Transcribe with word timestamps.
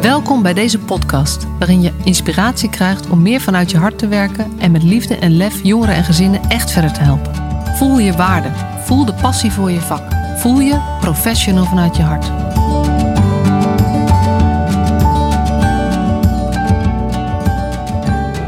Welkom 0.00 0.42
bij 0.42 0.54
deze 0.54 0.78
podcast, 0.78 1.46
waarin 1.58 1.82
je 1.82 1.92
inspiratie 2.04 2.70
krijgt 2.70 3.08
om 3.10 3.22
meer 3.22 3.40
vanuit 3.40 3.70
je 3.70 3.76
hart 3.76 3.98
te 3.98 4.08
werken 4.08 4.52
en 4.58 4.70
met 4.70 4.82
liefde 4.82 5.16
en 5.16 5.36
lef 5.36 5.62
jongeren 5.62 5.94
en 5.94 6.04
gezinnen 6.04 6.40
echt 6.48 6.70
verder 6.70 6.92
te 6.92 7.00
helpen. 7.00 7.34
Voel 7.76 7.98
je 7.98 8.12
waarde, 8.12 8.48
voel 8.84 9.04
de 9.04 9.14
passie 9.14 9.52
voor 9.52 9.70
je 9.70 9.80
vak, 9.80 10.02
voel 10.36 10.60
je 10.60 10.96
professional 11.00 11.64
vanuit 11.64 11.96
je 11.96 12.02
hart. 12.02 12.26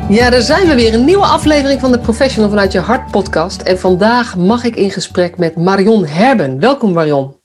Ja, 0.08 0.30
daar 0.30 0.42
zijn 0.42 0.66
we 0.66 0.74
weer. 0.74 0.94
Een 0.94 1.04
nieuwe 1.04 1.26
aflevering 1.26 1.80
van 1.80 1.92
de 1.92 1.98
Professional 1.98 2.48
vanuit 2.48 2.72
je 2.72 2.80
hart 2.80 3.10
podcast. 3.10 3.62
En 3.62 3.78
vandaag 3.78 4.36
mag 4.36 4.64
ik 4.64 4.76
in 4.76 4.90
gesprek 4.90 5.38
met 5.38 5.56
Marion 5.56 6.06
Herben. 6.06 6.60
Welkom 6.60 6.92
Marion. 6.92 7.39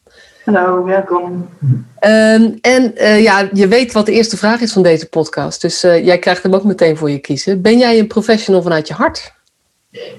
Hallo, 0.45 0.83
welkom. 0.83 1.49
Ehm, 1.99 2.51
en 2.61 2.93
uh, 2.95 3.23
ja, 3.23 3.49
je 3.53 3.67
weet 3.67 3.93
wat 3.93 4.05
de 4.05 4.11
eerste 4.11 4.37
vraag 4.37 4.61
is 4.61 4.73
van 4.73 4.83
deze 4.83 5.09
podcast. 5.09 5.61
Dus 5.61 5.83
uh, 5.83 6.05
jij 6.05 6.19
krijgt 6.19 6.43
hem 6.43 6.53
ook 6.53 6.63
meteen 6.63 6.97
voor 6.97 7.09
je 7.09 7.17
kiezen. 7.17 7.61
Ben 7.61 7.77
jij 7.77 7.99
een 7.99 8.07
professional 8.07 8.61
vanuit 8.61 8.87
je 8.87 8.93
hart? 8.93 9.33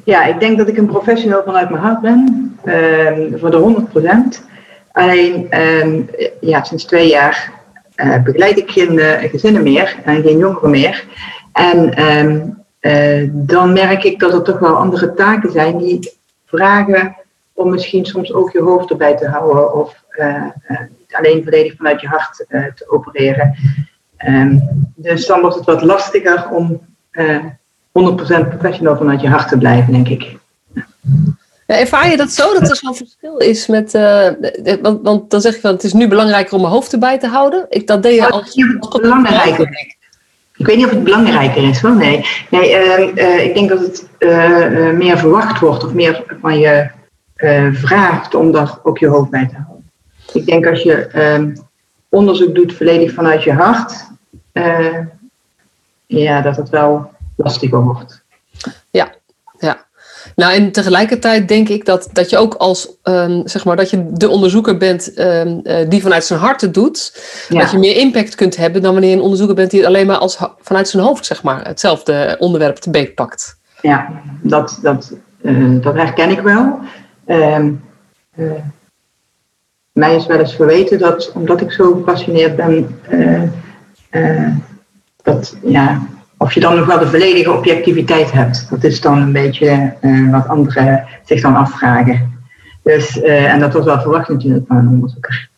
Ja, 0.05 0.25
ik 0.25 0.41
denk 0.41 0.59
dat 0.59 0.69
ik 0.69 0.77
een 0.77 0.87
professional 0.87 1.43
vanuit 1.45 1.71
mijn 1.71 1.83
hart 1.83 2.01
ben. 2.01 2.19
Um, 2.65 3.39
voor 3.39 3.51
de 3.51 3.87
100% 4.41 4.45
Alleen, 4.93 5.61
um, 5.61 6.11
ja, 6.41 6.65
sinds 6.65 6.85
twee 6.85 7.09
jaar 7.09 7.52
uh, 7.97 8.23
begeleid 8.23 8.59
ik 8.59 8.71
geen 8.71 8.99
gezinnen 9.30 9.63
meer 9.63 9.97
en 10.05 10.23
geen 10.23 10.38
jongeren 10.38 10.71
meer. 10.71 11.05
En 11.52 11.95
dan 13.33 13.73
merk 13.73 14.05
ik 14.05 14.19
dat 14.19 14.33
er 14.33 14.43
toch 14.43 14.59
wel 14.59 14.77
andere 14.77 15.15
taken 15.15 15.52
zijn 15.52 15.79
die 15.79 16.13
vragen 16.47 17.16
om 17.52 17.71
misschien 17.71 18.05
soms 18.07 18.33
ook 18.33 18.52
je 18.52 18.63
hoofd 18.63 18.91
erbij 18.91 19.16
te 19.16 19.29
houden 19.29 19.74
of 19.74 20.05
niet 20.98 21.15
alleen 21.15 21.45
volledig 21.45 21.77
vanuit 21.77 22.01
je 22.01 22.06
hart 22.06 22.45
uh, 22.48 22.65
te 22.74 22.91
opereren. 22.91 23.55
Um, 24.27 24.63
dus 24.95 25.27
dan 25.27 25.41
wordt 25.41 25.57
het 25.57 25.65
wat 25.65 25.82
lastiger 25.82 26.49
om 26.51 26.80
100% 27.18 28.49
professional 28.49 28.96
vanuit 28.96 29.21
je 29.21 29.29
hart 29.29 29.49
te 29.49 29.59
blijven, 29.59 29.93
denk 29.93 30.09
ik. 30.09 30.37
Ja, 31.66 31.79
ervaar 31.79 32.10
je 32.10 32.16
dat 32.16 32.30
zo, 32.30 32.52
dat 32.52 32.71
er 32.71 32.76
zo'n 32.76 32.95
verschil 32.95 33.37
is 33.37 33.66
met... 33.66 33.93
want, 34.82 35.01
want, 35.02 35.30
dan 35.30 35.41
zeg 35.41 35.54
je 35.54 35.60
van, 35.60 35.73
het 35.73 35.85
is 35.85 35.93
nu 35.93 36.09
belangrijker 36.09 36.54
om 36.54 36.60
mijn 36.60 36.73
hoofd 36.73 36.93
erbij 36.93 37.19
te 37.19 37.26
houden. 37.26 37.66
Ik, 37.69 37.87
dat 37.87 38.02
deed 38.02 38.15
je 38.15 38.30
al... 38.30 38.43
Het 38.43 39.01
belangrijker 39.01 39.95
ik 40.57 40.66
weet 40.66 40.76
niet 40.76 40.85
of 40.87 40.91
het 40.91 41.04
belangrijker 41.04 41.69
is 41.69 41.80
hoor, 41.80 41.96
nee. 41.96 42.26
nee 42.51 42.71
uh, 43.15 43.45
ik 43.45 43.54
denk 43.54 43.69
dat 43.69 43.80
het 43.80 44.09
meer 44.95 45.19
verwacht 45.19 45.60
wordt 45.60 45.85
of 45.85 45.93
meer 45.93 46.24
van 46.41 46.59
je 46.59 46.91
vraagt 47.73 48.35
om 48.35 48.52
daar 48.52 48.79
ook 48.82 48.98
je 48.98 49.07
hoofd 49.07 49.30
bij 49.30 49.46
te 49.46 49.54
houden. 49.54 49.76
Ik 50.37 50.46
denk 50.46 50.66
als 50.66 50.82
je 50.82 51.09
um, 51.34 51.54
onderzoek 52.09 52.54
doet 52.54 52.74
volledig 52.74 53.12
vanuit 53.12 53.42
je 53.42 53.52
hart, 53.52 53.92
uh, 54.52 54.98
ja, 56.06 56.40
dat 56.40 56.56
het 56.56 56.68
wel 56.68 57.10
lastiger 57.37 57.82
wordt. 57.82 58.23
Ja, 58.90 59.14
ja. 59.59 59.84
Nou, 60.37 60.52
en 60.52 60.73
tegelijkertijd 60.73 61.48
denk 61.48 61.68
ik 61.68 61.84
dat, 61.84 62.09
dat 62.12 62.30
je 62.30 62.38
ook 62.38 62.54
als, 62.54 62.88
um, 63.02 63.48
zeg 63.48 63.64
maar, 63.64 63.76
dat 63.76 63.90
je 63.90 64.12
de 64.12 64.28
onderzoeker 64.28 64.76
bent 64.76 65.19
um, 65.19 65.60
uh, 65.62 65.88
die 65.88 66.03
vanuit 66.03 66.25
zijn 66.25 66.41
hart 66.41 66.60
het 66.60 66.75
doet, 66.75 67.20
ja. 67.48 67.60
dat 67.60 67.70
je 67.70 67.78
meer 67.78 67.97
impact 67.97 68.34
kunt 68.34 68.56
hebben 68.56 68.82
dan 68.82 68.92
wanneer 68.92 69.10
je 69.10 69.16
een 69.16 69.22
onderzoeker 69.22 69.56
bent 69.56 69.70
die 69.70 69.87
alleen 69.87 70.06
maar 70.06 70.19
als, 70.19 70.38
vanuit 70.60 70.88
zijn 70.88 71.03
hoofd, 71.03 71.26
zeg 71.26 71.42
maar, 71.42 71.66
hetzelfde 71.66 72.37
onderwerp 72.38 72.76
te 72.76 72.91
beet 72.91 73.14
pakt. 73.14 73.59
Ja, 73.82 74.22
dat, 74.42 74.78
dat, 74.82 75.12
uh, 75.42 75.82
dat 75.82 75.94
herken 75.94 76.31
ik 76.31 76.41
wel. 76.41 76.78
Um, 77.26 77.84
uh, 78.37 78.53
mij 79.97 80.15
is 80.15 80.27
wel 80.27 80.39
eens 80.39 80.55
verweten 80.55 80.99
dat, 80.99 81.33
omdat 81.34 81.61
ik 81.61 81.72
zo 81.72 81.93
gepassioneerd 81.93 82.56
ben, 82.56 82.99
uh, 83.11 83.43
uh, 84.11 84.49
dat 85.22 85.56
ja, 85.62 86.06
of 86.37 86.55
je 86.55 86.61
dan 86.61 86.77
nog 86.77 86.87
wel 86.87 86.99
de 86.99 87.06
volledige 87.06 87.53
objectiviteit 87.53 88.32
hebt. 88.32 88.70
Dat 88.70 88.84
is 88.84 89.00
dan 89.00 89.22
een 89.22 89.32
beetje 89.32 89.94
uh, 90.00 90.32
wat 90.32 90.48
anderen 90.48 91.06
zich 91.25 91.41
dan 91.41 91.56
afvragen. 91.56 92.34
Dus, 92.82 93.20
en 93.20 93.60
dat 93.60 93.72
wordt 93.72 93.87
wel 93.87 94.00
verwacht 94.00 94.28
natuurlijk 94.28 94.66
van 94.66 94.76
een 94.76 94.88
onderzoeker. 94.88 95.48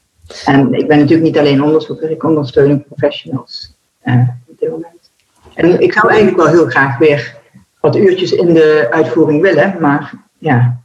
En 0.44 0.74
ik 0.74 0.88
ben 0.88 0.98
natuurlijk 0.98 1.26
niet 1.26 1.38
alleen 1.38 1.62
onderzoeker, 1.62 2.10
ik 2.10 2.24
ondersteun 2.24 2.84
professionals 2.84 3.76
op 4.46 4.58
dit 4.58 4.70
moment. 4.70 5.10
En 5.54 5.80
ik 5.80 5.92
zou 5.92 6.08
eigenlijk 6.08 6.42
wel 6.42 6.52
heel 6.52 6.66
graag 6.66 6.98
weer 6.98 7.36
wat 7.80 7.96
uurtjes 7.96 8.32
in 8.32 8.54
de 8.54 8.86
uitvoering 8.90 9.42
willen, 9.42 9.76
maar 9.80 10.12
ja, 10.38 10.80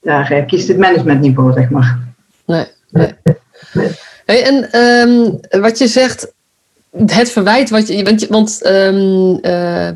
daar 0.00 0.44
kiest 0.46 0.68
het 0.68 0.78
management 0.78 1.20
niet 1.20 1.34
voor, 1.34 1.52
zeg 1.52 1.70
maar. 1.70 2.08
Nee. 2.50 2.66
nee. 3.72 3.90
Hey, 4.26 4.44
en 4.44 4.80
um, 4.80 5.40
wat 5.60 5.78
je 5.78 5.86
zegt, 5.86 6.32
het 7.06 7.30
verwijt 7.30 7.70
wat 7.70 7.88
je. 7.88 8.04
Want, 8.04 8.26
want 8.26 8.66
um, 8.66 9.38
uh, 9.42 9.88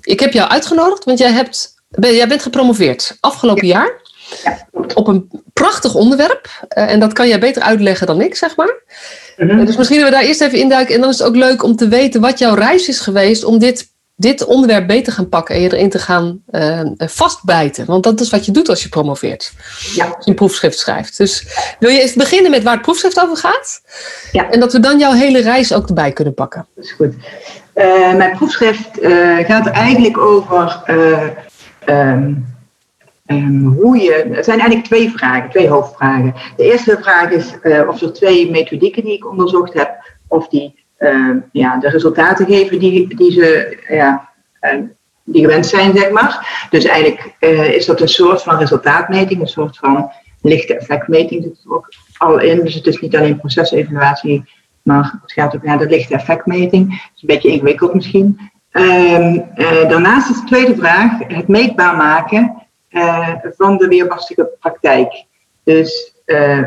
ik 0.00 0.20
heb 0.20 0.32
jou 0.32 0.50
uitgenodigd, 0.50 1.04
want 1.04 1.18
jij, 1.18 1.32
hebt, 1.32 1.74
ben, 1.88 2.14
jij 2.14 2.28
bent 2.28 2.42
gepromoveerd 2.42 3.16
afgelopen 3.20 3.66
ja. 3.66 3.72
jaar. 3.72 4.00
Ja. 4.44 4.66
Op 4.94 5.06
een 5.06 5.30
prachtig 5.52 5.94
onderwerp. 5.94 6.48
Uh, 6.78 6.92
en 6.92 7.00
dat 7.00 7.12
kan 7.12 7.28
jij 7.28 7.40
beter 7.40 7.62
uitleggen 7.62 8.06
dan 8.06 8.20
ik, 8.20 8.34
zeg 8.34 8.56
maar. 8.56 8.82
Mm 9.36 9.48
-hmm. 9.48 9.64
Dus 9.64 9.76
misschien 9.76 9.98
dat 10.00 10.08
we 10.08 10.14
daar 10.14 10.24
eerst 10.24 10.40
even 10.40 10.58
induiken. 10.58 10.94
En 10.94 11.00
dan 11.00 11.10
is 11.10 11.18
het 11.18 11.26
ook 11.26 11.36
leuk 11.36 11.62
om 11.62 11.76
te 11.76 11.88
weten 11.88 12.20
wat 12.20 12.38
jouw 12.38 12.54
reis 12.54 12.88
is 12.88 13.00
geweest 13.00 13.44
om 13.44 13.58
dit 13.58 13.88
dit 14.20 14.44
onderwerp 14.44 14.86
beter 14.86 15.12
gaan 15.12 15.28
pakken 15.28 15.54
en 15.54 15.60
je 15.60 15.72
erin 15.72 15.90
te 15.90 15.98
gaan 15.98 16.42
uh, 16.50 16.80
vastbijten. 16.96 17.86
Want 17.86 18.02
dat 18.02 18.20
is 18.20 18.30
wat 18.30 18.44
je 18.44 18.52
doet 18.52 18.68
als 18.68 18.82
je 18.82 18.88
promoveert. 18.88 19.52
Ja. 19.94 20.04
Als 20.04 20.24
je 20.24 20.30
een 20.30 20.36
proefschrift 20.36 20.78
schrijft. 20.78 21.16
Dus 21.16 21.46
wil 21.78 21.90
je 21.90 22.00
eens 22.00 22.14
beginnen 22.14 22.50
met 22.50 22.62
waar 22.62 22.72
het 22.72 22.82
proefschrift 22.82 23.20
over 23.20 23.36
gaat? 23.36 23.80
Ja. 24.32 24.50
En 24.50 24.60
dat 24.60 24.72
we 24.72 24.80
dan 24.80 24.98
jouw 24.98 25.12
hele 25.12 25.40
reis 25.40 25.72
ook 25.72 25.88
erbij 25.88 26.12
kunnen 26.12 26.34
pakken. 26.34 26.66
Dat 26.74 26.84
is 26.84 26.92
goed. 26.92 27.14
Uh, 27.74 28.14
mijn 28.14 28.36
proefschrift 28.36 29.02
uh, 29.02 29.38
gaat 29.38 29.66
eigenlijk 29.66 30.18
over 30.18 30.82
um, 31.86 32.46
um, 33.26 33.66
hoe 33.66 33.96
je. 33.96 34.30
Het 34.32 34.44
zijn 34.44 34.58
eigenlijk 34.58 34.86
twee 34.86 35.10
vragen, 35.10 35.50
twee 35.50 35.68
hoofdvragen. 35.68 36.34
De 36.56 36.64
eerste 36.64 36.98
vraag 37.00 37.30
is 37.30 37.46
of 37.88 38.00
er 38.00 38.12
twee 38.12 38.50
methodieken 38.50 39.04
die 39.04 39.14
ik 39.14 39.30
onderzocht 39.30 39.72
heb, 39.72 39.90
of 40.28 40.48
die 40.48 40.79
uh, 41.00 41.36
ja, 41.52 41.76
de 41.78 41.88
resultaten 41.88 42.46
geven 42.46 42.78
die, 42.78 43.16
die 43.16 43.32
ze 43.32 43.78
ja, 43.88 44.28
uh, 44.60 44.80
die 45.24 45.44
gewenst 45.44 45.70
zijn, 45.70 45.96
zeg 45.96 46.10
maar. 46.10 46.66
Dus 46.70 46.84
eigenlijk 46.84 47.34
uh, 47.40 47.74
is 47.74 47.86
dat 47.86 48.00
een 48.00 48.08
soort 48.08 48.42
van 48.42 48.58
resultaatmeting, 48.58 49.40
een 49.40 49.48
soort 49.48 49.78
van 49.78 50.10
lichte 50.42 50.76
effectmeting 50.76 51.42
zit 51.42 51.64
er 51.64 51.74
ook 51.74 51.88
al 52.16 52.38
in. 52.38 52.64
Dus 52.64 52.74
het 52.74 52.86
is 52.86 53.00
niet 53.00 53.16
alleen 53.16 53.38
procesevaluatie, 53.38 54.44
maar 54.82 55.18
het 55.22 55.32
gaat 55.32 55.54
ook 55.54 55.62
naar 55.62 55.78
de 55.78 55.86
lichte 55.86 56.14
effectmeting. 56.14 56.92
Is 56.92 57.22
een 57.22 57.28
beetje 57.28 57.50
ingewikkeld 57.50 57.94
misschien. 57.94 58.50
Um, 58.72 59.44
daarnaast 59.88 60.30
is 60.30 60.40
de 60.40 60.46
tweede 60.46 60.76
vraag 60.76 61.12
het 61.28 61.48
meetbaar 61.48 61.96
maken 61.96 62.66
van 63.56 63.76
de 63.76 63.88
weerbarstige 63.88 64.48
praktijk. 64.60 65.24
Dus 65.64 66.14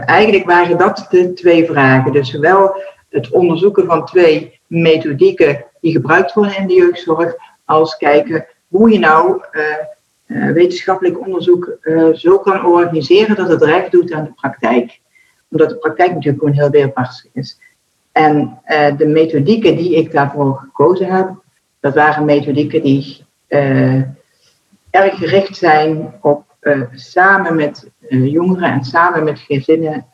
eigenlijk 0.05 0.45
waren 0.45 0.77
dat 0.77 1.07
de 1.09 1.33
twee 1.33 1.65
vragen. 1.65 2.11
Dus 2.11 2.31
zowel 2.31 2.75
het 3.13 3.29
onderzoeken 3.29 3.85
van 3.85 4.05
twee 4.05 4.59
methodieken 4.67 5.65
die 5.81 5.91
gebruikt 5.91 6.33
worden 6.33 6.57
in 6.57 6.67
de 6.67 6.73
jeugdzorg, 6.73 7.35
als 7.65 7.97
kijken 7.97 8.45
hoe 8.67 8.89
je 8.89 8.99
nou 8.99 9.43
uh, 9.51 9.63
uh, 10.27 10.51
wetenschappelijk 10.51 11.19
onderzoek 11.19 11.77
uh, 11.81 12.13
zo 12.13 12.39
kan 12.39 12.65
organiseren 12.65 13.35
dat 13.35 13.49
het 13.49 13.63
recht 13.63 13.91
doet 13.91 14.11
aan 14.11 14.23
de 14.23 14.33
praktijk. 14.33 14.99
Omdat 15.49 15.69
de 15.69 15.75
praktijk 15.75 16.13
natuurlijk 16.13 16.43
gewoon 16.43 16.57
heel 16.57 16.69
weerbarstig 16.69 17.31
is. 17.33 17.59
En 18.11 18.61
de 18.97 19.07
methodieken 19.07 19.75
die 19.75 19.95
ik 19.95 20.11
daarvoor 20.11 20.55
gekozen 20.55 21.07
heb, 21.07 21.31
dat 21.79 21.93
waren 21.93 22.25
methodieken 22.25 22.81
die 22.81 23.25
erg 24.89 25.17
gericht 25.17 25.57
zijn 25.57 26.13
op 26.21 26.43
samen 26.93 27.55
met 27.55 27.89
jongeren 28.09 28.71
en 28.71 28.83
samen 28.83 29.23
met 29.23 29.39
gezinnen 29.39 30.05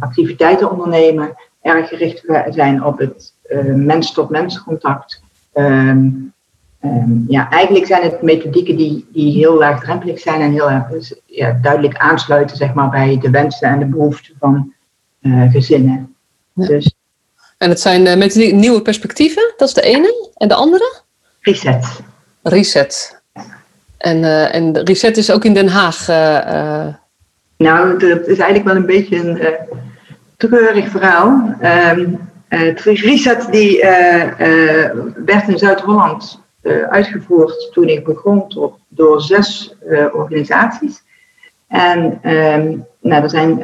activiteiten 0.00 0.70
ondernemen 0.70 1.34
erg 1.62 1.88
gericht 1.88 2.24
zijn 2.50 2.84
op 2.84 2.98
het 2.98 3.32
uh, 3.48 3.74
mens-tot-mens 3.74 4.62
contact. 4.62 5.22
Um, 5.54 6.32
um, 6.84 7.24
ja, 7.28 7.50
eigenlijk 7.50 7.86
zijn 7.86 8.02
het 8.02 8.22
methodieken 8.22 8.76
die, 8.76 9.08
die 9.12 9.32
heel 9.32 9.58
laagdrempelig 9.58 10.18
zijn 10.20 10.40
en 10.40 10.52
heel 10.52 10.70
erg 10.70 10.88
dus, 10.88 11.14
ja, 11.26 11.58
duidelijk 11.62 11.96
aansluiten 11.96 12.56
zeg 12.56 12.74
maar, 12.74 12.90
bij 12.90 13.18
de 13.20 13.30
wensen 13.30 13.68
en 13.68 13.78
de 13.78 13.84
behoeften 13.84 14.34
van 14.38 14.72
uh, 15.20 15.50
gezinnen. 15.52 16.14
Ja. 16.52 16.66
Dus, 16.66 16.94
en 17.58 17.68
het 17.68 17.80
zijn 17.80 18.06
uh, 18.06 18.16
met 18.16 18.34
nieuwe 18.34 18.82
perspectieven, 18.82 19.54
dat 19.56 19.68
is 19.68 19.74
de 19.74 19.82
ene. 19.82 20.30
En 20.34 20.48
de 20.48 20.54
andere? 20.54 21.00
Reset. 21.40 22.00
Reset. 22.42 23.22
En, 23.98 24.16
uh, 24.16 24.54
en 24.54 24.84
Reset 24.84 25.16
is 25.16 25.30
ook 25.30 25.44
in 25.44 25.54
Den 25.54 25.68
Haag. 25.68 26.06
Nou, 27.56 27.98
dat 27.98 28.26
is 28.26 28.38
eigenlijk 28.38 28.64
wel 28.64 28.76
een 28.76 28.86
beetje 28.86 29.16
een 29.16 29.40
treurig 30.40 30.88
verhaal. 30.88 31.56
Um, 31.94 32.18
uh, 32.48 32.74
Reset 32.76 33.46
die, 33.50 33.82
uh, 33.82 34.24
uh, 34.24 34.90
werd 35.24 35.48
in 35.48 35.58
Zuid-Holland 35.58 36.40
uitgevoerd 36.90 37.68
toen 37.72 37.88
ik 37.88 38.04
begon 38.04 38.44
door, 38.88 39.20
zes 39.20 39.74
organisaties. 40.12 41.02
En 41.68 42.20
um, 42.32 42.86
nou, 43.00 43.22
er 43.22 43.30
zijn 43.30 43.62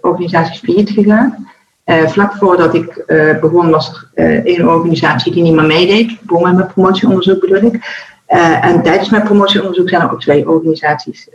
organisaties 0.00 0.58
failliet 0.58 0.90
gegaan. 0.90 1.48
vlak 1.84 2.32
voordat 2.34 2.74
ik 2.74 3.04
begon 3.40 3.70
was 3.70 4.06
er 4.14 4.46
één 4.46 4.68
organisatie 4.68 5.32
die 5.32 5.42
niet 5.42 5.54
meer 5.54 5.66
meedeed. 5.66 6.20
Begon 6.20 6.42
met 6.42 6.54
mijn 6.54 6.72
promotieonderzoek 6.72 7.40
bedoel 7.40 7.72
ik. 7.72 8.06
en 8.60 8.82
tijdens 8.82 9.10
mijn 9.10 9.22
promotieonderzoek 9.22 9.88
zijn 9.88 10.02
er 10.02 10.12
ook 10.12 10.20
twee 10.20 10.48
organisaties 10.48 11.28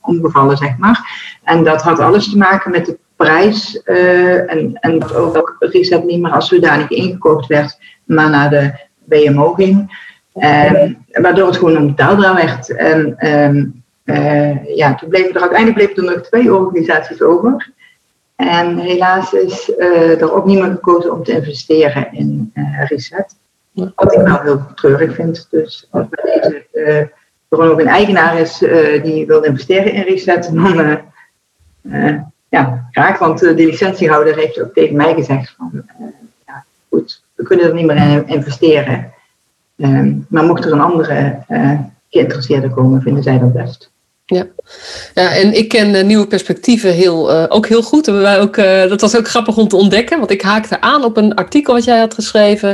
omgevallen, 0.00 0.56
zeg 0.56 0.78
maar. 0.78 1.00
En 1.44 1.64
dat 1.64 1.82
had 1.82 1.98
alles 1.98 2.30
te 2.30 2.36
maken 2.36 2.70
met 2.70 2.86
de 2.86 2.98
prijs 3.18 3.82
en, 3.82 4.78
en 4.80 4.98
dat 4.98 5.14
ook 5.14 5.56
Reset 5.58 6.04
niet 6.04 6.20
meer 6.20 6.32
als 6.32 6.48
zodanig 6.48 6.90
ingekocht 6.90 7.46
werd, 7.46 7.78
maar 8.04 8.30
naar 8.30 8.50
de 8.50 8.72
BMO 9.04 9.52
ging. 9.52 10.06
Um, 10.34 11.04
waardoor 11.12 11.46
het 11.46 11.56
gewoon 11.56 11.76
onbetaalbaar 11.76 12.34
werd. 12.34 12.76
En 12.76 13.28
um, 13.28 13.82
uh, 14.04 14.76
ja, 14.76 14.94
toen 14.94 15.08
bleven 15.08 15.34
er 15.34 15.40
uiteindelijk 15.40 15.78
bleven 15.78 16.08
er 16.08 16.14
nog 16.14 16.26
twee 16.26 16.54
organisaties 16.54 17.22
over. 17.22 17.70
En 18.36 18.78
helaas 18.78 19.32
is 19.32 19.72
uh, 19.78 20.20
er 20.20 20.32
ook 20.32 20.46
niemand 20.46 20.72
gekozen 20.72 21.12
om 21.12 21.24
te 21.24 21.32
investeren 21.32 22.12
in 22.12 22.52
Reset. 22.88 23.36
Wat 23.72 24.12
ik 24.12 24.22
nou 24.22 24.42
heel 24.42 24.66
treurig 24.74 25.14
vind. 25.14 25.46
Dus 25.50 25.88
als 25.90 26.06
er 27.48 27.66
nog 27.66 27.80
een 27.80 27.86
eigenaar 27.86 28.38
is 28.38 28.58
die 29.02 29.26
wil 29.26 29.42
investeren 29.42 29.92
in 29.92 30.02
Reset, 30.02 30.50
dan 30.52 31.02
ja, 32.48 32.88
graag. 32.90 33.18
Want 33.18 33.38
de 33.38 33.54
licentiehouder 33.54 34.36
heeft 34.36 34.60
ook 34.60 34.72
tegen 34.72 34.96
mij 34.96 35.14
gezegd 35.14 35.54
van 35.56 35.84
ja, 36.46 36.64
goed, 36.88 37.22
we 37.34 37.42
kunnen 37.42 37.66
er 37.66 37.74
niet 37.74 37.86
meer 37.86 37.96
in 37.96 38.26
investeren. 38.26 39.12
Ehm, 39.76 40.14
maar 40.28 40.44
mocht 40.44 40.64
er 40.64 40.72
een 40.72 40.80
andere 40.80 41.42
uh, 41.48 41.80
geïnteresseerde 42.10 42.70
komen, 42.70 43.02
vinden 43.02 43.22
zij 43.22 43.38
dat 43.38 43.52
best. 43.52 43.90
Ja. 44.34 44.46
ja, 45.14 45.34
en 45.34 45.56
ik 45.56 45.68
ken 45.68 45.94
uh, 45.94 46.04
nieuwe 46.04 46.26
perspectieven 46.26 46.92
heel, 46.92 47.30
uh, 47.30 47.44
ook 47.48 47.66
heel 47.66 47.82
goed. 47.82 48.06
Wij 48.06 48.40
ook, 48.40 48.56
dat 48.88 49.00
was 49.00 49.16
ook 49.16 49.28
grappig 49.28 49.56
om 49.56 49.68
te 49.68 49.76
ontdekken, 49.76 50.18
want 50.18 50.30
ik 50.30 50.42
haakte 50.42 50.80
aan 50.80 51.04
op 51.04 51.16
een 51.16 51.34
artikel 51.34 51.74
wat 51.74 51.84
jij 51.84 51.98
had 51.98 52.14
geschreven. 52.14 52.68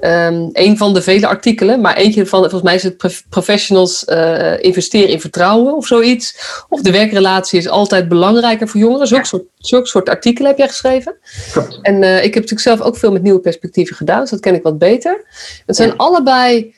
Um, 0.00 0.48
een 0.52 0.76
van 0.76 0.94
de 0.94 1.02
vele 1.02 1.26
artikelen, 1.26 1.80
maar 1.80 1.96
eentje 1.96 2.26
van, 2.26 2.40
volgens 2.40 2.62
mij 2.62 2.74
is 2.74 2.82
het 2.82 3.22
professionals 3.28 4.04
investeren 4.60 5.08
in 5.08 5.20
vertrouwen 5.20 5.76
of 5.76 5.86
zoiets. 5.86 6.36
Of 6.68 6.80
de 6.80 6.92
werkrelatie 6.92 7.58
is 7.58 7.68
altijd 7.68 8.08
belangrijker 8.08 8.68
voor 8.68 8.80
jongeren. 8.80 9.06
Zulke, 9.06 9.26
soort, 9.26 9.44
zulke 9.58 9.86
soort 9.86 10.08
artikelen 10.08 10.48
heb 10.48 10.58
jij 10.58 10.68
geschreven. 10.68 11.16
Klopt. 11.52 11.78
En 11.82 12.02
ik 12.02 12.34
heb 12.34 12.34
natuurlijk 12.34 12.60
zelf 12.60 12.80
ook 12.80 12.96
veel 12.96 13.12
met 13.12 13.22
nieuwe 13.22 13.40
perspectieven 13.40 13.96
gedaan, 13.96 14.20
dus 14.20 14.30
dat 14.30 14.40
ken 14.40 14.54
ik 14.54 14.62
wat 14.62 14.78
beter. 14.78 15.24
Het 15.66 15.76
zijn 15.76 15.96
allebei 15.96 16.74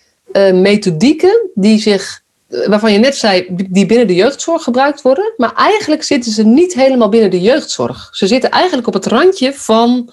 methodieken 0.52 1.50
die 1.54 1.80
zich 1.80 2.21
waarvan 2.66 2.92
je 2.92 2.98
net 2.98 3.16
zei, 3.16 3.46
die 3.50 3.86
binnen 3.86 4.06
de 4.06 4.14
jeugdzorg 4.14 4.62
gebruikt 4.62 5.02
worden. 5.02 5.32
Maar 5.36 5.54
eigenlijk 5.54 6.02
zitten 6.02 6.32
ze 6.32 6.42
niet 6.42 6.74
helemaal 6.74 7.08
binnen 7.08 7.30
de 7.30 7.40
jeugdzorg. 7.40 8.08
Ze 8.12 8.26
zitten 8.26 8.50
eigenlijk 8.50 8.86
op 8.86 8.94
het 8.94 9.06
randje 9.06 9.54
van, 9.54 10.12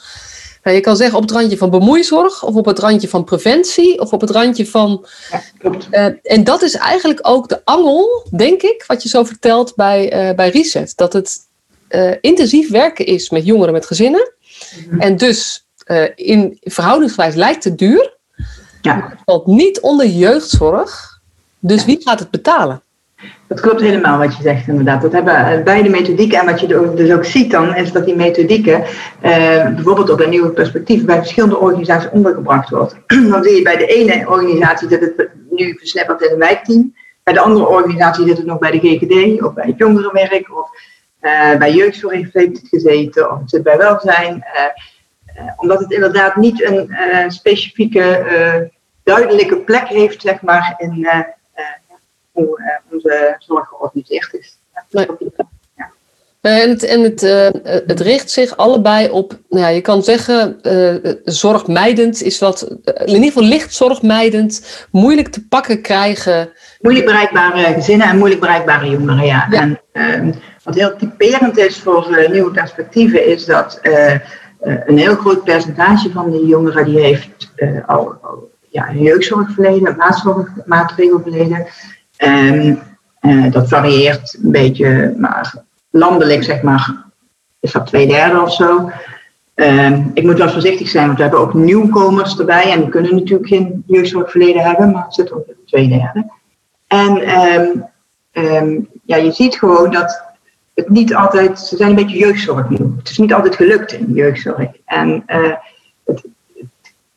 nou, 0.64 0.76
je 0.76 0.82
kan 0.82 0.96
zeggen 0.96 1.18
op 1.18 1.24
het 1.24 1.32
randje 1.32 1.58
van 1.58 1.70
bemoeizorg, 1.70 2.44
of 2.44 2.56
op 2.56 2.66
het 2.66 2.80
randje 2.80 3.08
van 3.08 3.24
preventie, 3.24 4.00
of 4.00 4.14
op 4.14 4.22
het 4.22 4.30
randje 4.30 4.68
van. 4.68 5.06
Ja, 5.32 5.72
uh, 5.92 6.16
en 6.24 6.44
dat 6.44 6.62
is 6.62 6.76
eigenlijk 6.76 7.20
ook 7.22 7.50
de 7.50 7.62
angel, 7.64 8.28
denk 8.36 8.62
ik, 8.62 8.84
wat 8.88 9.04
je 9.04 9.10
zo 9.10 9.24
vertelt 9.24 9.76
bij, 9.76 10.30
uh, 10.30 10.36
bij 10.36 10.50
Reset. 10.50 10.94
Dat 10.96 11.14
het 11.14 11.38
uh, 11.90 12.12
intensief 12.22 12.70
werken 12.70 13.06
is 13.06 13.30
met 13.30 13.46
jongeren 13.46 13.74
met 13.74 13.86
gezinnen. 13.86 14.34
Mhm. 14.90 15.02
En 15.02 15.18
dus 15.18 15.68
in 16.16 16.58
verhoudingswijs 16.62 17.36
lijkt 17.36 17.64
het 17.64 17.78
duur. 17.78 18.18
Ja. 18.82 19.08
Het 19.10 19.20
valt 19.26 19.48
niet 19.48 19.80
onder 19.80 20.08
jeugdzorg. 20.08 21.19
Dus 21.60 21.86
wie 21.86 22.02
gaat 22.02 22.20
het 22.20 22.32
betalen? 22.32 22.82
Dat 23.48 23.60
klopt 23.60 23.82
helemaal 23.82 24.18
wat 24.18 24.38
je 24.38 24.44
zegt, 24.44 24.68
inderdaad. 24.68 25.02
Dat 25.02 25.12
hebben 25.12 25.36
eh, 25.36 25.64
beide 25.64 25.90
methodieken. 25.90 26.40
En 26.40 26.46
wat 26.46 26.60
je 26.60 26.94
dus 26.96 27.12
ook 27.12 27.26
ziet 27.26 27.52
dan, 27.52 27.76
is 27.76 27.92
dat 27.92 28.06
die 28.06 28.16
methodieken, 28.16 28.84
eh, 29.22 29.74
bijvoorbeeld 29.74 30.10
op 30.10 30.20
een 30.20 30.30
nieuwe 30.30 30.50
perspectief, 30.50 31.06
bij 31.06 31.18
verschillende 31.18 31.58
organisaties 31.58 32.10
ondergebracht 32.10 32.70
wordt. 32.70 32.96
dan 33.32 33.44
zie 33.44 33.56
je 33.56 33.62
bij 33.62 33.78
de 33.78 33.86
ene 33.86 34.30
organisatie 34.30 34.88
dat 34.88 35.00
het 35.00 35.30
nu 35.50 35.76
versnipperd 35.78 36.22
in 36.22 36.32
een 36.32 36.40
wijkteam. 36.40 36.96
Bij 37.24 37.34
de 37.34 37.40
andere 37.40 37.68
organisatie 37.68 38.28
zit 38.28 38.38
het 38.38 38.46
nog 38.46 38.60
bij 38.60 38.72
de 38.72 38.80
GGD, 38.80 39.42
of 39.42 39.54
bij 39.54 39.66
het 39.68 39.78
jongerenwerk, 39.78 40.58
of 40.58 40.70
uh, 41.22 41.58
bij 41.58 41.74
jeugdzorg 41.74 42.32
heeft 42.32 42.58
het 42.58 42.68
gezeten, 42.70 43.32
of 43.32 43.40
het 43.40 43.50
zit 43.50 43.64
bij 43.64 43.78
welzijn. 43.78 44.46
Uh, 44.56 45.44
omdat 45.56 45.80
het 45.80 45.92
inderdaad 45.92 46.36
niet 46.36 46.64
een 46.64 46.92
specifieke, 47.32 48.72
duidelijke 49.04 49.58
plek 49.58 49.88
heeft, 49.88 50.22
zeg 50.22 50.42
maar, 50.42 50.76
in 50.78 51.08
hoe 52.46 52.60
eh, 52.60 52.94
onze 52.94 53.36
zorg 53.40 53.68
georganiseerd 53.68 54.34
is. 54.34 54.58
Ja. 54.92 55.08
Eh, 56.42 56.64
en, 56.64 56.70
het, 56.70 56.84
en 56.84 57.02
het, 57.02 57.24
uh, 57.24 57.48
het 57.88 58.00
richt 58.00 58.32
zich 58.32 58.58
allebei 58.58 59.10
op, 59.10 59.40
nou 59.50 59.64
ja, 59.64 59.68
je 59.68 59.82
kan 59.82 60.04
zeggen, 60.04 60.60
uh, 60.64 61.14
zorgmijdend 61.24 62.22
is 62.22 62.40
wat, 62.40 62.62
in 62.84 63.08
ieder 63.08 63.24
geval 63.24 63.44
licht 63.44 63.74
zorgmijdend, 63.74 64.86
moeilijk 64.92 65.28
te 65.28 65.48
pakken 65.48 65.82
krijgen. 65.82 66.50
Moeilijk 66.82 67.06
bereikbare 67.06 67.74
gezinnen 67.74 68.08
en 68.08 68.18
moeilijk 68.18 68.42
bereikbare 68.42 68.90
jongeren, 68.90 69.26
ja. 69.26 69.52
En 69.52 69.80
uh, 69.94 70.34
wat 70.64 70.76
heel 70.76 70.96
typerend 70.96 71.58
is 71.58 71.78
voor 71.78 72.28
nieuwe 72.32 72.52
perspectieven, 72.52 73.26
is 73.26 73.46
dat 73.46 73.80
een 74.86 74.98
heel 74.98 75.16
groot 75.16 75.44
percentage 75.44 76.12
van 76.12 76.32
de 76.32 76.46
jongeren 76.46 76.86
die 76.86 77.00
heeft 77.00 77.52
al, 77.86 78.16
al 78.22 78.52
ja, 78.70 78.90
een 78.90 79.02
jeugdzorgverleden, 79.02 79.88
een 79.88 80.64
maatregelverleden. 80.66 81.68
Uh, 82.20 83.52
dat 83.52 83.68
varieert 83.68 84.40
een 84.44 84.52
beetje, 84.52 85.16
maar 85.18 85.54
landelijk 85.90 86.44
zeg 86.44 86.62
maar, 86.62 87.06
is 87.60 87.72
dat 87.72 87.88
twee 87.88 88.08
derde 88.08 88.42
of 88.42 88.54
zo. 88.54 88.92
Uh, 89.56 90.06
ik 90.14 90.24
moet 90.24 90.38
wel 90.38 90.50
voorzichtig 90.50 90.90
zijn, 90.90 91.06
want 91.06 91.18
we 91.18 91.24
hebben 91.24 91.42
ook 91.42 91.54
nieuwkomers 91.54 92.40
erbij. 92.40 92.72
En 92.72 92.80
die 92.80 92.90
kunnen 92.90 93.16
natuurlijk 93.16 93.48
geen 93.50 93.84
jeugdzorgverleden 93.88 94.62
hebben, 94.62 94.92
maar 94.92 95.04
het 95.04 95.14
zit 95.14 95.32
ook 95.32 95.46
twee 95.66 95.88
derde. 95.88 96.32
En 96.88 97.30
um, 98.32 98.88
ja, 99.06 99.16
je 99.16 99.32
ziet 99.32 99.56
gewoon 99.56 99.92
dat 99.92 100.22
het 100.74 100.90
niet 100.90 101.16
altijd, 101.16 101.60
ze 101.60 101.76
zijn 101.76 101.90
een 101.90 101.96
beetje 101.96 102.18
jeugdzorgnieuw. 102.18 102.96
Het 102.98 103.10
is 103.10 103.18
niet 103.18 103.34
altijd 103.34 103.56
gelukt 103.56 103.92
in 103.92 104.14
jeugdzorg. 104.14 104.68
En 104.86 105.24
het, 105.26 105.58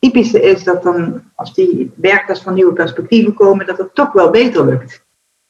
typische 0.03 0.41
is 0.41 0.63
dat 0.63 0.83
dan, 0.83 1.21
als 1.35 1.53
die 1.53 1.91
werkers 1.95 2.39
van 2.41 2.53
nieuwe 2.53 2.73
perspectieven 2.73 3.33
komen, 3.33 3.65
dat 3.65 3.77
het 3.77 3.95
toch 3.95 4.11
wel 4.11 4.29
beter 4.29 4.65
lukt. 4.65 5.05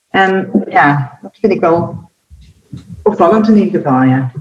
En 0.10 0.52
ja, 0.70 1.20
dat 1.22 1.38
vind 1.40 1.54
ik 1.54 1.60
wel 1.60 2.10
opvallend 3.04 3.48
in 3.48 3.58
ieder 3.58 3.82
geval, 3.82 4.02
ja. 4.02 4.32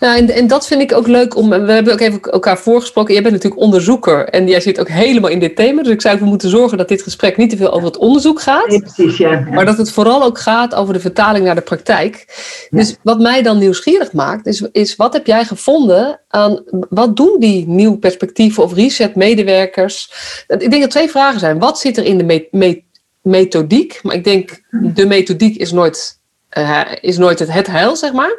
Ja, 0.00 0.16
en, 0.16 0.30
en 0.30 0.46
dat 0.46 0.66
vind 0.66 0.80
ik 0.80 0.92
ook 0.92 1.06
leuk 1.06 1.36
om. 1.36 1.48
We 1.48 1.72
hebben 1.72 1.92
ook 1.92 2.00
even 2.00 2.20
elkaar 2.20 2.58
voorgesproken. 2.58 3.12
Jij 3.12 3.22
bent 3.22 3.34
natuurlijk 3.34 3.62
onderzoeker 3.62 4.28
en 4.28 4.48
jij 4.48 4.60
zit 4.60 4.80
ook 4.80 4.88
helemaal 4.88 5.30
in 5.30 5.38
dit 5.38 5.56
thema. 5.56 5.82
Dus 5.82 5.92
ik 5.92 6.00
zou 6.00 6.18
we 6.18 6.24
moeten 6.24 6.48
zorgen 6.48 6.78
dat 6.78 6.88
dit 6.88 7.02
gesprek 7.02 7.36
niet 7.36 7.50
te 7.50 7.56
veel 7.56 7.72
over 7.72 7.86
het 7.86 7.96
onderzoek 7.96 8.40
gaat. 8.40 8.66
Nee, 8.66 8.80
precies, 8.80 9.16
ja, 9.16 9.46
Maar 9.50 9.64
dat 9.64 9.78
het 9.78 9.92
vooral 9.92 10.22
ook 10.22 10.38
gaat 10.38 10.74
over 10.74 10.94
de 10.94 11.00
vertaling 11.00 11.44
naar 11.44 11.54
de 11.54 11.60
praktijk. 11.60 12.24
Dus 12.70 12.96
wat 13.02 13.20
mij 13.20 13.42
dan 13.42 13.58
nieuwsgierig 13.58 14.12
maakt, 14.12 14.46
is, 14.46 14.60
is 14.72 14.96
wat 14.96 15.12
heb 15.12 15.26
jij 15.26 15.44
gevonden 15.44 16.20
aan. 16.28 16.62
Wat 16.88 17.16
doen 17.16 17.36
die 17.38 17.68
nieuwe 17.68 17.98
perspectieven 17.98 18.62
of 18.62 18.74
reset-medewerkers? 18.74 20.12
Ik 20.46 20.70
denk 20.70 20.82
dat 20.82 20.90
twee 20.90 21.10
vragen 21.10 21.40
zijn. 21.40 21.58
Wat 21.58 21.78
zit 21.78 21.96
er 21.96 22.04
in 22.04 22.18
de 22.18 22.84
methodiek? 23.22 24.00
Maar 24.02 24.14
ik 24.14 24.24
denk, 24.24 24.62
de 24.70 25.06
methodiek 25.06 25.56
is 25.56 25.72
nooit 25.72 26.19
uh, 26.58 26.80
is 27.00 27.18
nooit 27.18 27.38
het, 27.38 27.52
het 27.52 27.66
heil, 27.66 27.96
zeg 27.96 28.12
maar. 28.12 28.32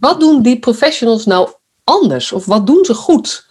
Wat 0.00 0.20
doen 0.20 0.42
die 0.42 0.58
professionals 0.58 1.26
nou 1.26 1.48
anders? 1.84 2.32
Of 2.32 2.46
wat 2.46 2.66
doen 2.66 2.84
ze 2.84 2.94
goed? 2.94 3.46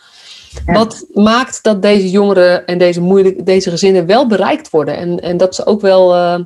Wat 0.66 1.06
maakt 1.14 1.64
dat 1.64 1.82
deze 1.82 2.10
jongeren 2.10 2.66
en 2.66 2.78
deze, 2.78 3.02
moeilijk, 3.02 3.46
deze 3.46 3.70
gezinnen 3.70 4.06
wel 4.06 4.28
bereikt 4.28 4.70
worden? 4.70 4.98
En, 4.98 5.20
en 5.20 5.38
dat 5.38 5.56
ze 5.56 5.66
ook 5.66 5.82
wel. 5.82 6.16
Uh, 6.16 6.40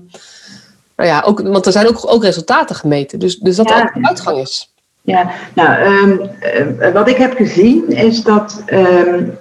nou 0.96 1.10
ja, 1.10 1.22
ook, 1.25 1.41
want 1.41 1.65
er 1.65 1.72
zijn 1.72 1.88
ook, 1.88 2.12
ook 2.12 2.24
resultaten 2.24 2.75
gemeten. 2.75 3.20
Dus, 3.20 3.39
dus 3.39 3.55
dat 3.55 3.70
er 3.70 3.81
ook 3.81 3.96
een 3.96 4.08
uitgang 4.08 4.38
is. 4.38 4.74
Ja, 5.01 5.31
nou, 5.53 5.84
um, 5.84 6.93
wat 6.93 7.08
ik 7.08 7.17
heb 7.17 7.36
gezien 7.36 7.89
is 7.89 8.24
dat 8.24 8.63
um, 8.67 9.38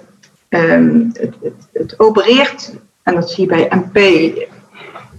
um, 0.49 1.11
het, 1.13 1.33
het, 1.41 1.53
het, 1.73 1.99
opereert, 1.99 2.73
en 3.03 3.15
dat 3.15 3.31
zie 3.31 3.43
je 3.43 3.49
bij 3.49 3.71
MP 3.71 3.97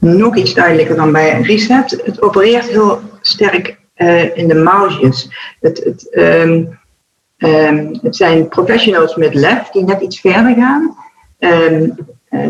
nog 0.03 0.37
iets 0.37 0.55
duidelijker 0.55 0.97
dan 0.97 1.13
bij 1.13 1.41
Reset. 1.41 2.03
Het 2.05 2.23
opereert 2.23 2.69
heel 2.69 3.01
sterk 3.21 3.79
uh, 3.97 4.37
in 4.37 4.49
de 4.49 4.55
marges. 4.55 5.29
Het, 5.61 5.85
het, 5.85 6.17
um, 6.19 6.79
um, 7.37 7.99
het, 8.03 8.17
zijn 8.17 8.49
professionals 8.49 9.17
met 9.17 9.35
lef 9.35 9.69
die 9.69 9.85
net 9.85 10.01
iets 10.01 10.21
verder 10.21 10.55
gaan. 10.55 10.97
Um, 11.39 11.95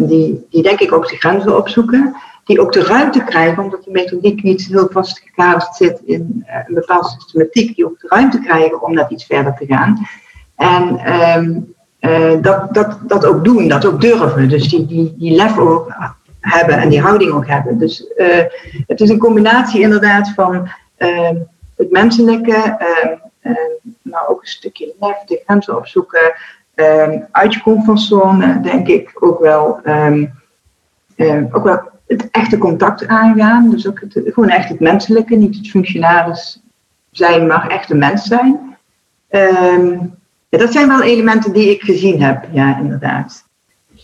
die, 0.06 0.46
die 0.50 0.62
denk 0.62 0.80
ik 0.80 0.92
ook 0.92 1.08
de 1.08 1.16
grenzen 1.16 1.56
opzoeken. 1.56 2.16
Die 2.44 2.60
ook 2.60 2.72
de 2.72 2.84
ruimte 2.84 3.24
krijgen, 3.24 3.62
omdat 3.62 3.84
die 3.84 3.92
methodiek 3.92 4.42
niet 4.42 4.66
heel 4.66 4.88
vastgekaderd 4.90 5.76
zit 5.76 6.00
in 6.04 6.44
uh, 6.46 6.54
een 6.66 6.74
bepaalde 6.74 7.08
systematiek. 7.08 7.76
Die 7.76 7.84
ook 7.84 8.00
de 8.00 8.08
ruimte 8.08 8.40
krijgen 8.40 8.82
om 8.82 8.94
net 8.94 9.10
iets 9.10 9.24
verder 9.24 9.54
te 9.54 9.66
gaan. 9.66 10.06
En 10.56 11.00
uh, 12.00 12.42
dat, 12.42 12.74
dat, 12.74 12.98
dat 13.06 13.26
ook 13.26 13.44
doen, 13.44 13.68
dat 13.68 13.84
ook 13.84 14.00
durven. 14.00 14.48
Dus 14.48 14.68
die, 14.68 14.86
die, 14.86 15.14
die 15.18 15.36
lef 15.36 15.58
ook 15.58 15.92
hebben 16.42 16.78
en 16.78 16.88
die 16.88 17.00
houding 17.00 17.32
ook 17.32 17.46
hebben. 17.46 17.78
Dus 17.78 18.06
uh, 18.16 18.44
het 18.86 19.00
is 19.00 19.08
een 19.08 19.18
combinatie 19.18 19.80
inderdaad 19.80 20.32
van 20.34 20.68
uh, 20.98 21.30
het 21.76 21.90
menselijke, 21.90 22.76
uh, 23.42 23.52
maar 24.02 24.28
ook 24.28 24.40
een 24.40 24.46
stukje 24.46 24.94
lef, 25.00 25.16
de 25.26 25.42
grenzen 25.44 25.76
opzoeken. 25.76 26.34
Um, 26.74 27.26
uit 27.30 27.54
je 27.54 27.60
comfortzone, 27.60 28.60
denk 28.60 28.88
ik, 28.88 29.10
ook 29.14 29.40
wel, 29.40 29.80
ook 31.50 31.64
wel 31.64 31.80
het 32.06 32.30
echte 32.30 32.58
contact 32.58 33.06
aangaan. 33.06 33.70
Dus 33.70 33.88
ook 33.88 34.00
het, 34.00 34.20
gewoon 34.24 34.48
echt 34.48 34.68
het 34.68 34.80
menselijke, 34.80 35.36
niet 35.36 35.56
het 35.56 35.70
functionaris 35.70 36.62
zijn, 37.10 37.46
maar 37.46 37.68
echt 37.68 37.90
een 37.90 37.98
mens 37.98 38.22
zijn. 38.24 38.76
Ja, 40.48 40.58
dat 40.58 40.72
zijn 40.72 40.88
wel 40.88 41.02
elementen 41.02 41.52
die 41.52 41.70
ik 41.70 41.82
gezien 41.82 42.22
heb, 42.22 42.44
ja, 42.52 42.78
inderdaad. 42.78 43.44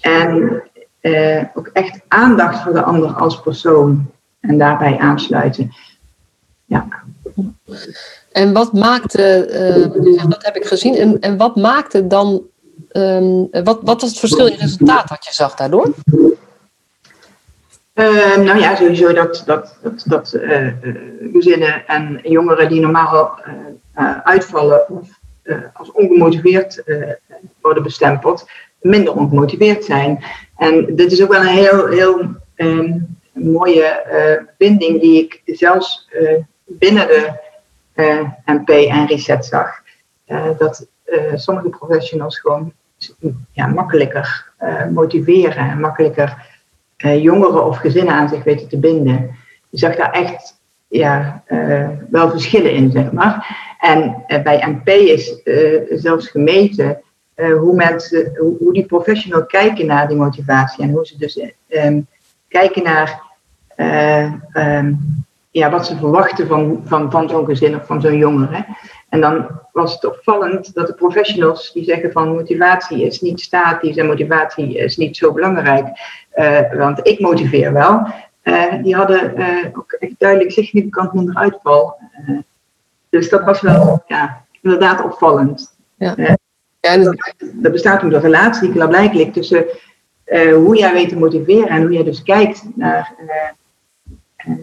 En 0.00 0.62
uh, 1.00 1.42
ook 1.54 1.70
echt 1.72 2.00
aandacht 2.08 2.62
voor 2.62 2.72
de 2.72 2.82
ander 2.82 3.10
als 3.10 3.40
persoon 3.40 4.10
en 4.40 4.58
daarbij 4.58 4.98
aansluiten. 4.98 5.72
Ja. 6.64 6.88
En 8.32 8.52
wat 8.52 8.72
maakte, 8.72 9.48
uh, 10.02 10.28
dat 10.28 10.44
heb 10.44 10.56
ik 10.56 10.64
gezien, 10.64 10.94
en, 10.94 11.20
en 11.20 11.36
wat 11.36 11.56
maakte 11.56 12.06
dan, 12.06 12.42
um, 12.92 13.48
wat, 13.50 13.78
wat 13.82 14.00
was 14.00 14.10
het 14.10 14.18
verschil 14.18 14.46
in 14.46 14.56
resultaat 14.58 15.08
wat 15.08 15.24
je 15.24 15.32
zag 15.32 15.54
daardoor? 15.54 15.94
Uh, 17.94 18.36
nou 18.36 18.58
ja, 18.58 18.76
sowieso 18.76 19.12
dat, 19.12 19.42
dat, 19.46 19.78
dat, 19.82 20.04
dat 20.06 20.32
uh, 20.34 20.68
gezinnen 21.32 21.86
en 21.86 22.20
jongeren 22.22 22.68
die 22.68 22.80
normaal 22.80 23.40
uitvallen 24.24 24.88
of 24.90 25.08
als 25.72 25.92
ongemotiveerd 25.92 26.82
worden 27.60 27.82
bestempeld, 27.82 28.46
minder 28.80 29.14
ongemotiveerd 29.14 29.84
zijn. 29.84 30.24
En 30.58 30.94
dit 30.96 31.12
is 31.12 31.22
ook 31.22 31.32
wel 31.32 31.40
een 31.40 31.46
heel, 31.46 31.86
heel 31.86 32.20
um, 32.56 33.18
mooie 33.32 34.06
binding 34.56 35.00
die 35.00 35.22
ik 35.22 35.42
zelfs 35.56 36.08
binnen 36.64 37.06
de 37.94 38.26
MP 38.44 38.68
en 38.68 39.06
Reset 39.06 39.44
zag. 39.44 39.82
dat 40.58 40.86
sommige 41.34 41.68
professionals 41.68 42.38
gewoon 42.38 42.72
ja, 43.52 43.66
makkelijker 43.66 44.52
motiveren 44.92 45.70
en 45.70 45.80
makkelijker 45.80 46.46
uh, 47.04 47.22
jongeren 47.22 47.66
of 47.66 47.76
gezinnen 47.76 48.14
aan 48.14 48.28
zich 48.28 48.44
weten 48.44 48.68
te 48.68 48.78
binden. 48.78 49.36
Je 49.68 49.78
zag 49.78 49.96
daar 49.96 50.10
echt 50.10 50.60
ja, 50.88 51.42
uh, 51.48 51.88
wel 52.10 52.30
verschillen 52.30 52.72
in, 52.72 52.90
zeg 52.90 53.12
maar. 53.12 53.56
En 53.80 54.24
uh, 54.28 54.42
bij 54.42 54.64
MP 54.66 54.88
is 54.88 55.40
zelfs 55.90 56.28
gemeten 56.28 57.02
hoe 57.38 57.74
mensen, 57.74 58.32
hoe, 58.38 58.56
hoe, 58.58 58.72
die 58.72 58.86
professional 58.86 59.46
kijken 59.46 59.86
naar 59.86 60.08
die 60.08 60.16
motivatie 60.16 60.84
en 60.84 60.90
hoe 60.90 61.06
ze 61.06 61.18
dus 61.18 61.40
um, 61.68 62.06
kijken 62.48 62.82
naar 62.82 63.22
um, 64.54 65.26
ja, 65.50 65.70
wat 65.70 65.86
ze 65.86 65.96
verwachten 65.96 66.46
van, 66.46 66.82
van, 66.84 67.10
van 67.10 67.28
zo'n 67.28 67.44
gezin 67.44 67.74
of 67.74 67.86
van 67.86 68.00
zo'n 68.00 68.16
jongere. 68.16 68.64
En 69.08 69.20
dan 69.20 69.46
was 69.72 69.92
het 69.92 70.04
opvallend 70.04 70.74
dat 70.74 70.86
de 70.86 70.94
professionals 70.94 71.72
die 71.72 71.84
zeggen 71.84 72.12
van 72.12 72.34
motivatie 72.34 73.06
is 73.06 73.20
niet 73.20 73.40
statisch 73.40 73.96
en 73.96 74.06
motivatie 74.06 74.78
is 74.78 74.96
niet 74.96 75.16
zo 75.16 75.32
belangrijk, 75.32 75.86
uh, 76.34 76.72
want 76.72 77.06
ik 77.06 77.20
motiveer 77.20 77.72
wel. 77.72 78.06
Uh, 78.42 78.82
die 78.82 78.96
hadden 78.96 79.40
uh, 79.40 79.66
ook 79.72 79.92
echt 79.92 80.14
duidelijk 80.18 80.50
significant 80.50 81.12
minder 81.12 81.34
uitval. 81.34 81.96
dus 83.08 83.28
dat 83.28 83.44
was 83.44 83.60
wel 83.60 84.02
ja, 84.06 84.44
inderdaad 84.62 85.04
opvallend. 85.04 85.76
Ja. 85.96 86.37
Ja 86.96 87.04
dat, 87.04 87.34
dat, 87.54 87.72
bestaat 87.72 88.04
ook 88.04 88.12
een 88.12 88.20
relatie, 88.20 88.72
klaarblijkelijk, 88.72 89.32
tussen 89.32 89.64
hoe 90.54 90.76
jij 90.76 90.92
weet 90.92 91.08
te 91.08 91.18
motiveren 91.18 91.68
en 91.68 91.82
hoe 91.82 91.92
jij 91.92 92.04
dus 92.04 92.22
kijkt 92.22 92.62
naar 92.74 93.14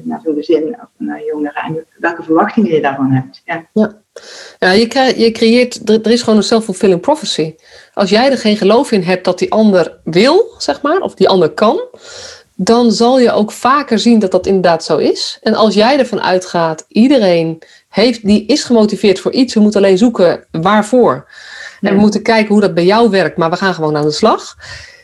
naar 0.04 0.22
zo'n 0.24 0.36
gezin 0.36 0.64
of 0.82 0.88
naar 0.98 1.26
jongeren 1.26 1.64
en 1.64 1.86
welke 1.98 2.24
verwachtingen 2.24 2.72
je 2.72 2.82
daarvan 2.82 3.12
hebt. 3.12 3.42
Ja. 3.46 3.66
ja. 3.74 4.04
Ja, 4.60 4.72
je, 4.72 5.14
je 5.18 5.32
creëert, 5.32 5.90
er 5.90 6.12
is 6.12 6.22
gewoon 6.22 6.38
een 6.38 6.44
self-fulfilling 6.44 7.02
prophecy. 7.02 7.56
Als 7.94 8.10
jij 8.10 8.32
er 8.32 8.38
geen 8.38 8.58
geloof 8.58 8.92
in 8.92 9.02
hebt 9.02 9.26
dat 9.26 9.40
die 9.40 9.52
ander 9.52 10.00
wil, 10.04 10.54
zeg 10.58 10.82
maar, 10.82 11.00
of 11.00 11.14
die 11.14 11.30
ander 11.30 11.50
kan, 11.50 11.82
dan 12.56 12.92
zal 12.92 13.20
je 13.20 13.32
ook 13.32 13.52
vaker 13.52 14.00
zien 14.00 14.20
dat 14.20 14.32
dat 14.32 14.48
inderdaad 14.48 14.84
zo 14.84 14.98
is. 14.98 15.40
En 15.42 15.54
als 15.54 15.74
jij 15.74 16.00
ervan 16.00 16.22
uitgaat, 16.22 16.86
iedereen 16.88 17.62
heeft, 17.90 18.26
die 18.26 18.46
is 18.46 18.64
gemotiveerd 18.64 19.20
voor 19.20 19.32
iets, 19.32 19.54
we 19.54 19.60
moeten 19.60 19.82
alleen 19.82 19.98
zoeken 19.98 20.46
waarvoor. 20.52 21.28
En 21.86 21.96
we 21.96 22.02
moeten 22.02 22.22
kijken 22.22 22.48
hoe 22.48 22.62
dat 22.62 22.74
bij 22.74 22.86
jou 22.86 23.10
werkt, 23.10 23.38
maar 23.38 23.50
we 23.50 23.56
gaan 23.56 23.74
gewoon 23.74 23.98
aan 23.98 24.06
de 24.06 24.12
slag. 24.12 24.56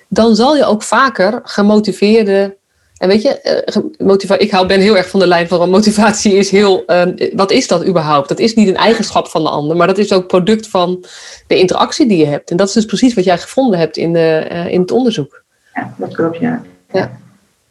Dan 0.07 0.35
zal 0.35 0.55
je 0.55 0.65
ook 0.65 0.83
vaker 0.83 1.39
gemotiveerde 1.43 2.59
en 3.01 3.07
weet 3.07 3.21
je, 3.21 3.63
uh, 3.97 4.39
ik 4.39 4.51
hou, 4.51 4.67
ben 4.67 4.79
heel 4.79 4.97
erg 4.97 5.09
van 5.09 5.19
de 5.19 5.27
lijn 5.27 5.47
van 5.47 5.69
motivatie 5.69 6.33
is 6.33 6.51
heel, 6.51 6.83
uh, 6.88 7.03
wat 7.33 7.51
is 7.51 7.67
dat 7.67 7.85
überhaupt? 7.85 8.29
Dat 8.29 8.39
is 8.39 8.53
niet 8.53 8.67
een 8.67 8.75
eigenschap 8.75 9.27
van 9.27 9.43
de 9.43 9.50
ander, 9.50 9.77
maar 9.77 9.88
dat 9.88 9.97
is 9.97 10.13
ook 10.13 10.27
product 10.27 10.67
van 10.67 11.05
de 11.47 11.59
interactie 11.59 12.07
die 12.07 12.17
je 12.17 12.25
hebt. 12.25 12.51
En 12.51 12.57
dat 12.57 12.67
is 12.67 12.73
dus 12.73 12.85
precies 12.85 13.13
wat 13.13 13.23
jij 13.23 13.38
gevonden 13.38 13.79
hebt 13.79 13.97
in, 13.97 14.13
de, 14.13 14.47
uh, 14.51 14.67
in 14.67 14.81
het 14.81 14.91
onderzoek. 14.91 15.43
Ja, 15.73 15.93
dat 15.97 16.13
klopt, 16.13 16.39
ja. 16.39 16.61
ja. 16.91 17.11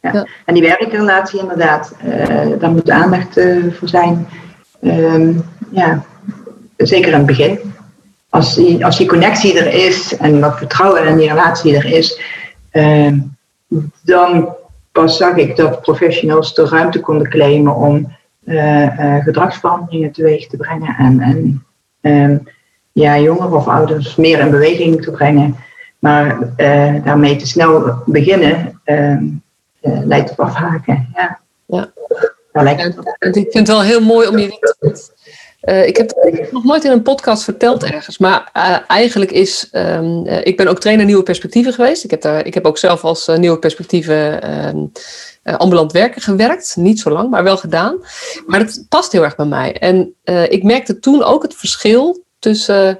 ja. 0.01 0.11
ja. 0.13 0.27
En 0.45 0.53
die 0.53 0.63
werkrelatie 0.63 1.39
inderdaad, 1.39 1.93
daar 2.59 2.71
moet 2.71 2.89
aandacht 2.89 3.39
voor 3.71 3.87
zijn. 3.87 4.27
Um, 4.81 5.43
ja, 5.71 6.03
zeker 6.77 7.11
in 7.11 7.17
het 7.17 7.25
begin. 7.25 7.59
Als 8.31 8.55
die, 8.55 8.85
als 8.85 8.97
die 8.97 9.07
connectie 9.07 9.59
er 9.59 9.73
is 9.73 10.17
en 10.17 10.39
wat 10.39 10.57
vertrouwen 10.57 11.07
in 11.07 11.17
die 11.17 11.29
relatie 11.29 11.75
er 11.75 11.85
is, 11.85 12.19
ehm, 12.71 13.19
dan 14.03 14.55
pas 14.91 15.17
zag 15.17 15.35
ik 15.35 15.55
dat 15.55 15.81
professionals 15.81 16.53
de 16.53 16.65
ruimte 16.65 16.99
konden 16.99 17.29
claimen 17.29 17.75
om 17.75 18.15
uh, 18.45 18.99
uh, 18.99 19.23
gedragsveranderingen 19.23 20.11
teweeg 20.11 20.47
te 20.47 20.57
brengen 20.57 20.95
en, 20.97 21.19
en 21.19 21.65
um, 22.01 22.47
ja, 22.91 23.19
jongeren 23.19 23.53
of 23.53 23.67
ouders 23.67 24.15
meer 24.15 24.39
in 24.39 24.49
beweging 24.49 25.01
te 25.03 25.11
brengen. 25.11 25.55
Maar 25.99 26.37
uh, 26.57 27.03
daarmee 27.03 27.35
te 27.35 27.47
snel 27.47 27.93
beginnen 28.05 28.81
um, 28.85 29.43
leidt 29.81 30.27
tot 30.27 30.37
afhaken. 30.37 31.09
Ja. 31.15 31.39
Ja. 31.65 31.91
lijkt 32.51 32.97
Ik 33.19 33.33
vind 33.33 33.53
het 33.53 33.67
wel 33.67 33.81
heel 33.81 34.01
mooi 34.01 34.27
om 34.27 34.37
je 34.37 34.59
uh, 35.61 35.87
ik 35.87 35.97
heb 35.97 36.11
het 36.15 36.51
nog 36.51 36.63
nooit 36.63 36.83
in 36.83 36.91
een 36.91 37.01
podcast 37.01 37.43
verteld 37.43 37.83
ergens, 37.83 38.17
maar 38.17 38.49
uh, 38.57 38.77
eigenlijk 38.87 39.31
is, 39.31 39.69
um, 39.71 40.27
uh, 40.27 40.45
ik 40.45 40.57
ben 40.57 40.67
ook 40.67 40.79
trainer 40.79 41.05
Nieuwe 41.05 41.23
Perspectieven 41.23 41.73
geweest. 41.73 42.03
Ik 42.03 42.11
heb, 42.11 42.21
daar, 42.21 42.45
ik 42.45 42.53
heb 42.53 42.65
ook 42.65 42.77
zelf 42.77 43.03
als 43.03 43.27
Nieuwe 43.37 43.59
Perspectieven 43.59 44.49
um, 44.67 44.91
ambulant 45.43 45.91
werken 45.91 46.21
gewerkt. 46.21 46.75
Niet 46.75 46.99
zo 46.99 47.09
lang, 47.09 47.29
maar 47.29 47.43
wel 47.43 47.57
gedaan. 47.57 47.97
Maar 48.45 48.59
het 48.59 48.85
past 48.89 49.11
heel 49.11 49.23
erg 49.23 49.35
bij 49.35 49.45
mij. 49.45 49.77
En 49.77 50.13
ik 50.49 50.63
merkte 50.63 50.99
toen 50.99 51.23
ook 51.23 51.41
het 51.41 51.55
verschil 51.55 52.23
tussen 52.39 52.99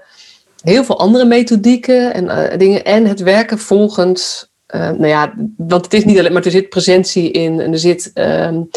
heel 0.61 0.83
veel 0.83 0.99
andere 0.99 1.25
methodieken 1.25 2.13
en 2.13 2.57
dingen 2.59 2.83
en 2.83 3.05
het 3.05 3.19
werken 3.19 3.59
volgens, 3.59 4.51
nou 4.67 5.07
ja, 5.07 5.33
want 5.57 5.85
het 5.85 5.93
is 5.93 6.05
niet 6.05 6.19
alleen 6.19 6.33
maar 6.33 6.45
er 6.45 6.51
zit 6.51 6.69
presentie 6.69 7.31
in 7.31 7.59
en 7.59 7.71
er 7.71 7.79
zit... 7.79 8.11
Um, 8.13 8.69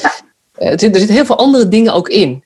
er 0.54 0.80
zit, 0.80 0.94
er 0.94 1.00
zit 1.00 1.10
heel 1.10 1.24
veel 1.24 1.38
andere 1.38 1.68
dingen 1.68 1.92
ook 1.92 2.08
in. 2.08 2.44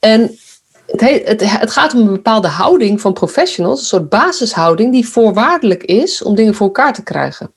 En 0.00 0.38
het, 0.86 1.00
het, 1.24 1.58
het, 1.60 1.70
gaat 1.70 1.94
om 1.94 2.00
een 2.00 2.12
bepaalde 2.12 2.48
houding 2.48 3.00
van 3.00 3.12
professionals, 3.12 3.80
een 3.80 3.86
soort 3.86 4.08
basishouding 4.08 4.92
die 4.92 5.08
voorwaardelijk 5.08 5.82
is 5.82 6.22
om 6.22 6.34
dingen 6.34 6.54
voor 6.54 6.66
elkaar 6.66 6.92
te 6.92 7.02
krijgen. 7.02 7.54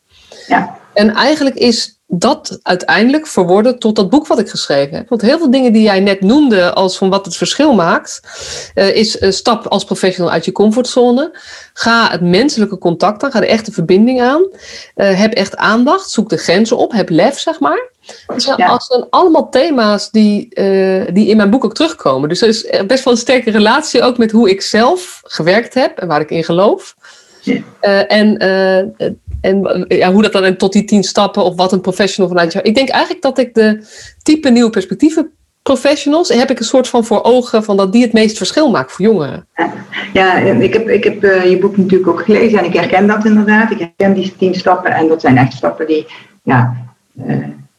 Ja. 0.47 0.77
En 0.93 1.15
eigenlijk 1.15 1.55
is 1.55 1.98
dat 2.11 2.59
uiteindelijk 2.63 3.27
verworden 3.27 3.79
tot 3.79 3.95
dat 3.95 4.09
boek 4.09 4.27
wat 4.27 4.39
ik 4.39 4.49
geschreven 4.49 4.97
heb. 4.97 5.09
Want 5.09 5.21
heel 5.21 5.37
veel 5.37 5.51
dingen 5.51 5.73
die 5.73 5.81
jij 5.81 5.99
net 5.99 6.21
noemde 6.21 6.73
als 6.73 6.97
van 6.97 7.09
wat 7.09 7.25
het 7.25 7.37
verschil 7.37 7.73
maakt, 7.73 8.21
uh, 8.75 8.95
is 8.95 9.21
uh, 9.21 9.31
stap 9.31 9.67
als 9.67 9.83
professional 9.83 10.31
uit 10.31 10.45
je 10.45 10.51
comfortzone. 10.51 11.37
Ga 11.73 12.09
het 12.11 12.21
menselijke 12.21 12.77
contact 12.77 13.23
aan, 13.23 13.31
ga 13.31 13.39
de 13.39 13.47
echte 13.47 13.71
verbinding 13.71 14.21
aan. 14.21 14.41
Uh, 14.95 15.19
heb 15.19 15.33
echt 15.33 15.55
aandacht, 15.55 16.09
zoek 16.09 16.29
de 16.29 16.37
grenzen 16.37 16.77
op, 16.77 16.91
heb 16.91 17.09
lef, 17.09 17.39
zeg 17.39 17.59
maar. 17.59 17.89
Dat 18.27 18.41
zijn, 18.41 18.57
ja. 18.57 18.79
zijn 18.79 19.05
allemaal 19.09 19.49
thema's 19.49 20.11
die, 20.11 20.49
die 21.13 21.27
in 21.27 21.37
mijn 21.37 21.49
boek 21.49 21.65
ook 21.65 21.73
terugkomen. 21.73 22.29
Dus 22.29 22.41
er 22.41 22.47
is 22.47 22.69
best 22.87 23.03
wel 23.03 23.13
een 23.13 23.19
sterke 23.19 23.51
relatie 23.51 24.01
ook 24.01 24.17
met 24.17 24.31
hoe 24.31 24.49
ik 24.49 24.61
zelf 24.61 25.21
gewerkt 25.23 25.73
heb 25.73 25.97
en 25.97 26.07
waar 26.07 26.21
ik 26.21 26.29
in 26.29 26.43
geloof. 26.43 26.95
Ja. 27.41 27.61
en 28.07 28.37
en 29.41 29.85
ja, 29.87 30.11
hoe 30.11 30.21
dat 30.21 30.31
dan 30.31 30.55
tot 30.55 30.73
die 30.73 30.83
tien 30.83 31.03
stappen 31.03 31.43
of 31.43 31.55
wat 31.55 31.71
een 31.71 31.81
professional 31.81 32.31
vanuit 32.31 32.53
jou. 32.53 32.65
Ik 32.65 32.75
denk 32.75 32.89
eigenlijk 32.89 33.21
dat 33.21 33.37
ik 33.37 33.53
de 33.53 33.85
type 34.23 34.49
nieuwe 34.49 34.69
perspectieven 34.69 35.31
professionals 35.63 36.29
heb 36.29 36.49
ik 36.49 36.59
een 36.59 36.65
soort 36.65 36.87
van 36.87 37.05
voor 37.05 37.23
ogen 37.23 37.63
van 37.63 37.77
dat 37.77 37.91
die 37.91 38.01
het 38.01 38.13
meest 38.13 38.37
verschil 38.37 38.71
maakt 38.71 38.91
voor 38.91 39.05
jongeren. 39.05 39.47
Ja, 40.13 40.35
ik 40.37 40.73
heb, 40.73 40.89
ik 40.89 41.03
heb 41.03 41.23
uh, 41.23 41.49
je 41.49 41.57
boek 41.57 41.77
natuurlijk 41.77 42.09
ook 42.09 42.23
gelezen 42.23 42.59
en 42.59 42.65
ik 42.65 42.73
herken 42.73 43.07
dat 43.07 43.25
inderdaad. 43.25 43.71
Ik 43.71 43.79
herken 43.79 44.13
die 44.13 44.35
tien 44.37 44.55
stappen 44.55 44.91
en 44.91 45.07
dat 45.07 45.21
zijn 45.21 45.37
echt 45.37 45.53
stappen 45.53 45.87
die 45.87 46.07
ja, 46.43 46.75
uh, 47.25 47.35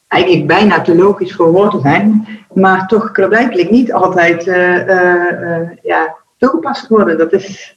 eigenlijk 0.08 0.46
bijna 0.46 0.80
te 0.80 0.94
logisch 0.94 1.34
voor 1.34 1.52
woorden 1.52 1.80
zijn, 1.80 2.28
maar 2.52 2.86
toch 2.86 3.12
blijkbaar 3.12 3.70
niet 3.70 3.92
altijd 3.92 4.46
uh, 4.46 5.60
ja, 5.82 6.16
toegepast 6.38 6.88
worden. 6.88 7.18
Dat 7.18 7.32
is 7.32 7.76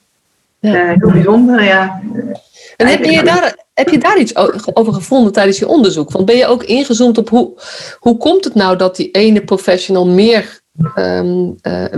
heel 0.71 1.11
bijzonder. 1.11 1.63
Ja. 1.63 2.01
En 2.77 2.87
heb 2.87 3.03
je, 3.03 3.23
daar, 3.23 3.57
heb 3.73 3.89
je 3.89 3.97
daar 3.97 4.17
iets 4.17 4.35
over 4.73 4.93
gevonden 4.93 5.33
tijdens 5.33 5.59
je 5.59 5.67
onderzoek? 5.67 6.11
Want 6.11 6.25
ben 6.25 6.37
je 6.37 6.47
ook 6.47 6.63
ingezoomd 6.63 7.17
op 7.17 7.29
hoe, 7.29 7.51
hoe 7.99 8.17
komt 8.17 8.43
het 8.43 8.55
nou 8.55 8.77
dat 8.77 8.95
die 8.95 9.11
ene 9.11 9.43
professional 9.43 10.07
meer 10.07 10.61
ehm, 10.95 11.45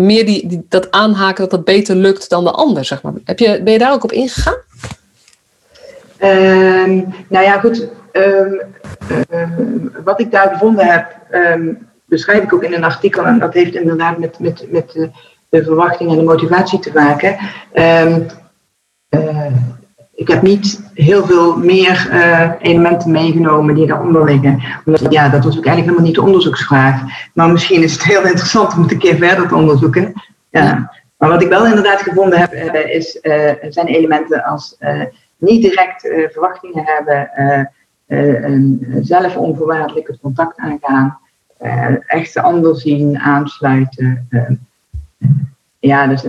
meer 0.06 0.26
die, 0.26 0.48
die, 0.48 0.66
dat 0.70 0.92
aanhaken 0.92 1.42
dat 1.42 1.52
dat 1.52 1.66
beter 1.66 1.96
lukt 1.96 2.30
dan 2.30 2.44
de 2.44 2.52
ander, 2.52 2.86
zeg 2.86 3.02
maar. 3.02 3.14
Heb 3.24 3.40
je, 3.40 3.62
ben 3.64 3.74
je 3.74 3.80
daar 3.80 3.94
ook 3.94 4.04
op 4.04 4.12
ingegaan? 4.12 4.58
Ehm, 6.18 7.02
nou 7.28 7.46
ja, 7.46 7.60
goed. 7.60 7.88
Ehm, 8.12 8.54
wat 10.04 10.20
ik 10.20 10.32
daar 10.32 10.50
gevonden 10.50 10.86
heb, 10.86 11.16
beschrijf 12.06 12.44
ik 12.44 12.54
ook 12.54 12.64
in 12.64 12.74
een 12.74 12.84
artikel. 12.84 13.26
En 13.26 13.40
dat 13.40 13.54
heeft 13.54 13.76
inderdaad 13.76 14.18
met, 14.18 14.40
met, 14.40 14.72
met 14.72 14.92
de, 14.92 15.10
de 15.50 15.64
verwachting 15.64 16.10
en 16.10 16.18
de 16.18 16.24
motivatie 16.24 16.80
te 16.80 16.92
maken. 16.94 17.38
Uh, 19.10 19.46
ik 20.14 20.28
heb 20.28 20.42
niet 20.42 20.90
heel 20.94 21.26
veel 21.26 21.58
meer 21.58 22.10
uh, 22.12 22.52
elementen 22.60 23.12
meegenomen 23.12 23.76
die 23.76 23.88
daaronder 23.88 24.26
liggen. 24.26 24.64
Omdat, 24.86 25.12
ja, 25.14 25.30
dat 25.30 25.44
was 25.44 25.58
ook 25.58 25.66
eigenlijk 25.66 25.86
helemaal 25.86 26.06
niet 26.06 26.16
de 26.16 26.22
onderzoeksvraag. 26.22 27.02
Maar 27.34 27.52
misschien 27.52 27.84
is 27.84 27.94
het 27.94 28.04
heel 28.04 28.26
interessant 28.26 28.74
om 28.74 28.82
het 28.82 28.92
een 28.92 28.98
keer 28.98 29.16
verder 29.16 29.48
te 29.48 29.56
onderzoeken. 29.56 30.14
Ja. 30.50 30.92
Maar 31.18 31.30
wat 31.30 31.42
ik 31.42 31.50
wel 31.50 31.66
inderdaad 31.66 32.02
gevonden 32.02 32.40
heb, 32.40 32.54
uh, 32.54 32.96
is, 32.96 33.20
uh, 33.22 33.52
zijn 33.70 33.88
elementen 33.88 34.44
als 34.44 34.78
niet 35.38 35.62
direct 35.62 36.02
verwachtingen 36.32 36.84
hebben, 36.86 37.30
zelf 39.02 39.38
onvoorwaardelijk 39.38 40.08
het 40.08 40.20
contact 40.22 40.58
aangaan, 40.58 41.20
echt 42.08 42.34
de 42.34 42.42
ander 42.42 42.76
zien, 42.76 43.20
aansluiten. 43.20 44.28
ja, 45.80 46.08
dus 46.08 46.24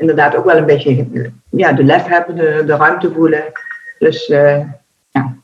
inderdaad 0.00 0.36
ook 0.36 0.44
wel 0.44 0.56
een 0.56 0.66
beetje 0.66 1.30
ja, 1.50 1.72
de 1.72 1.84
lef 1.84 2.04
hebben, 2.04 2.36
de, 2.36 2.62
de 2.66 2.76
ruimte 2.76 3.12
voelen. 3.12 3.44
Dus 3.98 4.28
uh, 4.28 4.58
ja, 5.10 5.34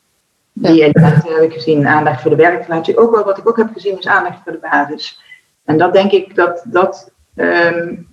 die 0.53 0.83
elementen 0.83 1.35
heb 1.35 1.43
ik 1.43 1.53
gezien. 1.53 1.87
Aandacht 1.87 2.21
voor 2.21 2.31
de 2.31 2.37
werkrelatie. 2.37 2.99
Ook 2.99 3.15
wel 3.15 3.25
wat 3.25 3.39
ik 3.39 3.49
ook 3.49 3.57
heb 3.57 3.69
gezien 3.73 3.99
is 3.99 4.07
aandacht 4.07 4.39
voor 4.45 4.53
de 4.53 4.69
basis. 4.71 5.23
En 5.65 5.79
dat 5.79 5.93
denk 5.93 6.13
ik 6.13 6.35
dat 6.35 6.65
dat 6.67 7.11
um, 7.35 8.09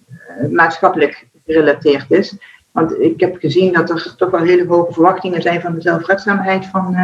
maatschappelijk 0.49 1.27
gerelateerd 1.45 2.11
is. 2.11 2.37
Want 2.71 2.99
ik 2.99 3.19
heb 3.19 3.35
gezien 3.39 3.73
dat 3.73 3.89
er 3.89 4.15
toch 4.17 4.29
wel 4.29 4.41
hele 4.41 4.67
hoge 4.67 4.93
verwachtingen 4.93 5.41
zijn 5.41 5.61
van 5.61 5.73
de 5.75 5.81
zelfredzaamheid 5.81 6.65
van 6.65 6.95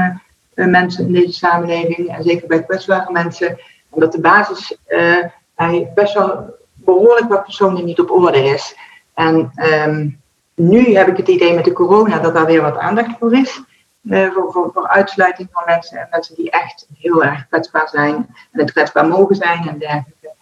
uh, 0.56 0.66
mensen 0.68 1.06
in 1.06 1.14
deze 1.14 1.34
samenleving. 1.34 2.16
En 2.16 2.24
zeker 2.24 2.48
bij 2.48 2.64
kwetsbare 2.64 3.12
mensen. 3.12 3.48
En 3.94 4.00
dat 4.00 4.12
de 4.12 4.20
basis 4.20 4.78
uh, 4.88 5.84
best 5.96 6.14
wel 6.14 6.58
behoorlijk 6.74 7.30
wat 7.30 7.44
personen 7.44 7.86
niet 7.86 8.00
op 8.00 8.12
orde 8.12 8.44
is. 8.44 8.76
En 9.20 9.52
um, 9.88 10.22
nu 10.56 10.96
heb 10.96 11.08
ik 11.08 11.18
het 11.18 11.28
idee 11.28 11.54
met 11.54 11.66
de 11.66 11.74
corona 11.74 12.20
dat 12.20 12.34
daar 12.34 12.46
weer 12.46 12.62
wat 12.62 12.78
aandacht 12.78 13.18
voor 13.20 13.34
is. 13.34 13.62
Uh, 14.04 14.32
voor, 14.32 14.72
voor, 14.74 14.88
uitsluiting 14.88 15.50
van 15.52 15.64
mensen 15.66 16.00
en 16.00 16.08
mensen 16.12 16.36
die 16.36 16.52
echt 16.52 16.88
heel 16.98 17.24
erg 17.24 17.48
kwetsbaar 17.48 17.90
zijn 17.90 18.16
en 18.52 18.60
het 18.60 18.72
kwetsbaar 18.72 19.08
mogen 19.08 19.36
zijn 19.36 19.68
en 19.68 19.80
dergelijke. 19.80 20.34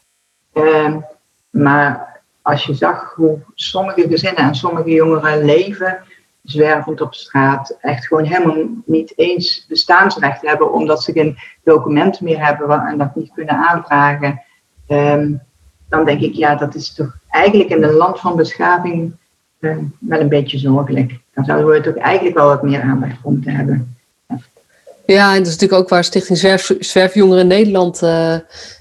Uh, 0.54 0.96
maar 1.50 2.22
als 2.42 2.64
je 2.64 2.74
zag 2.74 3.14
hoe 3.16 3.40
sommige 3.54 4.08
gezinnen 4.08 4.44
en 4.44 4.56
sommige 4.56 4.90
jongeren 4.90 5.46
leven, 5.46 6.04
zwervend 6.44 7.02
op 7.02 7.14
straat, 7.14 7.78
echt 7.82 8.08
gewoon 8.08 8.26
helemaal 8.26 8.66
niet 8.86 9.14
eens 9.16 9.66
bestaansrecht 9.68 10.42
hebben 10.42 10.74
omdat 10.74 11.04
ze 11.04 11.12
geen 11.12 11.38
documenten 11.64 12.24
meer 12.24 12.46
hebben 12.46 12.82
en 12.82 12.98
dat 12.98 13.16
niet 13.16 13.32
kunnen 13.34 13.56
aanvragen. 13.56 14.42
Um, 14.88 15.42
dan 15.90 16.06
denk 16.06 16.22
ik, 16.22 16.34
ja, 16.34 16.56
dat 16.56 16.76
is 16.76 16.94
toch 16.94 17.18
eigenlijk 17.38 17.70
in 17.70 17.84
een 17.84 17.94
land 17.94 18.20
van 18.20 18.36
beschaving 18.36 19.14
uh, 19.60 19.78
wel 20.00 20.20
een 20.20 20.30
beetje 20.30 20.58
zorgelijk. 20.58 21.20
Dan 21.34 21.46
zouden 21.46 21.72
we 21.72 21.82
toch 21.82 22.04
eigenlijk 22.04 22.36
wel 22.36 22.48
wat 22.48 22.64
meer 22.64 22.82
aandacht 22.82 23.18
voor 23.22 23.32
moeten 23.32 23.56
hebben. 23.56 23.96
Ja, 25.06 25.32
en 25.32 25.38
dat 25.38 25.48
is 25.48 25.54
natuurlijk 25.54 25.82
ook 25.82 25.90
waar 25.90 26.04
Stichting 26.04 26.38
Zwerf, 26.38 26.76
Zwerfjongeren 26.80 27.48
Nederland. 27.48 28.02
Uh, 28.02 28.36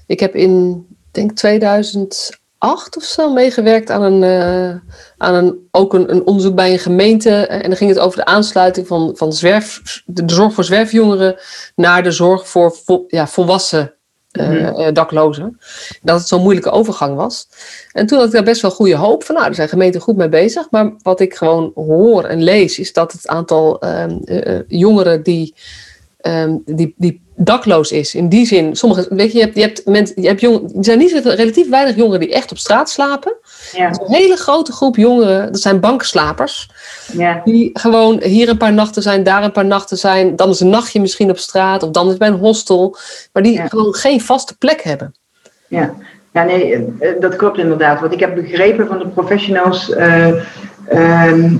ik 0.05 0.19
heb 0.19 0.35
in, 0.35 0.85
denk 1.11 1.31
2008 1.31 2.97
of 2.97 3.03
zo 3.03 3.33
meegewerkt 3.33 3.89
aan 3.89 4.01
een, 4.01 4.21
uh, 4.23 4.75
aan 5.17 5.33
een, 5.33 5.67
ook 5.71 5.93
een, 5.93 6.11
een, 6.11 6.25
onderzoek 6.25 6.55
bij 6.55 6.71
een 6.71 6.79
gemeente. 6.79 7.47
En 7.47 7.69
dan 7.69 7.77
ging 7.77 7.89
het 7.89 7.99
over 7.99 8.17
de 8.17 8.25
aansluiting 8.25 8.87
van, 8.87 9.11
van 9.15 9.33
zwerf, 9.33 10.01
de 10.05 10.23
zorg 10.25 10.53
voor 10.53 10.63
zwerfjongeren 10.63 11.35
naar 11.75 12.03
de 12.03 12.11
zorg 12.11 12.47
voor 12.47 12.75
vol, 12.75 13.05
ja, 13.07 13.27
volwassen 13.27 13.96
uh, 14.31 14.87
daklozen. 14.93 15.59
Dat 16.01 16.19
het 16.19 16.27
zo'n 16.27 16.41
moeilijke 16.41 16.69
overgang 16.69 17.15
was. 17.15 17.47
En 17.91 18.05
toen 18.05 18.17
had 18.17 18.27
ik 18.27 18.33
daar 18.33 18.43
best 18.43 18.61
wel 18.61 18.71
goede 18.71 18.95
hoop 18.95 19.23
van. 19.23 19.35
Nou, 19.35 19.47
er 19.47 19.55
zijn 19.55 19.69
gemeenten 19.69 20.01
goed 20.01 20.17
mee 20.17 20.29
bezig. 20.29 20.71
Maar 20.71 20.93
wat 21.01 21.19
ik 21.19 21.35
gewoon 21.35 21.71
hoor 21.75 22.23
en 22.23 22.43
lees, 22.43 22.79
is 22.79 22.93
dat 22.93 23.11
het 23.11 23.27
aantal 23.27 23.85
um, 23.85 24.21
uh, 24.25 24.59
jongeren 24.67 25.23
die, 25.23 25.55
um, 26.21 26.61
die, 26.65 26.93
die 26.97 27.26
dakloos 27.39 27.91
is. 27.91 28.15
In 28.15 28.29
die 28.29 28.45
zin, 28.45 28.75
sommige, 28.75 29.07
weet 29.09 29.31
je, 29.31 29.37
je 29.37 29.43
hebt, 29.43 29.55
je 29.55 29.61
hebt, 29.61 29.85
mensen, 29.85 30.21
je 30.21 30.27
hebt 30.27 30.41
jong, 30.41 30.77
er 30.77 30.83
zijn 30.83 30.97
niet 30.97 31.11
relatief 31.23 31.69
weinig 31.69 31.95
jongeren 31.95 32.19
die 32.19 32.33
echt 32.33 32.51
op 32.51 32.57
straat 32.57 32.89
slapen. 32.89 33.35
Ja. 33.73 33.87
Een 33.87 34.13
hele 34.13 34.35
grote 34.35 34.71
groep 34.71 34.95
jongeren, 34.95 35.51
dat 35.51 35.61
zijn 35.61 35.79
bankslapers. 35.79 36.69
Ja. 37.11 37.41
Die 37.43 37.69
gewoon 37.73 38.21
hier 38.23 38.49
een 38.49 38.57
paar 38.57 38.73
nachten 38.73 39.01
zijn, 39.01 39.23
daar 39.23 39.43
een 39.43 39.51
paar 39.51 39.65
nachten 39.65 39.97
zijn. 39.97 40.35
Dan 40.35 40.49
is 40.49 40.59
een 40.59 40.69
nachtje 40.69 41.01
misschien 41.01 41.29
op 41.29 41.37
straat 41.37 41.83
of 41.83 41.89
dan 41.89 42.09
is 42.09 42.17
bij 42.17 42.27
een 42.27 42.33
hostel. 42.33 42.97
Maar 43.33 43.43
die 43.43 43.53
ja. 43.53 43.67
gewoon 43.67 43.93
geen 43.93 44.21
vaste 44.21 44.57
plek 44.57 44.81
hebben. 44.81 45.15
Ja. 45.67 45.93
ja, 46.33 46.43
nee, 46.43 46.73
eh, 46.99 47.19
dat 47.19 47.35
klopt 47.35 47.57
inderdaad. 47.57 47.99
Wat 47.99 48.13
ik 48.13 48.19
heb 48.19 48.35
begrepen 48.35 48.87
van 48.87 48.99
de 48.99 49.07
professionals 49.07 49.89
uh, 49.89 50.27
uh, 50.93 51.51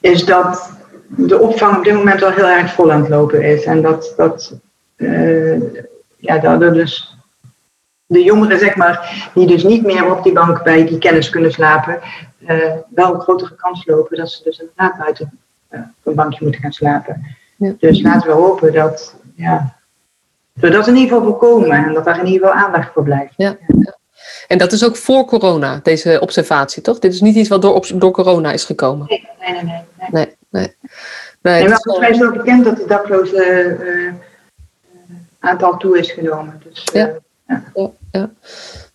is 0.00 0.24
dat 0.24 0.70
de 1.06 1.38
opvang 1.38 1.76
op 1.76 1.84
dit 1.84 1.94
moment 1.94 2.22
al 2.22 2.30
heel 2.30 2.48
erg 2.48 2.72
vol 2.72 2.92
aan 2.92 3.00
het 3.00 3.08
lopen 3.08 3.42
is. 3.42 3.64
En 3.64 3.82
dat, 3.82 4.14
dat 4.16 4.54
uh, 5.02 5.62
ja, 6.16 6.38
daardoor 6.38 6.72
dus 6.72 7.16
de 8.06 8.22
jongeren, 8.22 8.58
zeg 8.58 8.76
maar, 8.76 9.30
die 9.34 9.46
dus 9.46 9.62
niet 9.62 9.84
meer 9.84 10.16
op 10.16 10.22
die 10.22 10.32
bank 10.32 10.62
bij 10.62 10.86
die 10.86 10.98
kennis 10.98 11.30
kunnen 11.30 11.52
slapen, 11.52 12.00
uh, 12.38 12.72
wel 12.88 13.14
een 13.14 13.20
grotere 13.20 13.54
kans 13.54 13.86
lopen 13.86 14.16
dat 14.16 14.30
ze 14.30 14.42
dus 14.42 14.58
inderdaad 14.58 15.06
uit 15.06 15.20
een, 15.20 15.38
uh, 15.70 15.80
een 16.02 16.14
bankje 16.14 16.38
moeten 16.42 16.60
gaan 16.60 16.72
slapen. 16.72 17.36
Ja. 17.56 17.74
Dus 17.78 18.02
laten 18.02 18.28
we 18.28 18.34
hopen 18.34 18.72
dat, 18.72 19.14
ja, 19.34 19.76
dat 20.54 20.86
in 20.86 20.96
ieder 20.96 21.08
geval 21.08 21.30
voorkomen 21.30 21.84
en 21.84 21.94
dat 21.94 22.04
daar 22.04 22.18
in 22.18 22.26
ieder 22.26 22.48
geval 22.48 22.64
aandacht 22.64 22.92
voor 22.92 23.02
blijft. 23.02 23.34
Ja. 23.36 23.56
ja. 23.76 23.96
En 24.48 24.58
dat 24.58 24.72
is 24.72 24.84
ook 24.84 24.96
voor 24.96 25.24
corona, 25.24 25.80
deze 25.82 26.20
observatie, 26.20 26.82
toch? 26.82 26.98
Dit 26.98 27.12
is 27.12 27.20
niet 27.20 27.36
iets 27.36 27.48
wat 27.48 27.62
door, 27.62 27.88
door 27.94 28.10
corona 28.10 28.52
is 28.52 28.64
gekomen. 28.64 29.06
Nee, 29.08 29.28
nee, 29.40 29.52
nee. 29.52 29.62
nee. 29.62 29.84
nee, 30.10 30.36
nee. 30.50 30.76
nee, 31.42 31.60
nee 31.60 31.68
maar 31.68 31.80
volgens 31.80 32.06
mij 32.06 32.10
is 32.10 32.18
het 32.18 32.28
ook 32.28 32.36
bekend 32.36 32.64
dat 32.64 32.76
de 32.76 32.86
daklozen 32.86 33.80
uh, 33.80 34.12
aantal 35.42 35.76
toe 35.76 35.98
is 35.98 36.10
genomen. 36.10 36.62
Dus, 36.64 36.88
ja. 36.92 37.10
Ja. 37.46 37.62
ja. 37.74 37.90
Ja, 38.12 38.30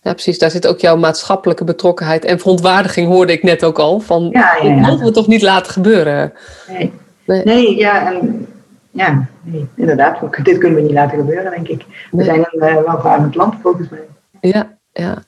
ja. 0.02 0.12
precies. 0.12 0.38
Daar 0.38 0.50
zit 0.50 0.66
ook 0.66 0.80
jouw 0.80 0.96
maatschappelijke 0.96 1.64
betrokkenheid 1.64 2.24
en 2.24 2.38
verontwaardiging, 2.38 3.08
hoorde 3.08 3.32
ik 3.32 3.42
net 3.42 3.64
ook 3.64 3.78
al. 3.78 4.00
Van, 4.00 4.28
ja, 4.32 4.56
ja, 4.62 4.68
ja. 4.68 4.74
mogen 4.74 5.04
we 5.04 5.10
toch 5.10 5.26
niet 5.26 5.42
laten 5.42 5.72
gebeuren? 5.72 6.32
Nee, 6.68 6.92
nee. 7.24 7.44
nee 7.44 7.76
ja, 7.76 8.12
en, 8.12 8.46
ja 8.90 9.26
nee, 9.42 9.66
inderdaad. 9.74 10.18
Dit 10.42 10.58
kunnen 10.58 10.78
we 10.78 10.84
niet 10.84 10.94
laten 10.94 11.18
gebeuren, 11.18 11.50
denk 11.50 11.68
ik. 11.68 11.84
We 12.10 12.16
nee. 12.16 12.24
zijn 12.24 12.38
een 12.38 12.68
uh, 12.68 12.82
welvarend 12.84 13.34
land, 13.34 13.54
volgens 13.62 13.88
mij. 13.88 14.06
Ja, 14.40 14.76
ja. 14.92 15.22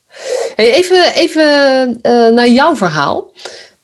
Hey, 0.55 0.73
even 0.73 1.13
even 1.13 1.89
uh, 1.89 2.33
naar 2.33 2.47
jouw 2.47 2.75
verhaal. 2.75 3.31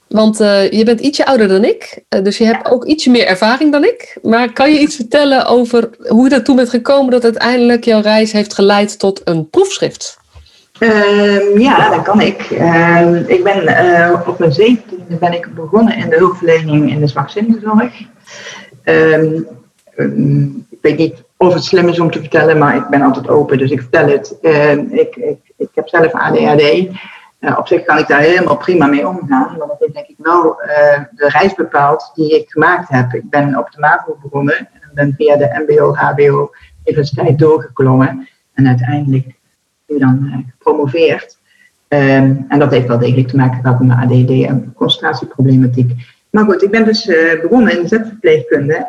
Want 0.10 0.42
uh, 0.42 0.72
je 0.72 0.84
bent 0.84 1.00
ietsje 1.00 1.26
ouder 1.26 1.48
dan 1.48 1.64
ik, 1.64 2.04
uh, 2.10 2.24
dus 2.24 2.38
je 2.38 2.46
hebt 2.46 2.70
ook 2.72 2.86
ietsje 2.86 3.10
meer 3.10 3.26
ervaring 3.26 3.72
dan 3.72 3.84
ik. 3.84 4.18
Maar 4.22 4.54
kan 4.54 4.74
je 4.74 4.80
iets 4.80 4.96
vertellen 4.96 5.46
over 5.46 5.90
hoe 6.08 6.24
je 6.24 6.30
daartoe 6.30 6.56
bent 6.56 6.70
gekomen 6.70 7.12
dat 7.12 7.24
uiteindelijk 7.24 7.84
jouw 7.84 8.02
reis 8.02 8.32
heeft 8.32 8.54
geleid 8.54 9.00
tot 9.00 9.22
een 9.24 9.50
proefschrift? 9.50 10.18
Uh, 10.80 11.60
ja, 11.60 11.90
dat 11.90 12.02
kan 12.02 12.22
ik. 12.22 12.42
Ehm, 12.42 13.16
ik 13.28 13.44
ben 13.44 13.68
eh, 13.68 14.22
op 14.28 14.40
mijn 14.40 14.54
zeventiende 14.54 15.16
ben 15.20 15.34
ik 15.34 15.54
begonnen 15.56 15.98
in 15.98 16.10
de 16.10 16.16
hulpverlening 16.16 16.92
in 16.92 17.00
de 17.00 17.08
zwakzinnigenzorg. 17.08 18.02
Ehm, 18.84 19.36
ik 20.70 20.78
weet 20.82 20.98
niet 20.98 21.24
of 21.38 21.54
het 21.54 21.64
slim 21.64 21.88
is 21.88 22.00
om 22.00 22.12
te 22.12 22.20
vertellen, 22.20 22.58
maar 22.58 22.76
ik 22.76 22.88
ben 22.88 23.02
altijd 23.02 23.30
open, 23.30 23.58
dus 23.58 23.72
ik 23.72 23.82
vertel 23.82 24.08
het. 24.08 24.36
ik, 24.92 25.16
ik, 25.16 25.38
ik 25.58 25.70
heb 25.74 25.88
zelf 25.88 26.12
ADHD. 26.12 26.88
Uh, 27.40 27.58
op 27.58 27.68
zich 27.68 27.84
kan 27.84 27.98
ik 27.98 28.08
daar 28.08 28.20
helemaal 28.20 28.58
prima 28.58 28.86
mee 28.86 29.08
omgaan, 29.08 29.58
maar 29.58 29.68
dat 29.68 29.76
heeft 29.80 29.94
denk 29.94 30.08
ik 30.08 30.16
wel 30.18 30.62
uh, 30.62 30.68
de 31.12 31.30
reis 31.30 31.54
bepaald 31.54 32.12
die 32.14 32.40
ik 32.40 32.52
gemaakt 32.52 32.90
heb. 32.90 33.14
Ik 33.14 33.30
ben 33.30 33.58
op 33.58 33.72
de 33.72 33.80
MAVO 33.80 34.18
begonnen 34.22 34.58
en 34.58 34.92
ben 34.94 35.14
via 35.18 35.36
de 35.36 35.64
MBO, 35.68 35.94
HBO, 35.94 36.52
universiteit 36.86 37.40
doorgeklommen 37.40 38.28
en 38.54 38.68
uiteindelijk 38.68 39.26
nu 39.88 40.00
dan 40.00 40.20
uh, 40.24 40.38
gepromoveerd. 40.52 41.38
Um, 41.88 42.46
en 42.48 42.60
dat 42.60 42.72
heeft 42.72 42.88
wel 42.88 43.00
degelijk 43.00 43.28
te 43.28 43.36
maken 43.36 43.62
gehad 43.62 43.80
met 43.80 43.88
mijn 43.88 44.00
ADD 44.00 44.30
en 44.30 44.74
concentratieproblematiek. 44.76 45.92
Maar 46.30 46.46
goed, 46.46 46.64
ik 46.64 46.72
ben 46.72 46.86
dus 46.86 47.06
begonnen 47.42 47.76
in 47.76 47.82
de 47.82 47.88
zetverpleegkunde, 47.88 48.86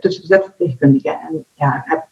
tussen 0.00 0.26
zetverpleegkundigen. 0.26 1.18
En 1.28 1.44
ja, 1.54 1.84
heb 1.84 2.04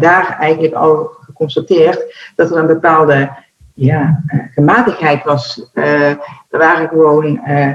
daar 0.00 0.36
eigenlijk 0.38 0.74
al 0.74 1.10
geconstateerd 1.20 2.32
dat 2.36 2.50
er 2.50 2.56
een 2.56 2.66
bepaalde 2.66 3.30
ja, 3.74 4.22
uh, 4.26 4.40
gematigheid 4.54 5.24
was. 5.24 5.66
Er 5.72 6.18
waren 6.50 6.88
gewoon, 6.88 7.40
uh, 7.46 7.72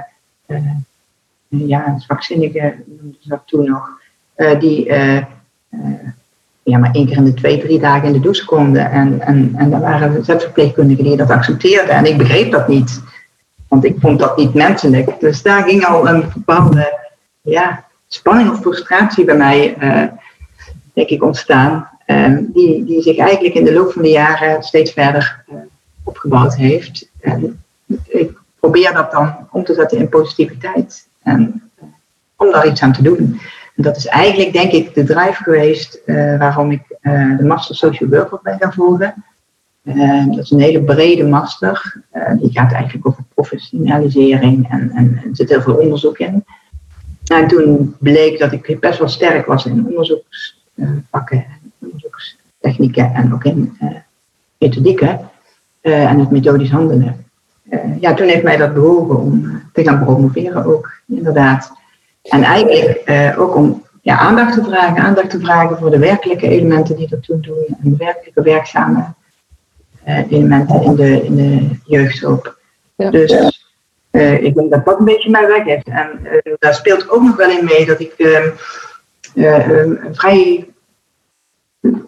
ja, 1.47 1.99
zwakzinnigen 1.99 2.83
noemden 2.85 3.17
ze 3.21 3.29
dat 3.29 3.41
toen 3.45 3.69
nog, 3.69 3.89
die 4.59 4.91
ja, 6.63 6.77
maar 6.77 6.91
één 6.91 7.07
keer 7.07 7.17
in 7.17 7.25
de 7.25 7.33
twee, 7.33 7.59
drie 7.61 7.79
dagen 7.79 8.07
in 8.07 8.13
de 8.13 8.19
douche 8.19 8.45
konden. 8.45 8.91
En, 8.91 9.21
en, 9.21 9.53
en 9.57 9.69
daar 9.69 9.79
waren 9.79 10.25
zetverpleegkundigen 10.25 11.03
die 11.03 11.17
dat 11.17 11.29
accepteerden. 11.29 11.95
En 11.95 12.05
ik 12.05 12.17
begreep 12.17 12.51
dat 12.51 12.67
niet. 12.67 13.03
Want 13.67 13.85
ik 13.85 13.95
vond 13.99 14.19
dat 14.19 14.37
niet 14.37 14.53
menselijk. 14.53 15.19
Dus 15.19 15.41
daar 15.41 15.63
ging 15.63 15.85
al 15.85 16.07
een 16.07 16.23
bepaalde 16.33 16.99
ja, 17.41 17.83
spanning 18.07 18.49
of 18.49 18.59
frustratie 18.59 19.25
bij 19.25 19.37
mij, 19.37 19.77
denk 20.93 21.09
ik, 21.09 21.23
ontstaan. 21.23 21.89
Die, 22.39 22.83
die 22.85 23.01
zich 23.01 23.17
eigenlijk 23.17 23.55
in 23.55 23.63
de 23.63 23.73
loop 23.73 23.91
van 23.91 24.01
de 24.01 24.09
jaren 24.09 24.63
steeds 24.63 24.91
verder 24.91 25.43
opgebouwd 26.09 26.55
heeft. 26.55 27.09
En 27.19 27.63
ik 28.07 28.37
probeer 28.59 28.93
dat 28.93 29.11
dan 29.11 29.47
om 29.51 29.63
te 29.63 29.73
zetten 29.73 29.97
in 29.97 30.09
positiviteit. 30.09 31.07
En 31.23 31.69
uh, 31.77 31.83
om 32.35 32.51
daar 32.51 32.67
iets 32.67 32.81
aan 32.81 32.93
te 32.93 33.03
doen. 33.03 33.39
En 33.75 33.83
dat 33.83 33.97
is 33.97 34.05
eigenlijk, 34.05 34.53
denk 34.53 34.71
ik, 34.71 34.93
de 34.93 35.03
drive 35.03 35.43
geweest 35.43 36.01
waarom 36.37 36.71
ik 36.71 36.81
de 37.37 37.43
Master 37.43 37.75
Social 37.75 38.09
Worker 38.09 38.39
ben 38.43 38.57
gaan 38.59 38.73
volgen. 38.73 39.23
dat 40.27 40.43
is 40.43 40.51
een 40.51 40.59
hele 40.59 40.83
brede 40.83 41.23
master. 41.23 42.03
die 42.39 42.51
gaat 42.51 42.71
eigenlijk 42.71 43.07
over 43.07 43.23
professionalisering 43.33 44.69
en, 44.69 44.91
en 44.91 45.21
er 45.23 45.29
zit 45.31 45.49
heel 45.49 45.61
veel 45.61 45.75
onderzoek 45.75 46.17
in. 46.17 46.43
En 47.29 47.47
toen 47.47 47.95
bleek 47.99 48.39
dat 48.39 48.51
ik 48.51 48.79
best 48.79 48.99
wel 48.99 49.07
sterk 49.07 49.45
was 49.45 49.65
in 49.65 49.85
onderzoeksvakken, 49.85 51.45
onderzoekstechnieken 51.79 53.13
en 53.13 53.33
ook 53.33 53.43
in 53.43 53.77
uh, 53.81 53.89
methodieken 54.57 55.29
uh, 55.81 56.11
en 56.11 56.19
het 56.19 56.31
methodisch 56.31 56.71
handelen. 56.71 57.25
Uh, 57.69 57.79
ja, 57.99 58.13
toen 58.13 58.27
heeft 58.27 58.43
mij 58.43 58.57
dat 58.57 58.73
bewogen 58.73 59.17
om 59.17 59.61
te 59.73 59.83
gaan 59.83 60.03
promoveren 60.03 60.65
ook, 60.65 60.91
inderdaad. 61.07 61.71
En 62.21 62.43
eigenlijk 62.43 63.03
ook 63.37 63.55
om 63.55 63.83
ja, 64.01 64.17
aandacht 64.17 64.53
te 64.53 64.63
vragen, 64.63 65.03
aandacht 65.03 65.29
te 65.29 65.39
vragen 65.39 65.77
voor 65.77 65.91
de 65.91 65.99
werkelijke 65.99 66.47
elementen 66.47 66.95
die 66.95 67.07
dat 67.09 67.23
toen 67.23 67.41
doen 67.41 67.65
en 67.67 67.91
de 67.91 67.97
werkelijke 67.97 68.41
werkzame 68.41 69.13
elementen 70.29 70.83
in 70.83 70.95
de, 70.95 71.23
in 71.23 71.35
de 71.35 71.67
jeugdhulp. 71.85 72.57
Ja. 72.95 73.09
Dus 73.09 73.31
ik 74.39 74.55
denk 74.55 74.71
dat 74.71 74.85
dat 74.85 74.99
een 74.99 75.05
beetje 75.05 75.29
mijn 75.29 75.47
weg 75.47 75.63
heeft. 75.63 75.87
En 75.87 76.09
daar 76.59 76.73
speelt 76.73 77.09
ook 77.09 77.21
nog 77.21 77.35
wel 77.35 77.49
in 77.49 77.65
mee 77.65 77.85
dat 77.85 77.99
ik 77.99 78.13
uh, 78.17 79.67
een 79.67 79.99
vrij 80.11 80.67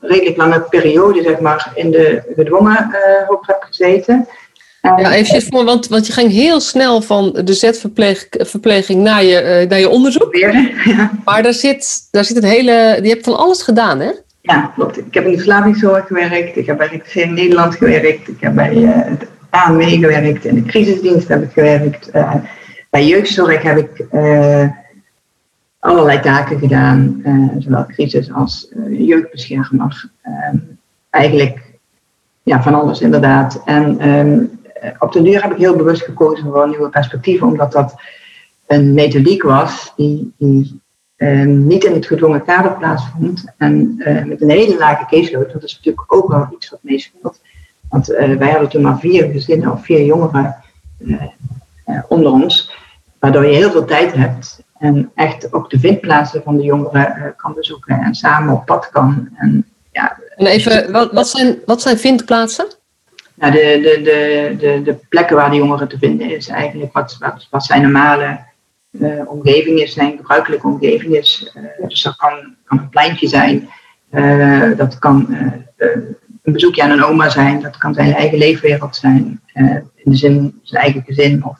redelijk 0.01 0.37
lange 0.37 0.61
periode, 0.61 1.21
zeg 1.21 1.39
maar, 1.39 1.71
in 1.75 1.91
de 1.91 2.21
gedwongen 2.35 2.89
hulp 3.27 3.47
heb 3.47 3.61
gezeten. 3.61 4.27
ja, 4.81 5.13
even 5.13 5.41
voor, 5.41 5.65
want, 5.65 5.87
want 5.87 6.07
je 6.07 6.13
ging 6.13 6.31
heel 6.31 6.59
snel 6.59 7.01
van 7.01 7.39
de 7.43 7.53
zetverpleging 7.53 9.01
naar 9.01 9.23
je, 9.23 9.65
naar 9.69 9.79
je 9.79 9.89
onderzoek. 9.89 10.35
Ja. 10.83 11.11
Maar 11.25 11.43
daar 11.43 11.53
zit, 11.53 12.07
daar 12.11 12.25
zit 12.25 12.35
het 12.35 12.45
hele. 12.45 12.99
Je 13.01 13.09
hebt 13.09 13.25
van 13.25 13.37
alles 13.37 13.61
gedaan, 13.61 13.99
hè? 13.99 14.11
Ja, 14.41 14.71
klopt. 14.75 14.97
Ik 14.97 15.13
heb 15.13 15.25
in 15.25 15.31
de 15.31 15.37
verslavingszorg 15.37 16.07
gewerkt, 16.07 16.57
ik 16.57 16.65
heb 16.65 16.77
bij 16.77 17.01
in 17.13 17.33
Nederland 17.33 17.75
gewerkt, 17.75 18.27
ik 18.27 18.37
heb 18.39 18.55
bij 18.55 18.73
aan 19.51 19.75
meegewerkt. 19.75 20.45
In 20.45 20.55
de 20.55 20.65
crisisdienst 20.65 21.27
heb 21.27 21.43
ik 21.43 21.51
gewerkt. 21.51 22.09
Uh, 22.15 22.35
bij 22.89 23.05
jeugdzorg 23.05 23.61
heb 23.61 23.77
ik 23.77 24.05
uh, 24.11 24.67
allerlei 25.81 26.19
taken 26.19 26.59
gedaan, 26.59 27.21
uh, 27.25 27.49
zowel 27.59 27.85
crisis 27.85 28.33
als 28.33 28.71
jeugdbeschermer. 28.89 30.09
Ehm, 30.21 30.57
eigenlijk 31.09 31.71
ja, 32.43 32.63
van 32.63 32.73
alles 32.73 33.01
inderdaad. 33.01 33.61
En 33.65 34.09
um, 34.09 34.59
op 34.99 35.11
de 35.11 35.21
duur 35.21 35.41
heb 35.41 35.51
ik 35.51 35.57
heel 35.57 35.75
bewust 35.75 36.01
gekozen 36.01 36.51
voor 36.51 36.69
nieuwe 36.69 36.89
perspectieven, 36.89 37.47
omdat 37.47 37.71
dat 37.71 37.95
een 38.67 38.93
methodiek 38.93 39.43
was 39.43 39.93
die, 39.95 40.33
die 40.37 40.81
um, 41.17 41.67
niet 41.67 41.83
in 41.83 41.93
het 41.93 42.05
gedwongen 42.05 42.45
kader 42.45 42.77
plaatsvond. 42.77 43.45
En 43.57 43.95
met 44.25 44.41
een 44.41 44.49
hele 44.49 44.77
lage 44.77 45.05
caseload, 45.05 45.51
dat 45.51 45.63
is 45.63 45.75
natuurlijk 45.75 46.13
ook 46.13 46.27
wel 46.27 46.47
iets 46.51 46.69
wat 46.69 46.79
meespeelt. 46.83 47.39
Want 47.89 48.07
wij 48.07 48.51
hadden 48.51 48.69
toen 48.69 48.81
maar 48.81 48.99
vier 48.99 49.31
gezinnen 49.31 49.71
of 49.71 49.85
vier 49.85 50.05
jongeren 50.05 50.55
onder 52.07 52.31
ons. 52.31 52.71
Waardoor 53.19 53.45
je 53.45 53.55
heel 53.55 53.71
veel 53.71 53.85
tijd 53.85 54.13
hebt. 54.13 54.60
En 54.81 55.11
echt 55.15 55.53
ook 55.53 55.69
de 55.69 55.79
vindplaatsen 55.79 56.43
van 56.43 56.57
de 56.57 56.63
jongeren 56.63 57.33
kan 57.37 57.53
bezoeken. 57.53 57.99
En 57.99 58.15
samen 58.15 58.53
op 58.53 58.65
pad 58.65 58.89
kan. 58.89 59.29
En, 59.35 59.65
ja, 59.91 60.17
en 60.35 60.45
even, 60.45 60.91
wat, 60.91 61.11
wat, 61.11 61.27
zijn, 61.27 61.57
wat 61.65 61.81
zijn 61.81 61.97
vindplaatsen? 61.97 62.65
Nou, 63.33 63.51
de, 63.51 63.79
de, 63.83 64.01
de, 64.03 64.55
de, 64.57 64.81
de 64.83 64.97
plekken 65.09 65.35
waar 65.35 65.49
de 65.49 65.55
jongeren 65.55 65.87
te 65.87 65.97
vinden 65.97 66.35
is 66.35 66.47
eigenlijk 66.47 66.93
wat, 66.93 67.17
wat, 67.19 67.47
wat 67.49 67.65
zijn 67.65 67.81
normale 67.81 68.39
uh, 68.91 69.21
omgeving 69.25 69.79
is, 69.79 69.93
zijn 69.93 70.17
gebruikelijke 70.17 70.67
omgeving 70.67 71.15
is. 71.15 71.55
Uh, 71.57 71.87
dus 71.87 72.01
dat 72.01 72.15
kan, 72.15 72.55
kan 72.63 72.77
een 72.77 72.89
pleintje 72.89 73.27
zijn, 73.27 73.69
uh, 74.11 74.77
dat 74.77 74.99
kan 74.99 75.27
een 76.43 76.53
bezoekje 76.53 76.83
aan 76.83 76.91
een 76.91 77.03
oma 77.03 77.29
zijn. 77.29 77.61
Dat 77.61 77.77
kan 77.77 77.93
zijn 77.93 78.13
eigen 78.13 78.37
leefwereld 78.37 78.95
zijn. 78.95 79.41
In 79.95 80.11
de 80.11 80.15
zin, 80.15 80.59
zijn 80.63 80.83
eigen 80.83 81.03
gezin. 81.05 81.45
Of 81.45 81.59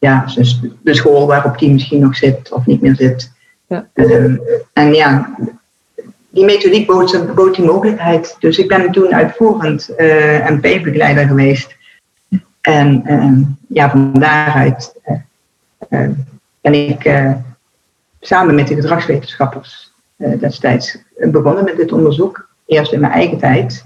ja, 0.00 0.24
dus 0.34 0.60
de 0.82 0.94
school 0.94 1.26
waarop 1.26 1.58
die 1.58 1.72
misschien 1.72 2.00
nog 2.00 2.16
zit 2.16 2.52
of 2.52 2.66
niet 2.66 2.80
meer 2.80 2.94
zit. 2.94 3.32
Ja. 3.66 3.88
Uh, 3.94 4.38
en 4.72 4.94
ja, 4.94 5.36
die 6.28 6.44
methodiek 6.44 6.86
bood, 6.86 7.34
bood, 7.34 7.54
die 7.54 7.64
mogelijkheid. 7.64 8.36
Dus 8.38 8.58
ik 8.58 8.68
ben 8.68 8.90
toen 8.90 9.14
uitvoerend 9.14 9.90
uh, 9.96 10.36
eh, 10.36 10.54
MP-begeleider 10.54 11.26
geweest. 11.26 11.76
En 12.60 13.02
ehm, 13.06 13.42
ja, 13.68 13.90
van 13.90 14.12
daaruit 14.12 14.94
ben 16.60 16.74
ik 16.74 17.10
samen 18.20 18.54
met 18.54 18.68
de 18.68 18.74
gedragswetenschappers 18.74 19.92
destijds 20.16 20.98
begonnen 21.16 21.64
met 21.64 21.76
dit 21.76 21.92
onderzoek. 21.92 22.48
Eerst 22.66 22.92
in 22.92 23.00
mijn 23.00 23.12
eigen 23.12 23.38
tijd. 23.38 23.84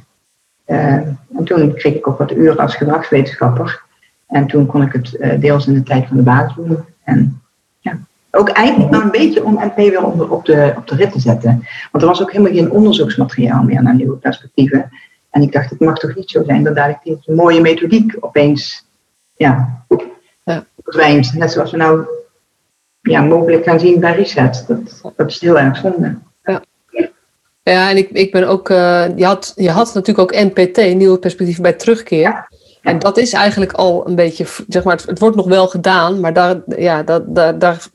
En 0.64 1.44
toen 1.44 1.74
kreeg 1.74 1.94
ik 1.94 2.08
ook 2.08 2.18
wat 2.18 2.32
uren 2.32 2.58
als 2.58 2.76
gedragswetenschapper. 2.76 3.82
En 4.26 4.46
toen 4.46 4.66
kon 4.66 4.82
ik 4.82 4.92
het 4.92 5.16
uh, 5.20 5.40
deels 5.40 5.66
in 5.66 5.74
de 5.74 5.82
tijd 5.82 6.06
van 6.06 6.16
de 6.16 6.22
basis 6.22 6.54
doen. 6.54 6.78
En 7.04 7.42
ja, 7.78 7.98
ook 8.30 8.48
eigenlijk 8.48 8.90
wel 8.90 9.00
een 9.00 9.10
beetje 9.10 9.44
om 9.44 9.58
NP 9.60 9.76
weer 9.76 10.04
op 10.04 10.18
de, 10.18 10.30
op, 10.30 10.44
de, 10.44 10.74
op 10.76 10.86
de 10.86 10.94
rit 10.94 11.12
te 11.12 11.20
zetten. 11.20 11.66
Want 11.90 12.04
er 12.04 12.10
was 12.10 12.22
ook 12.22 12.32
helemaal 12.32 12.52
geen 12.52 12.70
onderzoeksmateriaal 12.70 13.62
meer 13.62 13.82
naar 13.82 13.94
nieuwe 13.94 14.16
perspectieven. 14.16 14.90
En 15.30 15.42
ik 15.42 15.52
dacht, 15.52 15.70
het 15.70 15.80
mag 15.80 15.98
toch 15.98 16.14
niet 16.14 16.30
zo 16.30 16.42
zijn 16.44 16.62
dat 16.62 16.74
daar 16.74 17.00
die 17.02 17.18
mooie 17.26 17.60
methodiek 17.60 18.16
opeens 18.20 18.86
ja, 19.36 19.84
ja. 20.44 20.66
verdwijnt. 20.82 21.34
Net 21.34 21.52
zoals 21.52 21.70
we 21.70 21.76
nou 21.76 22.06
ja, 23.00 23.20
mogelijk 23.20 23.64
gaan 23.64 23.80
zien 23.80 24.00
bij 24.00 24.14
Reset. 24.14 24.64
Dat, 24.68 25.12
dat 25.16 25.30
is 25.30 25.40
heel 25.40 25.58
erg 25.58 25.76
zonde. 25.76 26.18
Ja, 27.64 27.90
en 27.90 27.96
ik, 27.96 28.10
ik 28.10 28.32
ben 28.32 28.48
ook, 28.48 28.68
uh, 28.68 29.16
je, 29.16 29.24
had, 29.24 29.52
je 29.56 29.70
had 29.70 29.94
natuurlijk 29.94 30.18
ook 30.18 30.42
NPT, 30.44 30.94
nieuwe 30.94 31.18
perspectieven 31.18 31.62
bij 31.62 31.72
terugkeer. 31.72 32.48
En 32.84 32.98
dat 32.98 33.18
is 33.18 33.32
eigenlijk 33.32 33.72
al 33.72 34.06
een 34.06 34.14
beetje, 34.14 34.46
zeg 34.68 34.84
maar, 34.84 35.00
het, 35.06 35.18
wordt 35.18 35.36
nog 35.36 35.46
wel 35.46 35.66
gedaan, 35.66 36.20
maar 36.20 36.32
daar, 36.32 36.56
ja, 36.76 37.02
dat, 37.02 37.34
daar, 37.34 37.58
daar, 37.58 37.86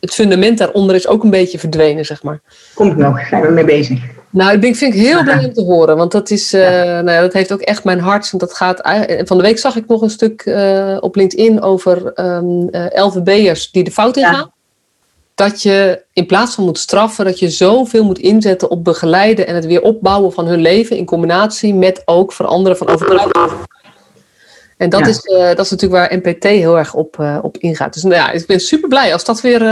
het 0.00 0.14
fundament 0.14 0.58
daaronder 0.58 0.96
is 0.96 1.06
ook 1.06 1.24
een 1.24 1.30
beetje 1.30 1.58
verdwenen, 1.58 2.04
zeg 2.04 2.22
maar. 2.22 2.40
Komt 2.74 2.96
nog, 2.96 3.26
zijn 3.26 3.42
we 3.42 3.50
mee 3.50 3.64
bezig. 3.64 4.00
Nou, 4.30 4.58
ik 4.60 4.76
vind 4.76 4.94
ik 4.94 5.00
heel 5.00 5.22
blij 5.22 5.44
om 5.44 5.52
te 5.52 5.62
horen, 5.62 5.96
want 5.96 6.12
dat, 6.12 6.30
is, 6.30 6.54
uh, 6.54 6.62
nou 6.80 7.10
ja, 7.10 7.20
dat 7.20 7.32
heeft 7.32 7.52
ook 7.52 7.60
echt 7.60 7.84
mijn 7.84 8.00
hart. 8.00 8.30
Want 8.30 8.42
dat 8.42 8.54
gaat, 8.54 8.80
van 9.28 9.36
de 9.36 9.42
week 9.42 9.58
zag 9.58 9.76
ik 9.76 9.86
nog 9.86 10.02
een 10.02 10.10
stuk 10.10 10.44
uh, 10.44 10.96
op 11.00 11.16
LinkedIn 11.16 11.62
over 11.62 12.20
um, 12.20 12.68
LVB'ers 12.92 13.70
die 13.70 13.84
de 13.84 13.90
fout 13.90 14.16
ingaan 14.16 14.52
dat 15.34 15.62
je 15.62 16.04
in 16.12 16.26
plaats 16.26 16.54
van 16.54 16.64
moet 16.64 16.78
straffen, 16.78 17.24
dat 17.24 17.38
je 17.38 17.50
zoveel 17.50 18.04
moet 18.04 18.18
inzetten 18.18 18.70
op 18.70 18.84
begeleiden 18.84 19.46
en 19.46 19.54
het 19.54 19.66
weer 19.66 19.82
opbouwen 19.82 20.32
van 20.32 20.46
hun 20.46 20.60
leven 20.60 20.96
in 20.96 21.04
combinatie 21.04 21.74
met 21.74 22.02
ook 22.04 22.32
veranderen 22.32 22.78
van 22.78 22.88
overtuiging. 22.88 23.70
En 24.82 24.90
dat, 24.90 25.06
is, 25.06 25.24
uh, 25.24 25.38
dat 25.38 25.58
is 25.58 25.70
natuurlijk 25.70 26.00
waar 26.00 26.18
NPT 26.18 26.44
heel 26.44 26.78
erg 26.78 26.94
op, 26.94 27.16
uh, 27.20 27.38
op 27.42 27.56
ingaat. 27.58 27.92
Dus 27.92 28.02
nou 28.02 28.14
ja, 28.14 28.30
ik 28.30 28.46
ben 28.46 28.60
super 28.60 28.88
blij 28.88 29.12
als 29.12 29.24
dat 29.24 29.40
weer. 29.40 29.62
Uh, 29.62 29.68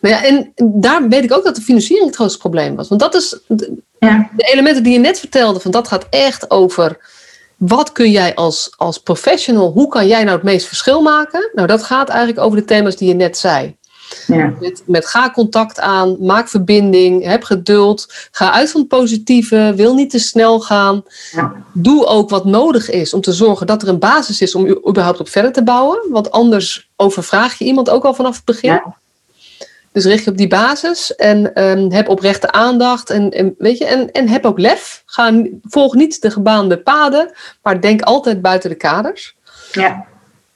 nou 0.00 0.14
ja, 0.14 0.24
en 0.24 0.52
daar 0.64 1.08
weet 1.08 1.24
ik 1.24 1.32
ook 1.32 1.44
dat 1.44 1.54
de 1.54 1.62
financiering 1.62 2.06
het 2.06 2.16
grootste 2.16 2.38
probleem 2.38 2.76
was. 2.76 2.88
Want 2.88 3.00
dat 3.00 3.14
is 3.14 3.38
de, 3.48 3.72
ja. 3.98 4.30
de 4.36 4.44
elementen 4.52 4.82
die 4.82 4.92
je 4.92 4.98
net 4.98 5.18
vertelde, 5.18 5.60
van 5.60 5.70
dat 5.70 5.88
gaat 5.88 6.06
echt 6.10 6.50
over 6.50 6.98
wat 7.56 7.92
kun 7.92 8.10
jij 8.10 8.34
als, 8.34 8.72
als 8.76 8.98
professional, 8.98 9.70
hoe 9.70 9.88
kan 9.88 10.06
jij 10.06 10.24
nou 10.24 10.36
het 10.36 10.44
meest 10.44 10.66
verschil 10.66 11.02
maken? 11.02 11.50
Nou, 11.54 11.66
dat 11.66 11.82
gaat 11.82 12.08
eigenlijk 12.08 12.40
over 12.40 12.58
de 12.58 12.64
thema's 12.64 12.96
die 12.96 13.08
je 13.08 13.14
net 13.14 13.38
zei. 13.38 13.76
Ja. 14.26 14.54
Met, 14.60 14.82
met 14.86 15.06
ga 15.06 15.30
contact 15.30 15.80
aan, 15.80 16.16
maak 16.20 16.48
verbinding, 16.48 17.24
heb 17.24 17.42
geduld, 17.42 18.12
ga 18.30 18.52
uit 18.52 18.70
van 18.70 18.80
het 18.80 18.88
positieve, 18.88 19.72
wil 19.76 19.94
niet 19.94 20.10
te 20.10 20.18
snel 20.18 20.60
gaan. 20.60 21.02
Ja. 21.32 21.52
Doe 21.72 22.06
ook 22.06 22.30
wat 22.30 22.44
nodig 22.44 22.90
is 22.90 23.14
om 23.14 23.20
te 23.20 23.32
zorgen 23.32 23.66
dat 23.66 23.82
er 23.82 23.88
een 23.88 23.98
basis 23.98 24.40
is 24.40 24.54
om 24.54 24.66
überhaupt 24.88 25.20
op 25.20 25.28
verder 25.28 25.52
te 25.52 25.62
bouwen. 25.62 25.98
Want 26.10 26.30
anders 26.30 26.90
overvraag 26.96 27.58
je 27.58 27.64
iemand 27.64 27.90
ook 27.90 28.04
al 28.04 28.14
vanaf 28.14 28.36
het 28.36 28.44
begin. 28.44 28.70
Ja. 28.70 28.96
Dus 29.92 30.04
richt 30.04 30.24
je 30.24 30.30
op 30.30 30.36
die 30.36 30.48
basis 30.48 31.14
en 31.14 31.62
um, 31.62 31.92
heb 31.92 32.08
oprechte 32.08 32.52
aandacht 32.52 33.10
en, 33.10 33.30
en, 33.30 33.54
weet 33.58 33.78
je, 33.78 33.84
en, 33.84 34.12
en 34.12 34.28
heb 34.28 34.44
ook 34.44 34.58
lef. 34.58 35.02
Ga, 35.06 35.42
volg 35.62 35.94
niet 35.94 36.20
de 36.22 36.30
gebaande 36.30 36.78
paden, 36.78 37.32
maar 37.62 37.80
denk 37.80 38.02
altijd 38.02 38.42
buiten 38.42 38.70
de 38.70 38.76
kaders. 38.76 39.36
Ja. 39.72 40.06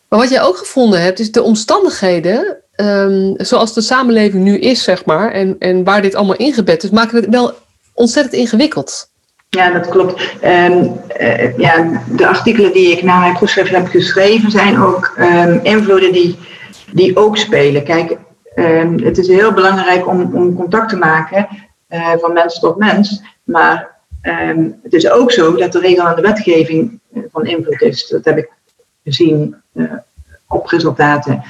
Maar 0.09 0.19
wat 0.19 0.31
jij 0.31 0.43
ook 0.43 0.57
gevonden 0.57 1.03
hebt, 1.03 1.19
is 1.19 1.33
de 1.33 1.43
omstandigheden 1.43 2.57
um, 2.87 3.35
zoals 3.37 3.75
de 3.75 3.81
samenleving 3.81 4.45
nu 4.45 4.59
is, 4.59 4.83
zeg 4.83 5.05
maar, 5.05 5.33
en, 5.33 5.57
en 5.59 5.85
waar 5.85 6.03
dit 6.03 6.15
allemaal 6.15 6.37
ingebed 6.37 6.83
is, 6.83 6.91
maken 6.91 7.17
het 7.17 7.29
wel 7.29 7.53
ontzettend 7.95 8.35
ingewikkeld. 8.35 9.09
Ja, 9.51 9.71
dat 9.71 9.89
klopt. 9.89 10.39
Ehm, 10.41 10.87
eh, 11.09 11.59
ja, 11.59 12.03
de 12.11 12.27
artikelen 12.27 12.73
die 12.73 12.93
ik 12.93 13.03
naar 13.03 13.21
mijn 13.21 13.35
proefschrift 13.35 13.71
heb 13.71 13.87
geschreven 13.87 14.51
zijn 14.51 14.83
ook 14.83 15.15
um, 15.19 15.61
invloeden 15.63 16.13
die, 16.13 16.39
die 16.93 17.17
ook 17.17 17.37
spelen. 17.37 17.85
Kijk, 17.85 18.17
um, 18.55 19.03
het 19.03 19.19
is 19.19 19.29
heel 19.29 19.53
belangrijk 19.53 20.07
om, 20.07 20.35
om 20.35 20.57
contact 20.57 20.89
te 20.89 20.97
maken 20.97 21.49
uh, 21.89 22.13
van 22.19 22.33
mens 22.33 22.59
tot 22.59 22.77
mens. 22.77 23.23
Maar 23.45 23.99
het 24.83 24.93
is 24.93 25.11
ook 25.11 25.33
zo 25.33 25.57
dat 25.57 25.73
de 25.73 25.81
regel 25.81 26.05
aan 26.05 26.17
de 26.17 26.23
wetgeving 26.23 27.01
eh, 27.15 27.23
van 27.33 27.47
invloed 27.47 27.83
is. 27.83 28.09
Dat 28.09 28.25
heb 28.25 28.39
ik 28.39 28.51
gezien 29.05 29.57
op 30.49 30.67
resultaten. 30.67 31.43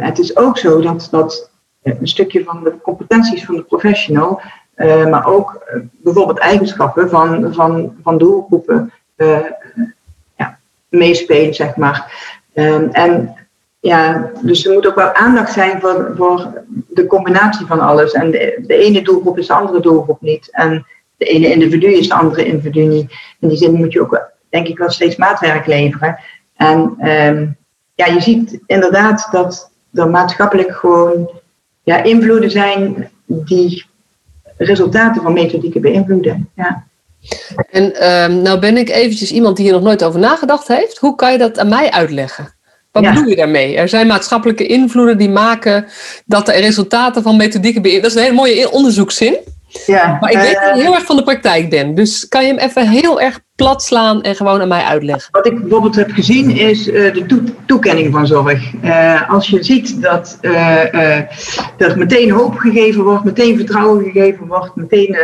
Het 0.00 0.18
is 0.18 0.36
ook 0.36 0.58
zo 0.58 0.80
dat, 0.80 1.08
dat 1.10 1.50
een 1.82 2.08
stukje 2.08 2.44
van 2.44 2.64
de 2.64 2.74
competenties 2.82 3.44
van 3.44 3.54
de 3.54 3.62
professional 3.62 4.40
uh, 4.76 5.06
maar 5.06 5.26
ook 5.26 5.62
uh, 5.74 5.80
bijvoorbeeld 6.02 6.38
eigenschappen 6.38 7.10
van, 7.10 7.54
van, 7.54 7.94
van 8.02 8.18
doelgroepen 8.18 8.92
uh, 9.16 9.38
ja, 10.36 10.58
meespelen, 10.88 11.54
zeg 11.54 11.76
maar. 11.76 12.12
Um, 12.54 12.88
en 12.92 13.34
ja, 13.80 14.30
dus 14.40 14.66
er 14.66 14.72
moet 14.72 14.86
ook 14.86 14.94
wel 14.94 15.12
aandacht 15.12 15.52
zijn 15.52 15.80
voor, 15.80 16.12
voor 16.16 16.62
de 16.88 17.06
combinatie 17.06 17.66
van 17.66 17.80
alles. 17.80 18.12
En 18.12 18.30
de, 18.30 18.64
ene 18.66 19.02
doelgroep 19.02 19.38
is 19.38 19.46
de 19.46 19.54
andere 19.54 19.80
doelgroep 19.80 20.20
niet. 20.20 20.48
En 20.50 20.86
de 21.16 21.24
ene 21.24 21.52
individu 21.52 21.86
is 21.86 22.08
de 22.08 22.14
andere 22.14 22.44
individu 22.44 22.80
niet. 22.80 23.12
In 23.40 23.48
die 23.48 23.58
zin 23.58 23.74
moet 23.74 23.92
je 23.92 24.00
ook, 24.00 24.30
denk 24.48 24.66
ik, 24.66 24.78
wel 24.78 24.90
steeds 24.90 25.16
maatwerk 25.16 25.66
leveren. 25.66 26.18
En 26.56 27.08
um, 27.10 27.56
ja, 27.96 28.06
je 28.06 28.20
ziet 28.20 28.58
inderdaad 28.66 29.28
dat 29.30 29.70
er 29.92 30.10
maatschappelijk 30.10 30.72
gewoon 30.72 31.30
ja, 31.82 32.02
invloeden 32.02 32.50
zijn 32.50 33.10
die 33.26 33.84
resultaten 34.56 35.22
van 35.22 35.32
methodieken 35.32 35.80
beïnvloeden. 35.80 36.50
Ja. 36.54 36.84
En 37.70 38.12
um, 38.12 38.42
nou 38.42 38.58
ben 38.58 38.76
ik 38.76 38.88
eventjes 38.88 39.32
iemand 39.32 39.56
die 39.56 39.64
hier 39.64 39.74
nog 39.74 39.82
nooit 39.82 40.04
over 40.04 40.20
nagedacht 40.20 40.68
heeft. 40.68 40.98
Hoe 40.98 41.14
kan 41.14 41.32
je 41.32 41.38
dat 41.38 41.58
aan 41.58 41.68
mij 41.68 41.90
uitleggen? 41.90 42.54
Wat 42.92 43.04
bedoel 43.04 43.28
je 43.28 43.36
daarmee? 43.36 43.76
Er 43.76 43.88
zijn 43.88 44.06
maatschappelijke 44.06 44.66
invloeden 44.66 45.18
die 45.18 45.28
maken 45.28 45.86
dat 46.24 46.46
de 46.46 46.52
resultaten 46.52 47.22
van 47.22 47.36
methodieken 47.36 47.82
beïnvloeden. 47.82 48.02
Dat 48.02 48.10
is 48.10 48.16
een 48.16 48.34
hele 48.34 48.56
mooie 48.56 48.70
onderzoekszin. 48.70 49.36
Ja, 49.86 50.18
maar 50.20 50.30
ik 50.30 50.38
weet 50.38 50.54
dat 50.54 50.62
eh, 50.62 50.74
heel 50.74 50.94
erg 50.94 51.04
van 51.04 51.16
de 51.16 51.22
praktijk 51.22 51.70
ben. 51.70 51.94
Dus 51.94 52.28
kan 52.28 52.46
je 52.46 52.54
hem 52.54 52.68
even 52.68 52.88
heel 52.88 53.20
erg 53.20 53.40
plat 53.54 53.82
slaan 53.82 54.22
en 54.22 54.36
gewoon 54.36 54.60
aan 54.60 54.68
mij 54.68 54.82
uitleggen? 54.82 55.28
Wat 55.30 55.46
ik 55.46 55.60
bijvoorbeeld 55.60 55.96
heb 55.96 56.10
gezien 56.10 56.50
is 56.50 56.88
uh, 56.88 57.14
de 57.14 57.44
toekenning 57.66 58.12
van 58.12 58.26
zorg. 58.26 58.72
Uh, 58.84 59.30
als 59.30 59.48
je 59.48 59.62
ziet 59.62 60.02
dat 60.02 60.38
er 60.42 61.98
meteen 61.98 62.30
hoop 62.30 62.56
gegeven 62.56 63.02
wordt, 63.04 63.24
meteen 63.24 63.56
vertrouwen 63.56 64.04
gegeven 64.04 64.46
wordt, 64.46 64.76
meteen 64.76 65.16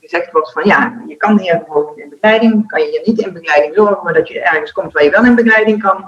gezegd 0.00 0.32
wordt 0.32 0.52
van 0.52 0.62
ja, 0.64 1.02
je 1.06 1.16
kan 1.16 1.38
hier 1.38 1.62
gewoon 1.66 1.92
in 1.96 2.08
begeleiding, 2.08 2.66
kan 2.66 2.80
je 2.80 2.88
hier 2.90 3.02
niet 3.04 3.26
in 3.26 3.32
begeleiding 3.32 3.74
zorgen, 3.74 4.04
maar 4.04 4.14
dat 4.14 4.28
je 4.28 4.40
ergens 4.40 4.72
komt 4.72 4.92
waar 4.92 5.04
je 5.04 5.10
wel 5.10 5.24
in 5.24 5.34
begeleiding 5.34 5.82
kan, 5.82 6.04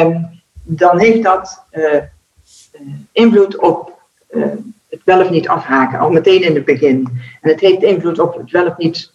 um, 0.00 0.28
dan 0.62 0.98
heeft 0.98 1.22
dat 1.22 1.64
invloed 3.12 3.56
op 3.56 3.94
het 4.96 5.16
wel 5.16 5.24
of 5.24 5.30
niet 5.30 5.48
afhaken, 5.48 5.98
al 5.98 6.10
meteen 6.10 6.42
in 6.42 6.54
het 6.54 6.64
begin. 6.64 7.08
En 7.40 7.50
het 7.50 7.60
heeft 7.60 7.82
invloed 7.82 8.18
op 8.18 8.36
het 8.36 8.50
wel 8.50 8.66
of 8.66 8.76
niet 8.76 9.12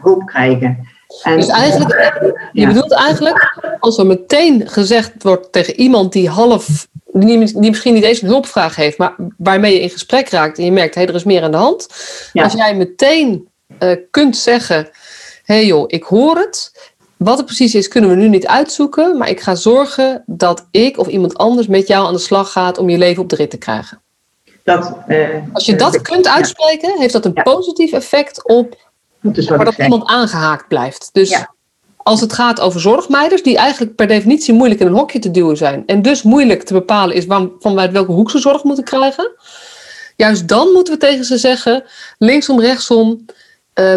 hoop 0.00 0.26
krijgen. 0.26 0.88
En, 1.22 1.36
dus 1.36 1.48
eigenlijk, 1.48 2.48
je 2.52 2.66
bedoelt 2.66 2.94
eigenlijk, 2.94 3.56
als 3.80 3.98
er 3.98 4.06
meteen 4.06 4.68
gezegd 4.68 5.22
wordt 5.22 5.52
tegen 5.52 5.74
iemand 5.74 6.12
die 6.12 6.28
half, 6.28 6.86
die, 7.12 7.44
die, 7.44 7.70
misschien 7.70 7.94
niet 7.94 8.04
eens 8.04 8.22
een 8.22 8.28
hulpvraag 8.28 8.76
heeft, 8.76 8.98
maar 8.98 9.14
waarmee 9.36 9.72
je 9.72 9.80
in 9.80 9.90
gesprek 9.90 10.28
raakt 10.28 10.58
en 10.58 10.64
je 10.64 10.72
merkt, 10.72 10.94
hé, 10.94 11.00
hey, 11.00 11.10
er 11.10 11.16
is 11.16 11.24
meer 11.24 11.42
aan 11.42 11.50
de 11.50 11.56
hand. 11.56 11.88
Als 12.32 12.52
jij 12.52 12.76
meteen 12.76 13.48
uh, 13.82 13.96
kunt 14.10 14.36
zeggen, 14.36 14.88
hé 15.44 15.54
hey 15.54 15.66
joh, 15.66 15.84
ik 15.86 16.02
hoor 16.02 16.36
het. 16.36 16.72
Wat 17.16 17.36
het 17.36 17.46
precies 17.46 17.74
is, 17.74 17.88
kunnen 17.88 18.10
we 18.10 18.16
nu 18.16 18.28
niet 18.28 18.46
uitzoeken, 18.46 19.18
maar 19.18 19.28
ik 19.28 19.40
ga 19.40 19.54
zorgen 19.54 20.22
dat 20.26 20.68
ik 20.70 20.98
of 20.98 21.06
iemand 21.06 21.36
anders 21.36 21.66
met 21.66 21.86
jou 21.86 22.06
aan 22.06 22.12
de 22.12 22.18
slag 22.18 22.52
gaat 22.52 22.78
om 22.78 22.88
je 22.88 22.98
leven 22.98 23.22
op 23.22 23.28
de 23.28 23.36
rit 23.36 23.50
te 23.50 23.58
krijgen. 23.58 24.02
Dat, 24.68 24.92
uh, 25.08 25.28
Als 25.52 25.66
je 25.66 25.76
dat 25.76 26.00
kunt 26.00 26.28
uitspreken, 26.28 26.98
heeft 26.98 27.12
dat 27.12 27.24
een 27.24 27.42
positief 27.42 27.92
effect 27.92 28.48
op 28.48 28.76
maar 29.20 29.64
dat 29.64 29.78
iemand 29.78 30.06
aangehaakt 30.06 30.68
blijft. 30.68 31.08
Dus 31.12 31.44
als 31.96 32.20
het 32.20 32.32
gaat 32.32 32.60
over 32.60 32.80
zorgmeiders, 32.80 33.42
die 33.42 33.56
eigenlijk 33.56 33.94
per 33.94 34.06
definitie 34.06 34.54
moeilijk 34.54 34.80
in 34.80 34.86
een 34.86 34.92
hokje 34.92 35.18
te 35.18 35.30
duwen 35.30 35.56
zijn. 35.56 35.82
En 35.86 36.02
dus 36.02 36.22
moeilijk 36.22 36.62
te 36.62 36.72
bepalen 36.72 37.16
is 37.16 37.24
van 37.58 37.74
wij 37.74 37.92
welke 37.92 38.12
hoek 38.12 38.30
ze 38.30 38.38
zorg 38.38 38.62
moeten 38.62 38.84
krijgen. 38.84 39.30
Juist 40.16 40.48
dan 40.48 40.68
moeten 40.72 40.94
we 40.94 41.00
tegen 41.00 41.24
ze 41.24 41.38
zeggen, 41.38 41.84
linksom, 42.18 42.60
rechtsom, 42.60 43.08
uh, 43.08 43.24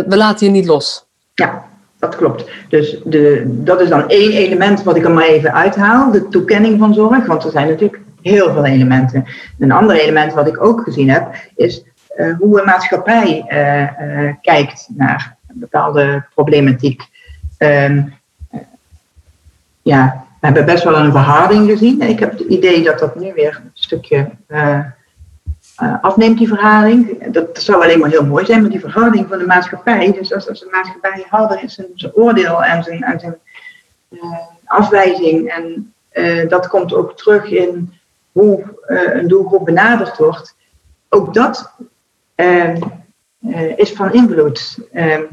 we 0.08 0.18
laten 0.18 0.46
je 0.46 0.52
niet 0.52 0.66
los. 0.66 1.06
Ja, 1.34 1.66
dat 2.00 2.16
klopt. 2.16 2.44
Dus 2.70 2.98
de, 3.04 3.44
dat 3.46 3.82
is 3.82 3.90
dan 3.90 4.10
één 4.10 4.32
element 4.32 4.84
wat 4.84 4.96
ik 4.96 5.04
er 5.04 5.12
maar 5.12 5.28
even 5.28 5.54
uithaal, 5.54 6.12
de 6.12 6.28
toekenning 6.28 6.80
van 6.80 6.94
zorg. 6.94 7.26
Want 7.26 7.44
er 7.44 7.52
zijn 7.52 7.68
natuurlijk 7.68 8.00
heel 8.22 8.54
veel 8.54 8.66
elementen. 8.66 9.26
Een 9.60 9.72
ander 9.72 9.96
element 9.96 10.34
wat 10.34 10.48
ik 10.48 10.64
ook 10.64 10.82
gezien 10.82 11.10
heb, 11.10 11.36
is 11.56 11.84
uh, 12.18 12.36
hoe 12.38 12.60
een 12.60 12.66
maatschappij 12.66 13.46
uh, 13.48 14.34
kijkt 14.42 14.88
naar 14.96 15.38
een 15.48 15.60
bepaalde 15.60 16.26
problematiek. 16.34 17.02
Um, 17.58 18.14
ja, 19.82 20.26
we 20.40 20.46
hebben 20.46 20.66
best 20.66 20.84
wel 20.84 20.96
een 20.96 21.12
verharding 21.12 21.70
gezien. 21.70 22.02
Ik 22.02 22.20
heb 22.20 22.32
het 22.32 22.40
idee 22.40 22.84
dat 22.84 23.00
dat 23.00 23.20
nu 23.20 23.34
weer 23.34 23.62
een 23.64 23.72
stukje 23.74 24.30
afneemt, 26.02 26.38
die 26.38 26.48
verharding. 26.48 27.32
Dat 27.34 27.62
zou 27.62 27.84
alleen 27.84 28.00
maar 28.00 28.10
heel 28.10 28.26
mooi 28.26 28.46
zijn, 28.46 28.62
maar 28.62 28.70
die 28.70 28.80
verharding 28.80 29.28
van 29.30 29.38
de 29.38 29.46
maatschappij. 29.46 30.12
Dus 30.12 30.34
als, 30.34 30.50
als 30.50 30.60
de 30.60 30.70
maatschappij 30.72 31.26
harder 31.30 31.64
is 31.64 31.78
in 31.78 31.92
zijn 31.96 32.14
oordeel 32.14 32.64
en 32.64 32.84
zijn, 32.84 33.04
en 33.04 33.20
zijn 33.20 33.38
afwijzing. 34.66 35.50
En 35.50 35.94
dat 36.50 36.68
komt 36.68 36.94
ook 36.94 37.18
terug 37.18 37.46
in 37.46 37.94
hoe 38.32 38.80
een 38.86 39.28
doelgroep 39.28 39.66
benaderd 39.66 40.18
wordt. 40.18 40.56
Ook 41.10 41.34
dat 41.34 41.74
Ehm, 42.42 42.82
eh, 43.40 43.78
is 43.78 43.92
van 43.94 44.14
invloed. 44.14 44.78
Ehm, 44.92 45.24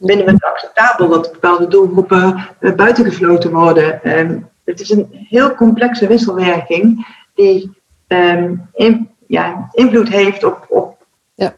vinden 0.00 0.24
we 0.26 0.32
het 0.32 0.44
acceptabel 0.44 1.08
dat 1.08 1.32
bepaalde 1.32 1.68
doelgroepen 1.68 2.48
uh, 2.60 2.74
buitengesloten 2.74 3.52
worden? 3.52 4.02
Ehm, 4.02 4.38
het 4.64 4.80
is 4.80 4.90
een 4.90 5.08
heel 5.28 5.54
complexe 5.54 6.06
wisselwerking 6.06 7.06
die 7.34 7.76
in, 8.72 9.10
ja, 9.26 9.68
invloed 9.72 10.08
heeft 10.08 10.44
op, 10.44 10.66
op 10.68 11.06
ja. 11.34 11.54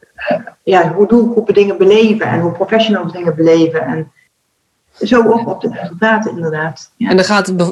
Ja, 0.62 0.92
hoe 0.92 1.06
doelgroepen 1.06 1.54
dingen 1.54 1.78
beleven 1.78 2.26
en 2.26 2.40
hoe 2.40 2.52
professionals 2.52 3.12
dingen 3.12 3.36
beleven. 3.36 3.80
En 3.80 4.12
zo 5.00 5.22
ook 5.22 5.48
op 5.48 5.60
de 5.60 5.68
resultaten, 5.72 6.30
inderdaad. 6.30 6.90
Ja. 6.96 7.10
En 7.10 7.16
dan 7.16 7.24
gaat 7.24 7.46
het, 7.46 7.70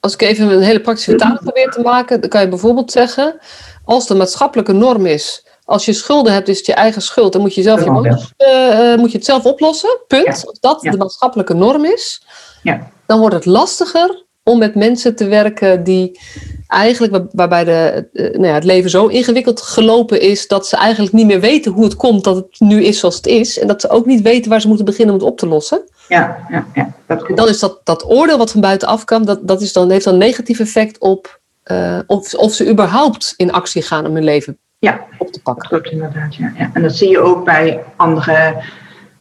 als 0.00 0.12
ik 0.12 0.22
even 0.22 0.50
een 0.50 0.62
hele 0.62 0.80
praktische 0.80 1.10
vertaling 1.10 1.40
probeer 1.40 1.70
te 1.70 1.80
maken, 1.80 2.20
dan 2.20 2.30
kan 2.30 2.40
je 2.40 2.48
bijvoorbeeld 2.48 2.92
zeggen, 2.92 3.38
als 3.84 4.06
de 4.06 4.14
maatschappelijke 4.14 4.72
norm 4.72 5.06
is 5.06 5.46
als 5.68 5.84
je 5.84 5.92
schulden 5.92 6.32
hebt, 6.32 6.48
is 6.48 6.56
het 6.56 6.66
je 6.66 6.74
eigen 6.74 7.02
schuld. 7.02 7.32
Dan 7.32 7.40
moet 7.40 7.54
je, 7.54 7.62
zelf 7.62 7.84
je, 7.84 7.90
uh, 7.90 8.98
moet 9.00 9.10
je 9.10 9.16
het 9.16 9.26
zelf 9.26 9.44
oplossen. 9.44 9.98
Punt. 10.06 10.26
Als 10.26 10.58
dat 10.60 10.80
de 10.80 10.96
maatschappelijke 10.96 11.54
norm 11.54 11.84
is, 11.84 12.22
ja. 12.62 12.90
dan 13.06 13.20
wordt 13.20 13.34
het 13.34 13.44
lastiger 13.44 14.24
om 14.42 14.58
met 14.58 14.74
mensen 14.74 15.16
te 15.16 15.26
werken 15.26 15.84
die 15.84 16.20
eigenlijk, 16.66 17.24
waarbij 17.32 17.64
de, 17.64 18.08
uh, 18.12 18.30
nou 18.30 18.46
ja, 18.46 18.54
het 18.54 18.64
leven 18.64 18.90
zo 18.90 19.06
ingewikkeld 19.06 19.62
gelopen 19.62 20.20
is, 20.20 20.46
dat 20.46 20.66
ze 20.66 20.76
eigenlijk 20.76 21.14
niet 21.14 21.26
meer 21.26 21.40
weten 21.40 21.72
hoe 21.72 21.84
het 21.84 21.96
komt 21.96 22.24
dat 22.24 22.36
het 22.36 22.60
nu 22.60 22.84
is 22.84 22.98
zoals 22.98 23.16
het 23.16 23.26
is. 23.26 23.58
En 23.58 23.66
dat 23.66 23.80
ze 23.80 23.88
ook 23.88 24.06
niet 24.06 24.22
weten 24.22 24.50
waar 24.50 24.60
ze 24.60 24.68
moeten 24.68 24.86
beginnen 24.86 25.14
om 25.14 25.20
het 25.20 25.30
op 25.30 25.38
te 25.38 25.46
lossen. 25.46 25.84
Ja, 26.08 26.38
ja, 26.48 26.66
ja. 26.74 26.92
Dat 27.06 27.28
en 27.28 27.34
dan 27.34 27.48
is 27.48 27.58
dat, 27.58 27.80
dat 27.84 28.04
oordeel 28.04 28.38
wat 28.38 28.50
van 28.50 28.60
buitenaf 28.60 29.04
kan, 29.04 29.24
dat, 29.24 29.48
dat 29.48 29.60
is 29.60 29.72
dan, 29.72 29.90
heeft 29.90 30.04
dan 30.04 30.12
een 30.12 30.18
negatief 30.18 30.60
effect 30.60 30.98
op 30.98 31.40
uh, 31.64 31.98
of, 32.06 32.34
of 32.34 32.52
ze 32.52 32.70
überhaupt 32.70 33.34
in 33.36 33.52
actie 33.52 33.82
gaan 33.82 34.06
om 34.06 34.14
hun 34.14 34.24
leven 34.24 34.58
ja, 34.78 35.00
op 35.18 35.32
te 35.32 35.42
pakken. 35.42 35.68
Klopt 35.68 35.90
inderdaad, 35.90 36.34
ja. 36.34 36.52
ja. 36.56 36.70
En 36.72 36.82
dat 36.82 36.96
zie 36.96 37.08
je 37.08 37.20
ook 37.20 37.44
bij 37.44 37.84
andere, 37.96 38.62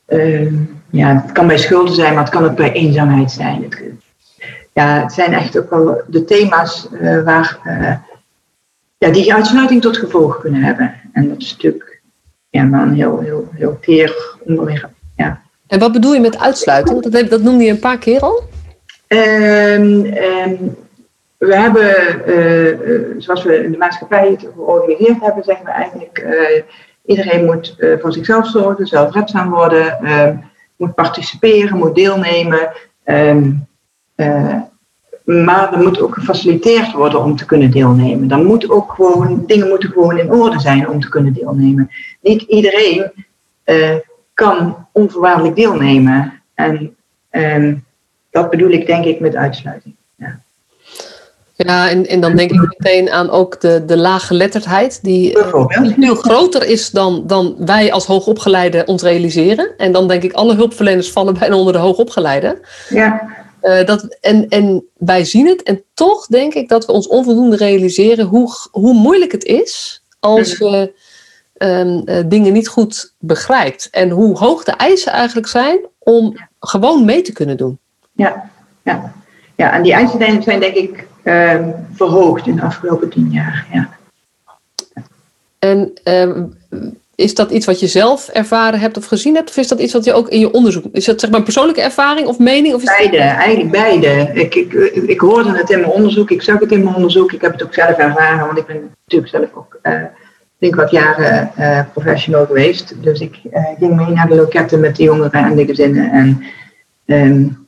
uh, 0.08 0.52
ja, 0.90 1.22
het 1.22 1.32
kan 1.32 1.48
bij 1.48 1.58
schulden 1.58 1.96
zijn, 1.96 2.14
maar 2.14 2.24
het 2.24 2.34
kan 2.34 2.46
ook 2.46 2.56
bij 2.56 2.72
eenzaamheid 2.72 3.32
zijn. 3.32 3.64
Het, 3.64 3.82
ja, 4.74 5.02
het 5.02 5.14
zijn 5.14 5.34
echt 5.34 5.58
ook 5.58 5.70
wel 5.70 6.02
de 6.08 6.26
thema's 6.26 6.88
uh, 6.92 7.24
waar, 7.24 7.60
uh, 7.66 7.96
ja, 8.98 9.12
die 9.12 9.34
uitsluiting 9.34 9.82
tot 9.82 9.98
gevolg 9.98 10.40
kunnen 10.40 10.64
hebben. 10.64 10.94
En 11.14 11.30
dat 11.30 11.38
is 11.38 11.52
natuurlijk 11.52 12.02
ja, 12.50 12.64
maar 12.64 12.82
een 12.82 12.94
heel, 12.94 13.20
heel, 13.20 13.50
heel 13.54 13.78
teer 13.80 14.36
onderliggen. 14.40 14.96
En 15.68 15.80
wat 15.80 15.92
bedoel 15.92 16.14
je 16.14 16.20
met 16.20 16.40
uitsluiting? 16.40 17.04
Dat, 17.04 17.30
dat 17.30 17.42
noemde 17.42 17.64
je 17.64 17.72
een 17.72 17.80
paar 17.80 17.98
keer 17.98 18.20
al. 18.20 18.44
Um, 19.08 20.06
um, 20.06 20.76
we 21.38 21.56
hebben, 21.56 21.96
uh, 22.28 22.72
uh, 22.72 23.16
zoals 23.18 23.44
we 23.44 23.64
in 23.64 23.72
de 23.72 23.78
maatschappij 23.78 24.30
het 24.30 24.48
georganiseerd 24.56 25.22
hebben, 25.22 25.44
zeggen 25.44 25.66
we 25.66 25.72
eigenlijk, 25.72 26.24
uh, 26.26 26.62
iedereen 27.06 27.46
moet 27.46 27.76
voor 28.00 28.14
zichzelf 28.14 28.48
zorgen, 28.48 28.88
zelfredzaam 28.88 29.50
worden, 29.50 29.98
moet 30.76 30.96
participeren, 30.96 31.78
moet 31.78 31.96
deelnemen. 31.96 32.70
Maar 35.24 35.74
er 35.74 35.80
moet 35.80 36.02
ook 36.02 36.14
gefaciliteerd 36.14 36.92
worden 36.92 37.24
om 37.24 37.36
te 37.36 37.46
kunnen 37.46 37.72
deelnemen. 37.72 38.28
Dan 38.28 38.46
moet 38.46 38.70
ook 38.70 38.92
gewoon, 38.92 39.44
dingen 39.46 39.68
moeten 39.68 39.90
gewoon 39.90 40.18
in 40.18 40.32
orde 40.32 40.60
zijn 40.60 40.90
om 40.90 41.00
te 41.00 41.10
kunnen 41.10 41.34
deelnemen. 41.34 41.90
Niet 42.22 42.42
iedereen 42.42 43.12
kan 44.38 44.88
onvoorwaardelijk 44.92 45.56
deelnemen. 45.56 46.42
En 46.54 46.96
ehm, 47.30 47.76
dat 48.32 48.50
bedoel 48.50 48.70
ik 48.70 48.86
denk 48.86 49.06
ik 49.06 49.20
met 49.20 49.36
uitsluiting. 49.36 49.96
Ja. 50.16 50.40
Ja, 51.56 51.90
en, 51.90 52.08
en 52.08 52.20
dan 52.20 52.36
denk 52.36 52.52
ik 52.52 52.60
meteen 52.78 53.10
aan 53.10 53.30
ook 53.30 53.62
de, 53.62 53.86
de 53.86 53.98
laaggeletterdheid, 53.98 55.00
die 55.04 55.38
veel 55.98 56.16
groter 56.16 56.66
is 56.66 56.90
dan, 56.90 57.24
dan 57.28 57.56
wij 57.60 57.92
als 57.92 58.06
hoogopgeleiden 58.06 58.88
ons 58.88 59.02
realiseren. 59.02 59.72
En 59.78 59.92
dan 59.92 60.08
denk 60.08 60.24
ik, 60.24 60.34
alle 60.34 60.56
hulpverleners 60.56 61.12
vallen 61.12 61.40
bijna 61.40 61.56
onder 61.56 61.74
de 61.74 61.80
hoogopgeleiden. 61.80 62.60
Ja. 62.90 63.28
Uh, 63.62 63.86
dat, 63.86 64.18
en, 64.22 64.50
en 64.50 64.86
wij 64.98 65.26
zien 65.26 65.48
het, 65.48 65.64
en 65.64 65.84
toch 65.94 66.28
denk 66.28 66.54
ik 66.54 66.70
dat 66.70 66.86
we 66.86 66.92
ons 66.92 67.08
onvoldoende 67.08 67.56
realiseren 67.56 68.26
hoe, 68.26 68.50
hoe 68.72 68.94
moeilijk 68.94 69.32
het 69.32 69.44
is 69.44 70.04
als 70.20 70.60
mhm. 70.60 70.70
je 70.70 70.94
um, 71.58 72.04
dingen 72.30 72.54
niet 72.54 72.68
goed 72.68 73.14
begrijpt. 73.20 73.88
En 73.92 74.10
hoe 74.10 74.38
hoog 74.38 74.64
de 74.64 74.72
eisen 74.72 75.12
eigenlijk 75.12 75.48
zijn 75.48 75.80
om 76.00 76.38
gewoon 76.60 77.06
mee 77.06 77.22
te 77.22 77.32
kunnen 77.32 77.58
doen. 77.58 77.80
Ja, 78.12 78.50
ja. 78.84 79.14
ja 79.56 79.74
en 79.74 79.84
die 79.84 79.94
eisen 79.94 80.44
zijn 80.44 80.60
denk 80.60 80.76
ik 80.76 81.08
uh, 81.24 81.68
verhoogd 81.94 82.48
in 82.48 82.56
de 82.56 82.62
afgelopen 82.62 83.10
tien 83.10 83.32
jaar. 83.32 83.66
Ja. 83.72 83.90
En 85.60 85.94
uh, 86.04 86.44
is 87.16 87.36
dat 87.36 87.52
iets 87.52 87.66
wat 87.66 87.80
je 87.80 87.88
zelf 87.88 88.28
ervaren 88.28 88.80
hebt 88.80 88.98
of 88.98 89.06
gezien 89.06 89.36
hebt? 89.36 89.50
Of 89.50 89.58
is 89.58 89.68
dat 89.68 89.80
iets 89.80 89.94
wat 89.94 90.06
je 90.06 90.14
ook 90.14 90.30
in 90.30 90.40
je 90.40 90.52
onderzoek... 90.52 90.86
Is 90.92 91.06
dat 91.06 91.20
zeg 91.20 91.30
maar 91.30 91.40
een 91.40 91.46
persoonlijke 91.46 91.82
ervaring 91.82 92.28
of 92.28 92.40
mening? 92.40 92.74
Of 92.76 92.82
is 92.82 92.98
beide, 92.98 93.18
eigenlijk 93.18 93.72
beide. 93.72 94.32
Ik, 94.34 94.56
ik, 94.56 94.74
ik 95.08 95.20
hoorde 95.20 95.58
het 95.58 95.70
in 95.70 95.80
mijn 95.80 95.92
onderzoek, 95.92 96.32
ik 96.32 96.42
zag 96.42 96.60
het 96.60 96.72
in 96.72 96.84
mijn 96.84 96.96
onderzoek. 96.96 97.32
Ik 97.32 97.42
heb 97.42 97.52
het 97.52 97.64
ook 97.64 97.74
zelf 97.74 97.98
ervaren, 97.98 98.46
want 98.46 98.58
ik 98.58 98.66
ben 98.66 98.96
natuurlijk 99.06 99.32
zelf 99.32 99.50
ook... 99.54 99.80
Uh, 99.84 100.04
denk 100.58 100.76
wat 100.76 100.92
jaren 100.92 101.52
uh, 101.60 101.82
professional 101.94 102.46
geweest. 102.46 103.04
Dus 103.04 103.20
ik 103.20 103.40
uh, 103.52 103.66
ging 103.78 103.96
mee 103.96 104.10
naar 104.10 104.28
de 104.28 104.36
loketten 104.36 104.80
met 104.80 104.96
de 104.96 105.04
jongeren 105.04 105.32
en 105.32 105.56
de 105.56 105.66
gezinnen. 105.66 106.12
En 106.12 106.44
um, 107.06 107.68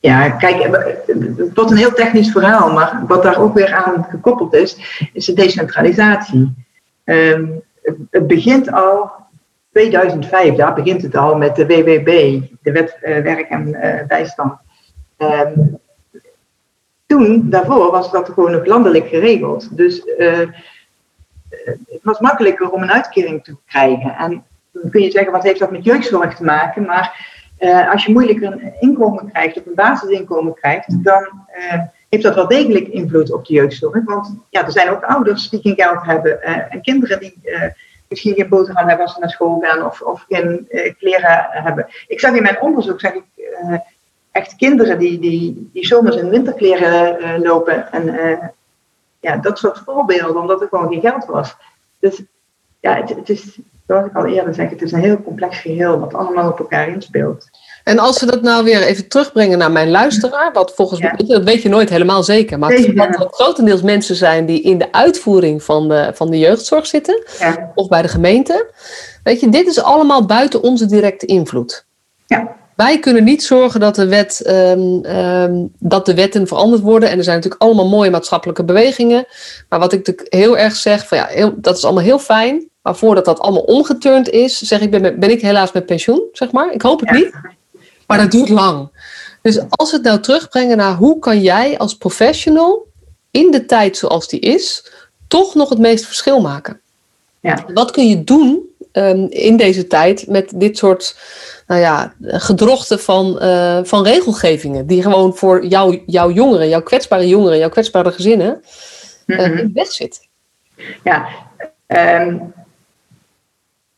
ja, 0.00 0.30
kijk, 0.30 0.62
het 0.62 1.54
wordt 1.54 1.70
een 1.70 1.76
heel 1.76 1.92
technisch 1.92 2.30
verhaal, 2.30 2.72
maar 2.72 3.02
wat 3.06 3.22
daar 3.22 3.40
ook 3.40 3.54
weer 3.54 3.72
aan 3.72 4.06
gekoppeld 4.10 4.54
is, 4.54 4.76
is 5.12 5.24
de 5.24 5.32
decentralisatie. 5.32 6.54
Um, 7.04 7.62
het 8.10 8.26
begint 8.26 8.72
al 8.72 9.10
2005, 9.72 10.54
daar 10.54 10.74
begint 10.74 11.02
het 11.02 11.16
al 11.16 11.36
met 11.36 11.56
de 11.56 11.66
WWB, 11.66 12.40
de 12.62 12.72
Wet 12.72 12.98
Werk 13.00 13.48
en 13.48 13.76
Bijstand. 14.08 14.52
Um, 15.18 15.78
toen, 17.06 17.50
daarvoor, 17.50 17.90
was 17.90 18.10
dat 18.10 18.28
gewoon 18.28 18.50
nog 18.50 18.66
landelijk 18.66 19.08
geregeld. 19.08 19.76
Dus 19.76 20.02
het 21.88 22.00
was 22.02 22.20
makkelijker 22.20 22.70
om 22.70 22.82
een 22.82 22.92
uitkering 22.92 23.44
te 23.44 23.56
krijgen. 23.66 24.16
En 24.16 24.44
dan 24.72 24.90
kun 24.90 25.02
je 25.02 25.10
zeggen, 25.10 25.32
wat 25.32 25.42
heeft 25.42 25.58
dat 25.58 25.70
met 25.70 25.84
jeugdzorg 25.84 26.36
te 26.36 26.44
maken? 26.44 26.84
Maar 26.84 27.38
uh, 27.60 27.90
als 27.92 28.04
je 28.04 28.12
moeilijk 28.12 28.40
een 28.40 28.72
inkomen 28.80 29.30
krijgt, 29.32 29.58
of 29.58 29.66
een 29.66 29.74
basisinkomen 29.74 30.54
krijgt, 30.54 31.04
dan 31.04 31.28
uh, 31.72 31.80
heeft 32.08 32.22
dat 32.22 32.34
wel 32.34 32.48
degelijk 32.48 32.88
invloed 32.88 33.32
op 33.32 33.46
de 33.46 33.52
jeugdzorg. 33.52 34.04
Want 34.04 34.34
ja, 34.50 34.64
er 34.64 34.72
zijn 34.72 34.90
ook 34.90 35.04
ouders 35.04 35.48
die 35.48 35.60
geen 35.60 35.74
geld 35.74 36.04
hebben 36.04 36.38
uh, 36.42 36.74
en 36.74 36.82
kinderen 36.82 37.20
die 37.20 37.40
misschien 38.08 38.34
geen 38.34 38.48
boterham 38.48 38.86
hebben 38.86 39.04
als 39.04 39.14
ze 39.14 39.20
naar 39.20 39.30
school 39.30 39.60
gaan 39.60 39.84
of, 39.84 40.00
of 40.00 40.24
geen 40.28 40.68
kleren 40.98 41.46
hebben. 41.50 41.86
Ik 42.06 42.20
zag 42.20 42.34
in 42.34 42.42
mijn 42.42 42.60
onderzoek, 42.60 43.00
zeg 43.00 43.12
ik, 43.12 43.24
echt 44.30 44.56
kinderen 44.56 44.98
die, 44.98 45.18
die, 45.18 45.70
die 45.72 45.86
zomers 45.86 46.16
in 46.16 46.28
winterkleren 46.28 47.40
lopen 47.42 47.92
en 47.92 48.14
ja, 49.20 49.36
dat 49.36 49.58
soort 49.58 49.82
voorbeelden, 49.84 50.40
omdat 50.40 50.60
er 50.60 50.68
gewoon 50.68 50.88
geen 50.88 51.00
geld 51.00 51.24
was. 51.24 51.56
Dus 51.98 52.22
ja, 52.80 52.96
het, 52.96 53.08
het 53.08 53.28
is 53.28 53.58
zoals 53.90 54.06
ik 54.06 54.16
al 54.16 54.26
eerder 54.26 54.54
zeg, 54.54 54.70
het 54.70 54.82
is 54.82 54.92
een 54.92 55.00
heel 55.00 55.22
complex 55.22 55.58
geheel 55.58 55.98
wat 55.98 56.14
allemaal 56.14 56.50
op 56.50 56.58
elkaar 56.58 56.88
inspeelt. 56.88 57.50
En 57.84 57.98
als 57.98 58.20
we 58.20 58.26
dat 58.26 58.42
nou 58.42 58.64
weer 58.64 58.82
even 58.82 59.08
terugbrengen 59.08 59.58
naar 59.58 59.70
mijn 59.70 59.90
luisteraar, 59.90 60.52
wat 60.52 60.74
volgens 60.74 61.00
mij, 61.00 61.14
dat 61.16 61.42
weet 61.42 61.62
je 61.62 61.68
nooit 61.68 61.90
helemaal 61.90 62.22
zeker, 62.22 62.58
maar 62.58 62.70
het 62.70 62.96
dat 63.18 63.34
grotendeels 63.34 63.82
mensen 63.82 64.16
zijn 64.16 64.46
die 64.46 64.62
in 64.62 64.78
de 64.78 64.92
uitvoering 64.92 65.62
van 65.62 65.88
de, 65.88 66.10
van 66.14 66.30
de 66.30 66.38
jeugdzorg 66.38 66.86
zitten, 66.86 67.22
ja. 67.38 67.72
of 67.74 67.88
bij 67.88 68.02
de 68.02 68.08
gemeente. 68.08 68.70
Weet 69.22 69.40
je, 69.40 69.48
dit 69.48 69.66
is 69.66 69.82
allemaal 69.82 70.26
buiten 70.26 70.62
onze 70.62 70.86
directe 70.86 71.26
invloed. 71.26 71.86
Ja. 72.26 72.56
Wij 72.80 72.98
kunnen 72.98 73.24
niet 73.24 73.42
zorgen 73.42 73.80
dat 73.80 73.94
de, 73.94 74.06
wet, 74.06 74.42
um, 74.46 75.04
um, 75.04 75.72
dat 75.78 76.06
de 76.06 76.14
wetten 76.14 76.46
veranderd 76.46 76.82
worden. 76.82 77.10
En 77.10 77.18
er 77.18 77.24
zijn 77.24 77.36
natuurlijk 77.36 77.62
allemaal 77.62 77.88
mooie 77.88 78.10
maatschappelijke 78.10 78.64
bewegingen. 78.64 79.26
Maar 79.68 79.78
wat 79.78 79.92
ik 79.92 80.26
heel 80.28 80.58
erg 80.58 80.76
zeg, 80.76 81.08
van 81.08 81.18
ja, 81.18 81.26
heel, 81.26 81.54
dat 81.56 81.76
is 81.76 81.84
allemaal 81.84 82.02
heel 82.02 82.18
fijn. 82.18 82.68
Maar 82.82 82.96
voordat 82.96 83.24
dat 83.24 83.40
allemaal 83.40 83.62
omgeturnd 83.62 84.28
is, 84.28 84.58
zeg 84.58 84.80
ik, 84.80 84.90
ben, 84.90 85.20
ben 85.20 85.30
ik 85.30 85.40
helaas 85.40 85.72
met 85.72 85.86
pensioen, 85.86 86.22
zeg 86.32 86.52
maar. 86.52 86.72
Ik 86.72 86.82
hoop 86.82 87.00
het 87.00 87.10
niet. 87.10 87.30
Maar 88.06 88.18
dat 88.18 88.30
duurt 88.30 88.48
lang. 88.48 88.88
Dus 89.42 89.58
als 89.70 89.90
we 89.90 89.96
het 89.96 90.06
nou 90.06 90.20
terugbrengen 90.20 90.76
naar 90.76 90.94
hoe 90.94 91.18
kan 91.18 91.40
jij 91.40 91.78
als 91.78 91.96
professional 91.96 92.86
in 93.30 93.50
de 93.50 93.64
tijd 93.64 93.96
zoals 93.96 94.28
die 94.28 94.40
is, 94.40 94.92
toch 95.28 95.54
nog 95.54 95.68
het 95.68 95.78
meeste 95.78 96.06
verschil 96.06 96.40
maken? 96.40 96.80
Ja. 97.40 97.64
Wat 97.74 97.90
kun 97.90 98.08
je 98.08 98.24
doen 98.24 98.69
um, 98.92 99.26
in 99.30 99.56
deze 99.56 99.86
tijd 99.86 100.26
met 100.26 100.52
dit 100.54 100.78
soort 100.78 101.16
nou 101.66 101.80
ja, 101.80 102.14
gedrochten 102.22 103.00
van, 103.00 103.38
uh, 103.42 103.78
van 103.82 104.04
regelgevingen, 104.04 104.86
die 104.86 105.02
gewoon 105.02 105.36
voor 105.36 105.66
jou, 105.66 106.02
jouw 106.06 106.30
jongeren, 106.30 106.68
jouw 106.68 106.82
kwetsbare 106.82 107.28
jongeren, 107.28 107.58
jouw 107.58 107.68
kwetsbare 107.68 108.12
gezinnen 108.12 108.60
mm 109.26 109.36
-hmm. 109.36 109.58
in 109.58 109.70
weg 109.74 109.92
zit? 109.92 110.28
Ja, 111.04 111.28
um, 111.86 112.52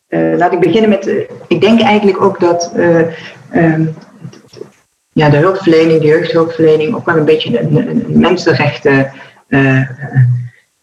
uh, 0.09 0.37
laat 0.37 0.53
ik 0.53 0.61
beginnen 0.61 0.91
met, 0.91 1.07
ik 1.49 1.61
denk 1.61 1.81
eigenlijk 1.81 2.23
ook 2.23 2.41
dat 2.41 2.73
um, 3.53 3.95
ja, 5.13 5.29
de 5.29 5.37
hulpverlening, 5.37 6.01
de 6.01 6.07
jeugdhulpverlening 6.07 6.95
ook 6.95 7.07
wel 7.07 7.17
een 7.17 7.25
beetje 7.25 7.61
een, 7.61 7.77
een, 7.77 7.89
een 7.89 8.19
mensenrechten 8.19 9.13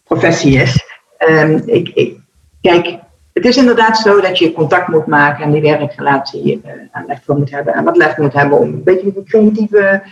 professie 0.04 0.60
is. 0.60 0.84
Um, 1.28 1.62
ik, 1.66 1.88
ik, 1.88 2.16
kijk, 2.60 2.98
het 3.32 3.44
is 3.44 3.56
inderdaad 3.56 3.98
zo 3.98 4.20
dat 4.20 4.38
je 4.38 4.52
contact 4.52 4.88
moet 4.88 5.06
maken 5.06 5.44
en 5.44 5.52
die 5.52 5.62
werkrelatie 5.62 6.62
aanleg 6.90 7.18
voor 7.24 7.36
moet 7.36 7.50
hebben. 7.50 7.74
En 7.74 7.84
wat 7.84 7.96
lef 7.96 8.16
moet 8.16 8.32
hebben 8.32 8.58
om 8.58 8.68
een 8.68 8.82
beetje 8.82 9.12
de 9.12 9.22
creatieve 9.24 10.02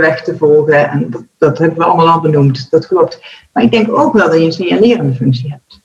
weg 0.00 0.22
te 0.22 0.36
volgen. 0.36 0.90
En 0.90 1.28
dat, 1.38 1.58
hebben 1.58 1.78
we 1.78 1.84
allemaal 1.84 2.08
al 2.08 2.20
benoemd, 2.20 2.70
dat 2.70 2.86
klopt. 2.86 3.20
Maar 3.52 3.62
ik 3.62 3.70
denk 3.70 3.98
ook 3.98 4.12
wel 4.12 4.26
dat 4.26 4.38
je 4.38 4.44
een 4.44 4.52
signalerende 4.52 5.14
functie 5.14 5.50
hebt. 5.50 5.80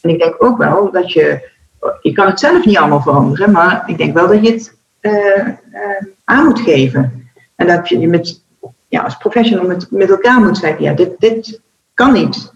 En 0.00 0.10
ik 0.10 0.18
denk 0.18 0.42
ook 0.42 0.58
wel 0.58 0.90
dat 0.90 1.12
je 1.12 1.54
je 2.00 2.12
kan 2.12 2.26
het 2.26 2.40
zelf 2.40 2.64
niet 2.64 2.78
allemaal 2.78 3.00
veranderen, 3.00 3.50
maar 3.50 3.82
ik 3.86 3.98
denk 3.98 4.14
wel 4.14 4.28
dat 4.28 4.46
je 4.46 4.52
het 4.52 4.76
uh, 5.00 5.12
uh, 5.12 5.54
aan 6.24 6.44
moet 6.44 6.60
geven. 6.60 7.30
En 7.56 7.66
dat 7.66 7.88
je 7.88 8.08
met, 8.08 8.42
ja, 8.88 9.02
als 9.02 9.16
professional 9.16 9.66
met, 9.66 9.90
met 9.90 10.10
elkaar 10.10 10.40
moet 10.40 10.58
zeggen, 10.58 10.82
ja, 10.82 10.92
dit, 10.92 11.10
dit 11.18 11.60
kan 11.94 12.12
niet. 12.12 12.52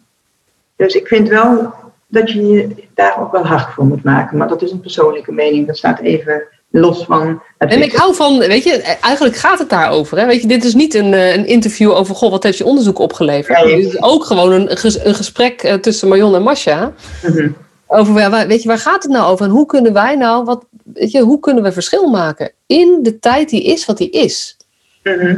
Dus 0.77 0.95
ik 0.95 1.07
vind 1.07 1.29
wel 1.29 1.75
dat 2.11 2.31
je 2.31 2.47
je 2.47 2.69
daar 2.95 3.21
ook 3.21 3.33
wel 3.33 3.47
hard 3.47 3.73
voor 3.73 3.85
moet 3.85 4.05
maken. 4.05 4.39
Maar 4.39 4.49
dat 4.49 4.63
is 4.63 4.71
een 4.71 4.81
persoonlijke 4.81 5.33
mening, 5.33 5.67
dat 5.67 5.77
staat 5.77 6.01
even 6.01 6.43
los 6.71 7.05
van. 7.05 7.43
en 7.59 7.83
ik 7.83 7.93
hou 7.93 8.15
van, 8.15 8.39
weet 8.39 8.65
je, 8.65 8.83
eigenlijk 9.01 9.37
gaat 9.37 9.59
het 9.59 9.69
daarover. 9.69 10.19
Hè? 10.19 10.27
Weet 10.27 10.41
je, 10.43 10.49
dit 10.49 10.65
is 10.65 10.75
niet 10.75 10.95
een, 10.95 11.15
eh, 11.15 11.37
een 11.37 11.47
interview 11.47 11.91
over, 11.91 12.15
goh, 12.15 12.31
wat 12.31 12.43
heeft 12.43 12.59
je 12.59 12.65
onderzoek 12.65 12.99
opgeleverd? 12.99 13.59
Ja, 13.59 13.65
dit 13.65 13.87
is 13.87 14.03
ook 14.03 14.25
gewoon 14.25 14.53
een, 14.53 14.71
een 14.71 15.15
gesprek 15.15 15.61
tussen 15.81 16.09
Marion 16.09 16.35
en 16.35 16.43
Masha. 16.43 16.93
Mm 17.23 17.33
-hmm. 17.33 17.57
Over, 17.93 18.47
weet 18.47 18.63
je, 18.63 18.69
waar 18.69 18.79
gaat 18.79 19.03
het 19.03 19.13
nou 19.13 19.33
over? 19.33 19.45
En 19.45 19.51
hoe 19.51 19.67
kunnen 19.67 19.93
wij 19.93 20.17
nou, 20.17 20.45
wat, 20.45 20.65
weet 20.85 21.11
je, 21.11 21.21
hoe 21.21 21.41
kunnen 21.41 21.63
we 21.63 21.73
verschil 21.73 22.11
maken 22.11 22.53
in 22.67 22.99
de 23.03 23.19
tijd 23.19 23.49
die 23.49 23.63
is 23.63 23.87
wat 23.87 23.99
die 23.99 24.11
is? 24.11 24.57
Mhm. 25.03 25.37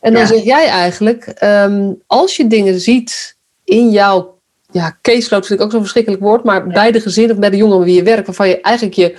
En 0.00 0.12
dan 0.12 0.26
zeg 0.26 0.42
jij 0.42 0.66
eigenlijk, 0.66 1.34
um, 1.42 2.02
als 2.06 2.36
je 2.36 2.46
dingen 2.46 2.80
ziet 2.80 3.36
in 3.64 3.90
jouw 3.90 4.33
ja, 4.74 4.96
caseload, 5.02 5.46
vind 5.46 5.58
ik 5.58 5.64
ook 5.64 5.70
zo'n 5.70 5.80
verschrikkelijk 5.80 6.22
woord, 6.22 6.44
maar 6.44 6.66
bij 6.66 6.92
de 6.92 7.00
gezin 7.00 7.30
of 7.30 7.38
bij 7.38 7.50
de 7.50 7.56
jongeren 7.56 7.84
wie 7.84 7.94
je 7.94 8.02
werkt, 8.02 8.26
waarvan 8.26 8.48
je 8.48 8.60
eigenlijk 8.60 8.96
je, 8.96 9.14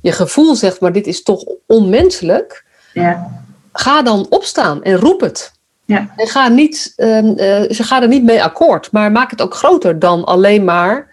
je 0.00 0.12
gevoel 0.12 0.54
zegt, 0.54 0.80
maar 0.80 0.92
dit 0.92 1.06
is 1.06 1.22
toch 1.22 1.44
onmenselijk, 1.66 2.64
ja. 2.92 3.30
ga 3.72 4.02
dan 4.02 4.26
opstaan 4.28 4.82
en 4.82 4.96
roep 4.96 5.20
het. 5.20 5.52
Ja. 5.84 6.08
En 6.16 6.26
ga, 6.26 6.48
niet, 6.48 6.92
um, 6.96 7.26
uh, 7.26 7.34
ze 7.70 7.82
gaan 7.82 8.02
er 8.02 8.08
niet 8.08 8.24
mee 8.24 8.42
akkoord, 8.42 8.92
maar 8.92 9.12
maak 9.12 9.30
het 9.30 9.42
ook 9.42 9.54
groter 9.54 9.98
dan 9.98 10.24
alleen 10.24 10.64
maar 10.64 11.08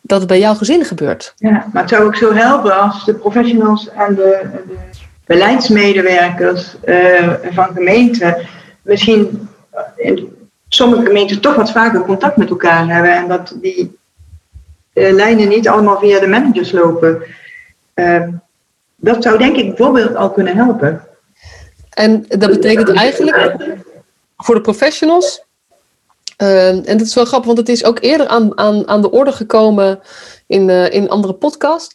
dat 0.00 0.18
het 0.18 0.28
bij 0.28 0.38
jouw 0.38 0.54
gezin 0.54 0.84
gebeurt. 0.84 1.32
Ja, 1.36 1.66
maar 1.72 1.82
het 1.82 1.90
zou 1.90 2.04
ook 2.04 2.16
zo 2.16 2.32
helpen 2.32 2.80
als 2.80 3.04
de 3.04 3.14
professionals 3.14 3.88
en 3.88 4.14
de, 4.14 4.40
de 4.66 4.76
beleidsmedewerkers 5.26 6.74
uh, 6.84 7.32
van 7.50 7.68
gemeenten 7.74 8.46
misschien 8.82 9.48
in 9.96 10.41
sommige 10.74 11.02
gemeenten 11.02 11.40
toch 11.40 11.54
wat 11.54 11.70
vaker 11.70 12.02
contact 12.02 12.36
met 12.36 12.50
elkaar 12.50 12.88
hebben 12.88 13.14
en 13.14 13.28
dat 13.28 13.56
die 13.60 13.98
uh, 14.94 15.12
lijnen 15.12 15.48
niet 15.48 15.68
allemaal 15.68 15.98
via 15.98 16.20
de 16.20 16.26
managers 16.26 16.72
lopen. 16.72 17.22
Uh, 17.94 18.28
dat 18.96 19.22
zou 19.22 19.38
denk 19.38 19.56
ik 19.56 19.66
bijvoorbeeld 19.66 20.16
al 20.16 20.30
kunnen 20.30 20.56
helpen. 20.56 21.06
En 21.90 22.24
dat 22.28 22.50
betekent 22.50 22.92
eigenlijk 22.92 23.56
voor 24.36 24.54
de 24.54 24.60
professionals 24.60 25.44
Uh, 26.42 26.68
en 26.68 26.98
dat 26.98 27.06
is 27.06 27.14
wel 27.14 27.24
grappig, 27.24 27.46
want 27.46 27.58
het 27.58 27.68
is 27.68 27.84
ook 27.84 27.98
eerder 28.00 28.26
aan, 28.26 28.58
aan, 28.58 28.88
aan 28.88 29.02
de 29.02 29.10
orde 29.10 29.32
gekomen 29.32 30.00
in, 30.46 30.68
uh, 30.68 30.92
in 30.92 31.10
andere 31.10 31.32
podcast. 31.32 31.94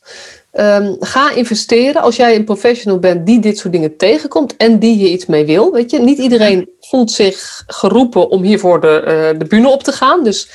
Ehm, 0.58 0.95
ga 0.99 1.32
investeren 1.32 2.01
als 2.01 2.16
jij 2.16 2.36
een 2.36 2.43
professional 2.43 2.99
bent 2.99 3.26
die 3.26 3.39
dit 3.39 3.58
soort 3.58 3.74
dingen 3.74 3.97
tegenkomt 3.97 4.58
en 4.58 4.80
die 4.80 4.95
hier 4.95 5.10
iets 5.10 5.26
mee 5.26 5.45
wil. 5.45 5.72
Weet 5.72 5.91
je, 5.91 5.99
niet 5.99 6.18
iedereen 6.18 6.70
voelt 6.80 7.12
zich 7.12 7.64
geroepen 7.68 8.30
om 8.30 8.43
hiervoor 8.43 8.82
de, 8.82 9.01
uh, 9.34 9.39
de 9.39 9.45
bühne 9.45 9.70
op 9.70 9.84
te 9.84 9.91
gaan. 9.91 10.24
Dus, 10.24 10.49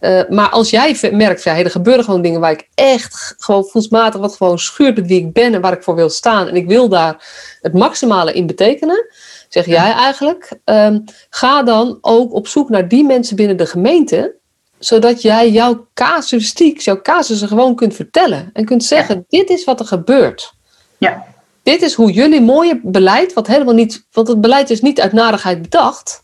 uh, 0.00 0.20
maar 0.28 0.48
als 0.48 0.70
jij 0.70 0.96
merkt, 1.12 1.42
ja, 1.42 1.52
hey, 1.52 1.64
er 1.64 1.70
gebeuren 1.70 2.04
gewoon 2.04 2.22
dingen 2.22 2.40
waar 2.40 2.52
ik 2.52 2.68
echt 2.74 3.34
gewoon 3.38 3.64
voelsmatig 3.64 4.20
wat 4.20 4.36
gewoon 4.36 4.58
schuurt 4.58 4.96
met 4.96 5.06
wie 5.06 5.20
ik 5.20 5.32
ben 5.32 5.54
en 5.54 5.60
waar 5.60 5.72
ik 5.72 5.82
voor 5.82 5.94
wil 5.94 6.10
staan. 6.10 6.48
En 6.48 6.56
ik 6.56 6.66
wil 6.66 6.88
daar 6.88 7.26
het 7.60 7.72
maximale 7.72 8.32
in 8.32 8.46
betekenen 8.46 9.06
zeg 9.48 9.66
jij 9.66 9.92
eigenlijk, 9.92 10.58
um, 10.64 11.04
ga 11.30 11.62
dan 11.62 11.98
ook 12.00 12.32
op 12.32 12.46
zoek 12.46 12.68
naar 12.68 12.88
die 12.88 13.04
mensen 13.04 13.36
binnen 13.36 13.56
de 13.56 13.66
gemeente, 13.66 14.37
zodat 14.78 15.22
jij 15.22 15.50
jouw 15.50 15.86
casuïstiek, 15.94 16.78
jouw 16.78 17.00
casussen 17.02 17.48
gewoon 17.48 17.74
kunt 17.74 17.94
vertellen 17.94 18.50
en 18.52 18.64
kunt 18.64 18.84
zeggen, 18.84 19.24
dit 19.28 19.50
is 19.50 19.64
wat 19.64 19.80
er 19.80 19.86
gebeurt. 19.86 20.54
Ja. 20.98 21.24
Dit 21.62 21.82
is 21.82 21.94
hoe 21.94 22.12
jullie 22.12 22.40
mooie 22.40 22.80
beleid, 22.82 23.32
wat 23.32 23.46
helemaal 23.46 23.74
niet, 23.74 24.06
want 24.12 24.28
het 24.28 24.40
beleid 24.40 24.70
is 24.70 24.80
niet 24.80 25.00
uit 25.00 25.12
narigheid 25.12 25.62
bedacht, 25.62 26.22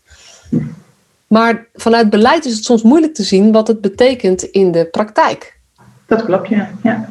maar 1.27 1.67
vanuit 1.73 2.09
beleid 2.09 2.45
is 2.45 2.55
het 2.55 2.63
soms 2.63 2.83
moeilijk 2.83 3.13
te 3.13 3.23
zien 3.23 3.51
wat 3.51 3.67
het 3.67 3.81
betekent 3.81 4.43
in 4.43 4.71
de 4.71 4.85
praktijk. 4.85 5.59
Dat 6.07 6.25
klopt, 6.25 6.49
ja. 6.49 6.69
ja. 6.83 7.09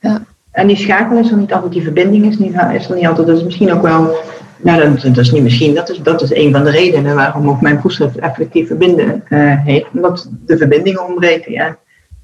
ja. 0.00 0.24
En 0.50 0.66
die 0.66 0.76
schakel 0.76 1.18
is 1.18 1.30
er 1.30 1.36
niet 1.36 1.52
altijd, 1.52 1.72
die 1.72 1.82
verbinding 1.82 2.26
is, 2.26 2.38
niet, 2.38 2.54
is 2.72 2.88
er 2.88 2.94
niet 2.94 3.06
altijd. 3.06 3.26
Dat 3.26 3.36
is 3.36 3.42
misschien 3.42 3.72
ook 3.72 3.82
wel 3.82 4.16
nou, 4.62 4.80
dat, 4.80 5.02
dat, 5.02 5.16
is 5.16 5.30
niet 5.30 5.42
misschien, 5.42 5.74
dat 5.74 5.90
is, 5.90 5.98
dat 5.98 6.22
is 6.22 6.34
een 6.34 6.52
van 6.52 6.64
de 6.64 6.70
redenen 6.70 7.14
waarom 7.14 7.48
ook 7.48 7.60
mijn 7.60 7.78
proefschrift 7.78 8.18
effectief 8.18 8.66
verbinden 8.66 9.24
uh, 9.28 9.64
heet. 9.64 9.86
Omdat 9.94 10.28
de 10.46 10.56
verbindingen 10.56 11.06
ontbreken, 11.06 11.52
ja. 11.52 11.78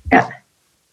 ja. 0.08 0.42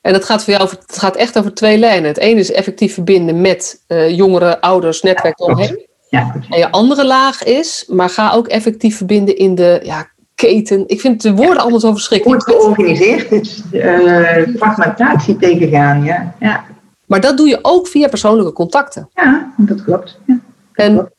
En 0.02 0.14
dat 0.14 0.26
gaat 0.26 0.44
voor 0.44 0.54
jou 0.54 0.66
over, 0.66 0.78
het 0.88 0.98
gaat 0.98 1.16
echt 1.16 1.38
over 1.38 1.54
twee 1.54 1.78
lijnen. 1.78 2.10
Het 2.10 2.18
ene 2.18 2.40
is 2.40 2.52
effectief 2.52 2.94
verbinden 2.94 3.42
met 3.42 3.84
uh, 3.88 4.10
jongeren, 4.10 4.60
ouders, 4.60 5.02
netwerk 5.02 5.40
ja, 5.40 5.46
omheen. 5.46 5.86
Ja, 6.10 6.36
en 6.50 6.60
je 6.60 6.72
andere 6.72 7.06
laag 7.06 7.44
is, 7.44 7.86
maar 7.88 8.10
ga 8.10 8.32
ook 8.32 8.48
effectief 8.48 8.98
verbinden 8.98 9.38
in 9.38 9.56
de 9.56 9.80
ja, 9.84 10.08
keten. 10.36 10.84
Ik 10.88 11.00
vind 11.00 11.22
de 11.22 11.34
woorden 11.34 11.62
allemaal 11.62 11.80
zo 11.80 11.92
verschrikkelijk. 11.92 12.44
Goed 12.44 12.54
georganiseerd, 12.54 13.30
dus 13.30 13.62
uh, 13.72 14.48
fragmentatie 14.56 15.38
tegengaan, 15.38 16.04
ja. 16.04 16.36
ja. 16.40 16.64
Maar 17.06 17.22
dat 17.22 17.38
doe 17.38 17.48
je 17.48 17.60
ook 17.62 17.88
via 17.88 18.08
persoonlijke 18.08 18.54
contacten. 18.54 19.10
Ja, 19.14 19.54
dat 19.58 19.84
klopt. 19.84 20.20
Ja. 20.26 20.40
En, 20.74 20.96
dat, 20.96 21.10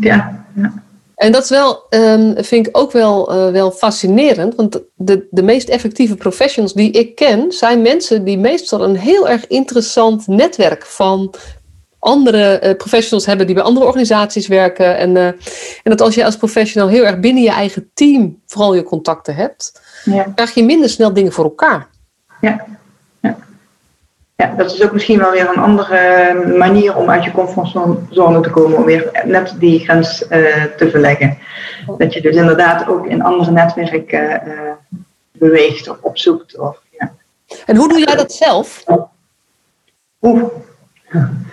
ja. 0.00 0.46
ja. 0.54 0.84
En 1.16 1.32
dat 1.32 1.42
is 1.42 1.48
wel, 1.48 1.86
um, 1.90 2.34
vind 2.44 2.66
ik 2.66 2.78
ook 2.78 2.92
wel, 2.92 3.34
uh, 3.34 3.52
wel 3.52 3.70
fascinerend. 3.70 4.54
Want 4.54 4.80
de, 4.94 5.26
de 5.30 5.42
meest 5.42 5.68
effectieve 5.68 6.14
professionals 6.14 6.74
die 6.74 6.90
ik 6.90 7.14
ken, 7.14 7.52
zijn 7.52 7.82
mensen 7.82 8.24
die 8.24 8.38
meestal 8.38 8.84
een 8.84 8.96
heel 8.96 9.28
erg 9.28 9.46
interessant 9.46 10.26
netwerk 10.26 10.86
van 10.86 11.34
andere 11.98 12.60
uh, 12.62 12.76
professionals 12.76 13.26
hebben 13.26 13.46
die 13.46 13.54
bij 13.54 13.64
andere 13.64 13.86
organisaties 13.86 14.46
werken. 14.46 14.96
En, 14.96 15.10
uh, 15.10 15.26
en 15.26 15.36
dat 15.82 16.00
als 16.00 16.14
je 16.14 16.24
als 16.24 16.36
professional 16.36 16.88
heel 16.88 17.04
erg 17.04 17.20
binnen 17.20 17.42
je 17.42 17.50
eigen 17.50 17.90
team 17.94 18.42
vooral 18.46 18.74
je 18.74 18.82
contacten 18.82 19.34
hebt, 19.34 19.80
ja. 20.04 20.32
krijg 20.34 20.54
je 20.54 20.64
minder 20.64 20.88
snel 20.88 21.12
dingen 21.12 21.32
voor 21.32 21.44
elkaar. 21.44 21.88
Ja. 22.40 22.64
Ja, 24.36 24.54
dat 24.56 24.72
is 24.72 24.82
ook 24.82 24.92
misschien 24.92 25.18
wel 25.18 25.30
weer 25.30 25.48
een 25.48 25.62
andere 25.62 26.34
manier 26.56 26.96
om 26.96 27.10
uit 27.10 27.24
je 27.24 27.30
comfortzone 27.30 28.40
te 28.40 28.50
komen, 28.50 28.78
om 28.78 28.84
weer 28.84 29.22
net 29.24 29.54
die 29.58 29.80
grens 29.80 30.22
uh, 30.22 30.64
te 30.76 30.90
verleggen. 30.90 31.38
Dat 31.98 32.14
je 32.14 32.20
dus 32.20 32.36
inderdaad 32.36 32.88
ook 32.88 33.06
in 33.06 33.22
andere 33.22 33.50
netwerken 33.50 34.42
uh, 34.46 34.70
beweegt 35.32 35.88
of 35.88 35.96
opzoekt. 36.00 36.58
Of, 36.58 36.82
ja. 36.98 37.12
En 37.66 37.76
hoe 37.76 37.88
doe 37.88 37.98
jij 37.98 38.16
dat 38.16 38.32
zelf? 38.32 38.84
Oeh. 40.20 40.42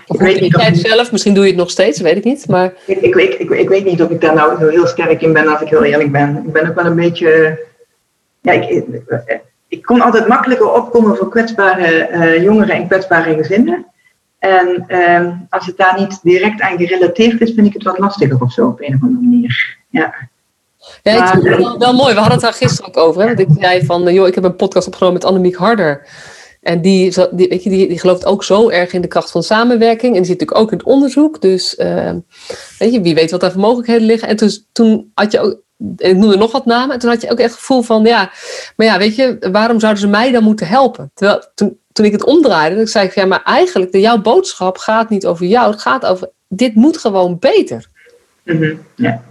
Of 0.07 0.15
ik 0.15 0.19
weet 0.19 0.41
niet 0.41 0.61
het 0.61 0.77
zelf, 0.77 1.11
misschien 1.11 1.33
doe 1.33 1.43
je 1.43 1.49
het 1.49 1.59
nog 1.59 1.69
steeds, 1.69 2.01
weet 2.01 2.17
ik 2.17 2.23
niet. 2.23 2.47
Maar... 2.47 2.73
Ik, 2.85 2.99
ik, 2.99 3.15
ik, 3.49 3.69
weet 3.69 3.85
niet 3.85 4.01
of 4.01 4.09
ik 4.09 4.21
daar 4.21 4.35
nou 4.35 4.71
heel 4.71 4.87
sterk 4.87 5.21
in 5.21 5.33
ben, 5.33 5.47
als 5.47 5.61
ik 5.61 5.67
heel 5.67 5.83
eerlijk 5.83 6.11
ben. 6.11 6.43
Ik 6.45 6.53
ben 6.53 6.69
ook 6.69 6.75
wel 6.75 6.85
een 6.85 6.95
beetje. 6.95 7.59
Ja, 8.41 8.51
ik, 8.51 8.85
ik 9.73 9.81
kon 9.81 10.01
altijd 10.01 10.27
makkelijker 10.27 10.71
opkomen 10.71 11.17
voor 11.17 11.29
kwetsbare 11.29 12.09
uh, 12.11 12.43
jongeren 12.43 12.75
en 12.75 12.87
kwetsbare 12.87 13.35
gezinnen. 13.35 13.85
En 14.39 14.85
uh, 14.87 15.27
als 15.49 15.65
het 15.65 15.77
daar 15.77 15.99
niet 15.99 16.19
direct 16.23 16.61
aan 16.61 16.77
gerelateerd 16.77 17.41
is, 17.41 17.53
vind 17.53 17.67
ik 17.67 17.73
het 17.73 17.83
wat 17.83 17.97
lastiger 17.97 18.41
of 18.41 18.51
zo 18.51 18.67
op 18.67 18.81
een 18.81 18.95
of 18.95 19.01
andere 19.01 19.21
manier. 19.21 19.77
Ja. 19.89 20.13
Ja, 21.03 21.23
ik 21.23 21.27
vind 21.27 21.47
het 21.47 21.57
wel, 21.57 21.77
wel, 21.77 21.93
mooi. 21.93 22.13
We 22.13 22.19
hadden 22.19 22.31
het 22.31 22.41
daar 22.41 22.53
gisteren 22.53 22.87
ook 22.87 22.97
over. 22.97 23.21
Hè? 23.21 23.27
Want 23.27 23.39
ik 23.39 23.47
zei 23.59 23.85
van, 23.85 24.07
uh, 24.07 24.13
joh, 24.13 24.27
ik 24.27 24.35
heb 24.35 24.43
een 24.43 24.55
podcast 24.55 24.87
opgenomen 24.87 25.13
met 25.13 25.25
Annemiek 25.25 25.55
Harder. 25.55 26.07
En 26.61 26.81
die, 26.81 27.13
die, 27.31 27.47
weet 27.47 27.63
je, 27.63 27.69
die, 27.69 27.87
die 27.87 27.99
gelooft 27.99 28.25
ook 28.25 28.43
zo 28.43 28.69
erg 28.69 28.93
in 28.93 29.01
de 29.01 29.07
kracht 29.07 29.31
van 29.31 29.43
samenwerking. 29.43 30.15
En 30.15 30.21
die 30.21 30.31
zit 30.31 30.39
natuurlijk 30.39 30.59
ook 30.59 30.71
in 30.71 30.77
het 30.77 30.87
onderzoek. 30.87 31.41
Dus 31.41 31.77
uh, 31.77 32.11
weet 32.79 32.93
je, 32.93 33.01
wie 33.01 33.15
weet 33.15 33.31
wat 33.31 33.39
daar 33.39 33.51
voor 33.51 33.61
mogelijkheden 33.61 34.05
liggen. 34.05 34.27
En 34.27 34.35
toen, 34.35 34.49
toen 34.71 35.11
had 35.13 35.31
je 35.31 35.39
ook, 35.39 35.61
ik 35.97 36.15
noemde 36.15 36.37
nog 36.37 36.51
wat 36.51 36.65
namen. 36.65 36.93
En 36.93 36.99
toen 36.99 37.09
had 37.09 37.21
je 37.21 37.31
ook 37.31 37.37
echt 37.37 37.49
het 37.49 37.59
gevoel 37.59 37.81
van, 37.81 38.03
ja, 38.03 38.31
maar 38.75 38.87
ja, 38.87 38.97
weet 38.97 39.15
je, 39.15 39.37
waarom 39.51 39.79
zouden 39.79 40.01
ze 40.01 40.07
mij 40.07 40.31
dan 40.31 40.43
moeten 40.43 40.67
helpen? 40.67 41.11
Terwijl 41.13 41.43
toen, 41.55 41.77
toen 41.91 42.05
ik 42.05 42.11
het 42.11 42.23
omdraaide, 42.23 42.75
dan 42.75 42.87
zei 42.87 43.07
ik, 43.07 43.15
ja, 43.15 43.25
maar 43.25 43.43
eigenlijk, 43.43 43.91
de, 43.91 43.99
jouw 43.99 44.21
boodschap 44.21 44.77
gaat 44.77 45.09
niet 45.09 45.25
over 45.25 45.45
jou. 45.45 45.71
Het 45.71 45.81
gaat 45.81 46.05
over, 46.05 46.29
dit 46.47 46.75
moet 46.75 46.97
gewoon 46.97 47.39
beter. 47.39 47.89
Mm 48.43 48.57
-hmm. 48.57 48.79
ja. 48.95 49.21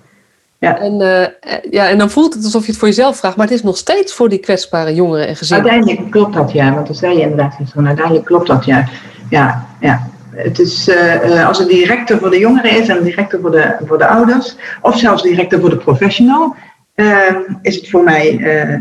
Ja. 0.59 0.79
En, 0.79 1.01
uh, 1.01 1.27
ja, 1.71 1.89
en 1.89 1.99
dan 1.99 2.11
voelt 2.11 2.35
het 2.35 2.45
alsof 2.45 2.65
je 2.65 2.71
het 2.71 2.79
voor 2.79 2.89
jezelf 2.89 3.17
vraagt, 3.17 3.37
maar 3.37 3.47
het 3.47 3.55
is 3.55 3.63
nog 3.63 3.77
steeds 3.77 4.13
voor 4.13 4.29
die 4.29 4.39
kwetsbare 4.39 4.95
jongeren 4.95 5.27
en 5.27 5.37
gezinnen. 5.37 5.71
Uiteindelijk 5.71 6.11
klopt 6.11 6.35
dat 6.35 6.53
ja, 6.53 6.75
want 6.75 6.87
dat 6.87 6.97
zei 6.97 7.17
je 7.17 7.21
inderdaad 7.21 7.55
gisteren. 7.55 7.87
Uiteindelijk 7.87 8.27
klopt 8.27 8.47
dat 8.47 8.65
ja. 8.65 8.89
Ja, 9.31 9.67
ja 9.81 10.11
het 10.35 10.59
is, 10.59 10.89
uh, 10.89 11.47
als 11.47 11.59
het 11.59 11.69
directer 11.69 12.19
voor 12.19 12.31
de 12.31 12.39
jongeren 12.39 12.71
is 12.71 12.89
en 12.89 13.03
directer 13.03 13.41
voor 13.41 13.51
de, 13.51 13.77
voor 13.87 13.99
de 13.99 14.07
ouders, 14.07 14.57
of 14.81 14.99
zelfs 14.99 15.23
directer 15.23 15.61
voor 15.61 15.71
de 15.71 15.77
professional, 15.77 16.55
uh, 16.95 17.37
is 17.63 17.77
het 17.77 17.91
voor 17.91 18.05
mij 18.05 18.37
uh, 18.39 18.81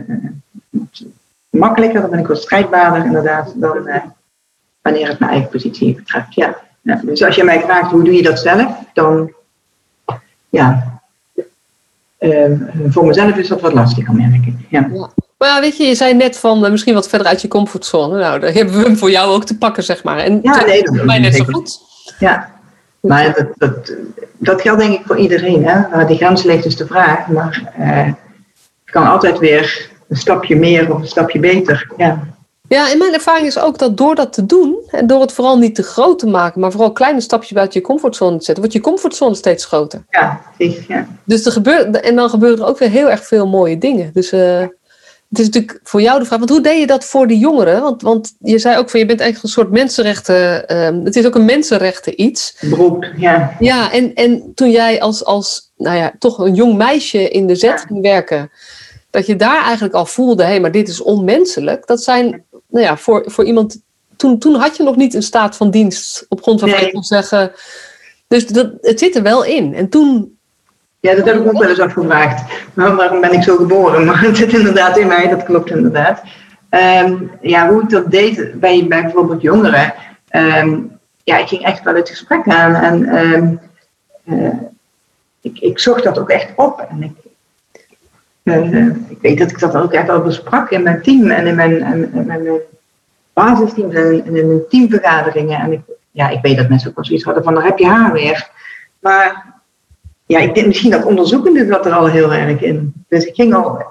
makkelijker, 1.49 2.01
dan 2.01 2.09
ben 2.09 2.19
ik 2.19 2.27
wat 2.27 2.41
strijdbaarder 2.41 3.05
inderdaad, 3.05 3.53
dan 3.55 3.89
wanneer 4.81 5.07
het 5.07 5.19
mijn 5.19 5.31
eigen 5.31 5.49
positie 5.49 5.95
betreft. 5.95 6.33
Ja. 6.33 6.57
ja. 6.81 7.01
Dus 7.03 7.23
als 7.23 7.35
je 7.35 7.43
mij 7.43 7.61
vraagt 7.61 7.91
hoe 7.91 8.03
doe 8.03 8.13
je 8.13 8.23
dat 8.23 8.39
zelf, 8.39 8.77
dan 8.93 9.33
ja, 10.49 10.99
voor 12.87 13.05
mezelf 13.05 13.35
is 13.35 13.47
dat 13.47 13.61
wat 13.61 13.73
lastiger, 13.73 14.13
merk 14.13 14.45
ik. 14.45 14.53
Ja. 14.69 14.89
Maar 15.41 15.49
ja, 15.49 15.61
weet 15.61 15.77
je, 15.77 15.83
je 15.83 15.95
zei 15.95 16.13
net 16.13 16.37
van 16.37 16.65
uh, 16.65 16.71
misschien 16.71 16.93
wat 16.93 17.07
verder 17.07 17.27
uit 17.27 17.41
je 17.41 17.47
comfortzone. 17.47 18.19
Nou, 18.19 18.39
daar 18.39 18.53
hebben 18.53 18.77
we 18.77 18.83
hem 18.83 18.97
voor 18.97 19.11
jou 19.11 19.33
ook 19.33 19.45
te 19.45 19.57
pakken, 19.57 19.83
zeg 19.83 20.03
maar. 20.03 20.17
En 20.17 20.39
ja, 20.43 20.65
nee, 20.65 20.83
dat 20.83 21.03
mij 21.03 21.19
net 21.19 21.35
zo 21.35 21.43
goed. 21.43 21.79
Ja, 22.19 22.51
maar 22.99 23.33
dat, 23.33 23.47
dat, 23.55 23.95
dat 24.37 24.61
geldt 24.61 24.79
denk 24.79 24.93
ik 24.93 25.05
voor 25.05 25.17
iedereen. 25.17 25.65
Hè? 25.65 25.89
Waar 25.89 26.07
die 26.07 26.17
grens 26.17 26.43
ligt 26.43 26.65
is 26.65 26.75
de 26.75 26.85
vraag. 26.85 27.27
Maar 27.27 27.73
uh, 27.79 28.05
het 28.05 28.91
kan 28.91 29.07
altijd 29.07 29.39
weer 29.39 29.89
een 30.07 30.17
stapje 30.17 30.55
meer 30.55 30.93
of 30.93 31.01
een 31.01 31.07
stapje 31.07 31.39
beter. 31.39 31.87
Ja. 31.97 32.23
Ja, 32.67 32.91
en 32.91 32.97
mijn 32.97 33.13
ervaring 33.13 33.47
is 33.47 33.59
ook 33.59 33.77
dat 33.77 33.97
door 33.97 34.15
dat 34.15 34.33
te 34.33 34.45
doen, 34.45 34.77
en 34.87 35.07
door 35.07 35.21
het 35.21 35.31
vooral 35.31 35.57
niet 35.57 35.75
te 35.75 35.83
groot 35.83 36.19
te 36.19 36.27
maken, 36.27 36.61
maar 36.61 36.71
vooral 36.71 36.91
kleine 36.91 37.21
stapjes 37.21 37.51
buiten 37.51 37.79
je 37.79 37.85
comfortzone 37.85 38.37
te 38.37 38.43
zetten, 38.43 38.63
wordt 38.63 38.73
je 38.77 38.81
comfortzone 38.81 39.35
steeds 39.35 39.65
groter. 39.65 40.03
Ja, 40.09 40.41
precies. 40.57 40.85
Ja. 40.87 41.07
Dus 41.23 41.45
er 41.45 41.51
gebeurt, 41.51 41.99
en 41.99 42.15
dan 42.15 42.29
gebeuren 42.29 42.59
er 42.59 42.65
ook 42.65 42.79
weer 42.79 42.89
heel 42.89 43.09
erg 43.09 43.25
veel 43.25 43.47
mooie 43.47 43.77
dingen. 43.77 44.09
Dus 44.13 44.33
uh, 44.33 44.65
het 45.31 45.39
is 45.39 45.45
natuurlijk 45.45 45.79
voor 45.83 46.01
jou 46.01 46.19
de 46.19 46.25
vraag, 46.25 46.39
want 46.39 46.51
hoe 46.51 46.61
deed 46.61 46.79
je 46.79 46.87
dat 46.87 47.05
voor 47.05 47.27
die 47.27 47.37
jongeren? 47.37 47.81
Want, 47.81 48.01
want 48.01 48.35
je 48.39 48.59
zei 48.59 48.77
ook 48.77 48.89
van 48.89 48.99
je 48.99 49.05
bent 49.05 49.19
eigenlijk 49.19 49.55
een 49.55 49.61
soort 49.61 49.73
mensenrechten, 49.73 50.77
um, 50.77 51.05
het 51.05 51.15
is 51.15 51.25
ook 51.25 51.35
een 51.35 51.45
mensenrechten 51.45 52.21
iets. 52.21 52.57
Beroep, 52.61 53.05
ja. 53.17 53.55
Ja, 53.59 53.91
en, 53.91 54.13
en 54.13 54.51
toen 54.55 54.71
jij 54.71 55.01
als, 55.01 55.25
als 55.25 55.71
nou 55.77 55.97
ja, 55.97 56.13
toch 56.19 56.37
een 56.37 56.53
jong 56.53 56.75
meisje 56.75 57.29
in 57.29 57.47
de 57.47 57.55
zet 57.55 57.83
ging 57.87 58.01
werken, 58.01 58.51
dat 59.09 59.25
je 59.25 59.35
daar 59.35 59.63
eigenlijk 59.63 59.93
al 59.93 60.05
voelde, 60.05 60.43
hé, 60.43 60.49
hey, 60.49 60.59
maar 60.59 60.71
dit 60.71 60.87
is 60.87 61.01
onmenselijk. 61.01 61.87
Dat 61.87 62.03
zijn, 62.03 62.43
nou 62.67 62.85
ja, 62.85 62.97
voor, 62.97 63.23
voor 63.25 63.45
iemand, 63.45 63.81
toen, 64.15 64.39
toen 64.39 64.55
had 64.55 64.77
je 64.77 64.83
nog 64.83 64.95
niet 64.95 65.13
een 65.13 65.23
staat 65.23 65.55
van 65.55 65.71
dienst 65.71 66.25
op 66.29 66.41
grond 66.41 66.59
waarvan 66.59 66.79
nee. 66.79 66.87
je 66.87 66.93
kon 66.93 67.03
zeggen, 67.03 67.51
dus 68.27 68.47
dat, 68.47 68.71
het 68.81 68.99
zit 68.99 69.15
er 69.15 69.23
wel 69.23 69.43
in. 69.43 69.73
En 69.73 69.89
toen 69.89 70.39
ja, 71.01 71.15
dat 71.15 71.25
heb 71.25 71.35
ik 71.35 71.47
ook 71.47 71.59
wel 71.59 71.69
eens 71.69 71.79
afgevraagd. 71.79 72.43
Maar 72.73 72.95
waarom 72.95 73.21
ben 73.21 73.33
ik 73.33 73.43
zo 73.43 73.55
geboren? 73.55 74.05
Maar 74.05 74.21
het 74.21 74.37
zit 74.37 74.53
inderdaad 74.53 74.97
in 74.97 75.07
mij, 75.07 75.27
dat 75.27 75.43
klopt 75.43 75.69
inderdaad. 75.69 76.21
Um, 76.69 77.31
ja, 77.41 77.69
hoe 77.69 77.81
ik 77.81 77.89
dat 77.89 78.11
deed 78.11 78.35
bij, 78.59 78.85
bij 78.87 79.01
bijvoorbeeld 79.01 79.41
jongeren. 79.41 79.93
Um, 80.31 80.99
ja, 81.23 81.37
ik 81.37 81.47
ging 81.47 81.63
echt 81.63 81.83
wel 81.83 81.95
het 81.95 82.09
gesprek 82.09 82.47
aan. 82.47 82.75
En 82.75 83.17
um, 83.17 83.59
uh, 84.23 84.53
ik, 85.41 85.59
ik 85.59 85.79
zocht 85.79 86.03
dat 86.03 86.19
ook 86.19 86.29
echt 86.29 86.49
op. 86.55 86.85
En 86.89 87.03
ik, 87.03 87.15
uh, 88.43 88.87
ik 89.09 89.17
weet 89.21 89.37
dat 89.37 89.51
ik 89.51 89.59
dat 89.59 89.75
ook 89.75 89.93
echt 89.93 90.07
wel 90.07 90.21
besprak 90.21 90.69
in 90.69 90.83
mijn 90.83 91.01
team 91.01 91.29
en 91.29 91.47
in 91.47 91.55
mijn, 91.55 91.83
en, 91.83 92.25
mijn 92.25 92.47
basisteams 93.33 93.93
en, 93.93 94.25
en 94.25 94.35
in 94.35 94.47
mijn 94.47 94.67
teamvergaderingen. 94.69 95.59
En 95.59 95.71
ik, 95.71 95.81
ja, 96.11 96.29
ik 96.29 96.41
weet 96.41 96.57
dat 96.57 96.69
mensen 96.69 96.89
ook 96.89 96.95
wel 96.95 97.05
zoiets 97.05 97.25
hadden 97.25 97.43
van, 97.43 97.53
daar 97.53 97.63
heb 97.63 97.77
je 97.77 97.87
haar 97.87 98.11
weer. 98.11 98.49
Maar 98.99 99.50
ja, 100.31 100.39
ik 100.39 100.55
denk 100.55 100.67
misschien 100.67 100.91
dat 100.91 101.05
onderzoekende 101.05 101.65
zat 101.65 101.85
er 101.85 101.91
al 101.93 102.05
heel 102.05 102.33
erg 102.33 102.61
in. 102.61 102.93
Dus 103.07 103.25
ik 103.25 103.35
ging 103.35 103.53
al 103.53 103.83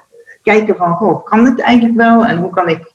kijken 0.43 0.77
van, 0.77 0.95
goh, 0.95 1.25
kan 1.25 1.45
het 1.45 1.61
eigenlijk 1.61 1.97
wel? 1.97 2.25
En 2.25 2.37
hoe 2.37 2.51
kan 2.51 2.69
ik 2.69 2.93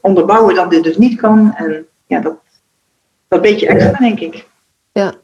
onderbouwen 0.00 0.54
dat 0.54 0.70
dit 0.70 0.84
dus 0.84 0.96
niet 0.96 1.20
kan. 1.20 1.54
En 1.54 1.86
ja, 2.06 2.20
dat, 2.20 2.34
dat 3.28 3.42
beetje 3.42 3.66
extra, 3.66 3.98
denk 3.98 4.20
ik. 4.20 4.46
Ja, 4.92 5.14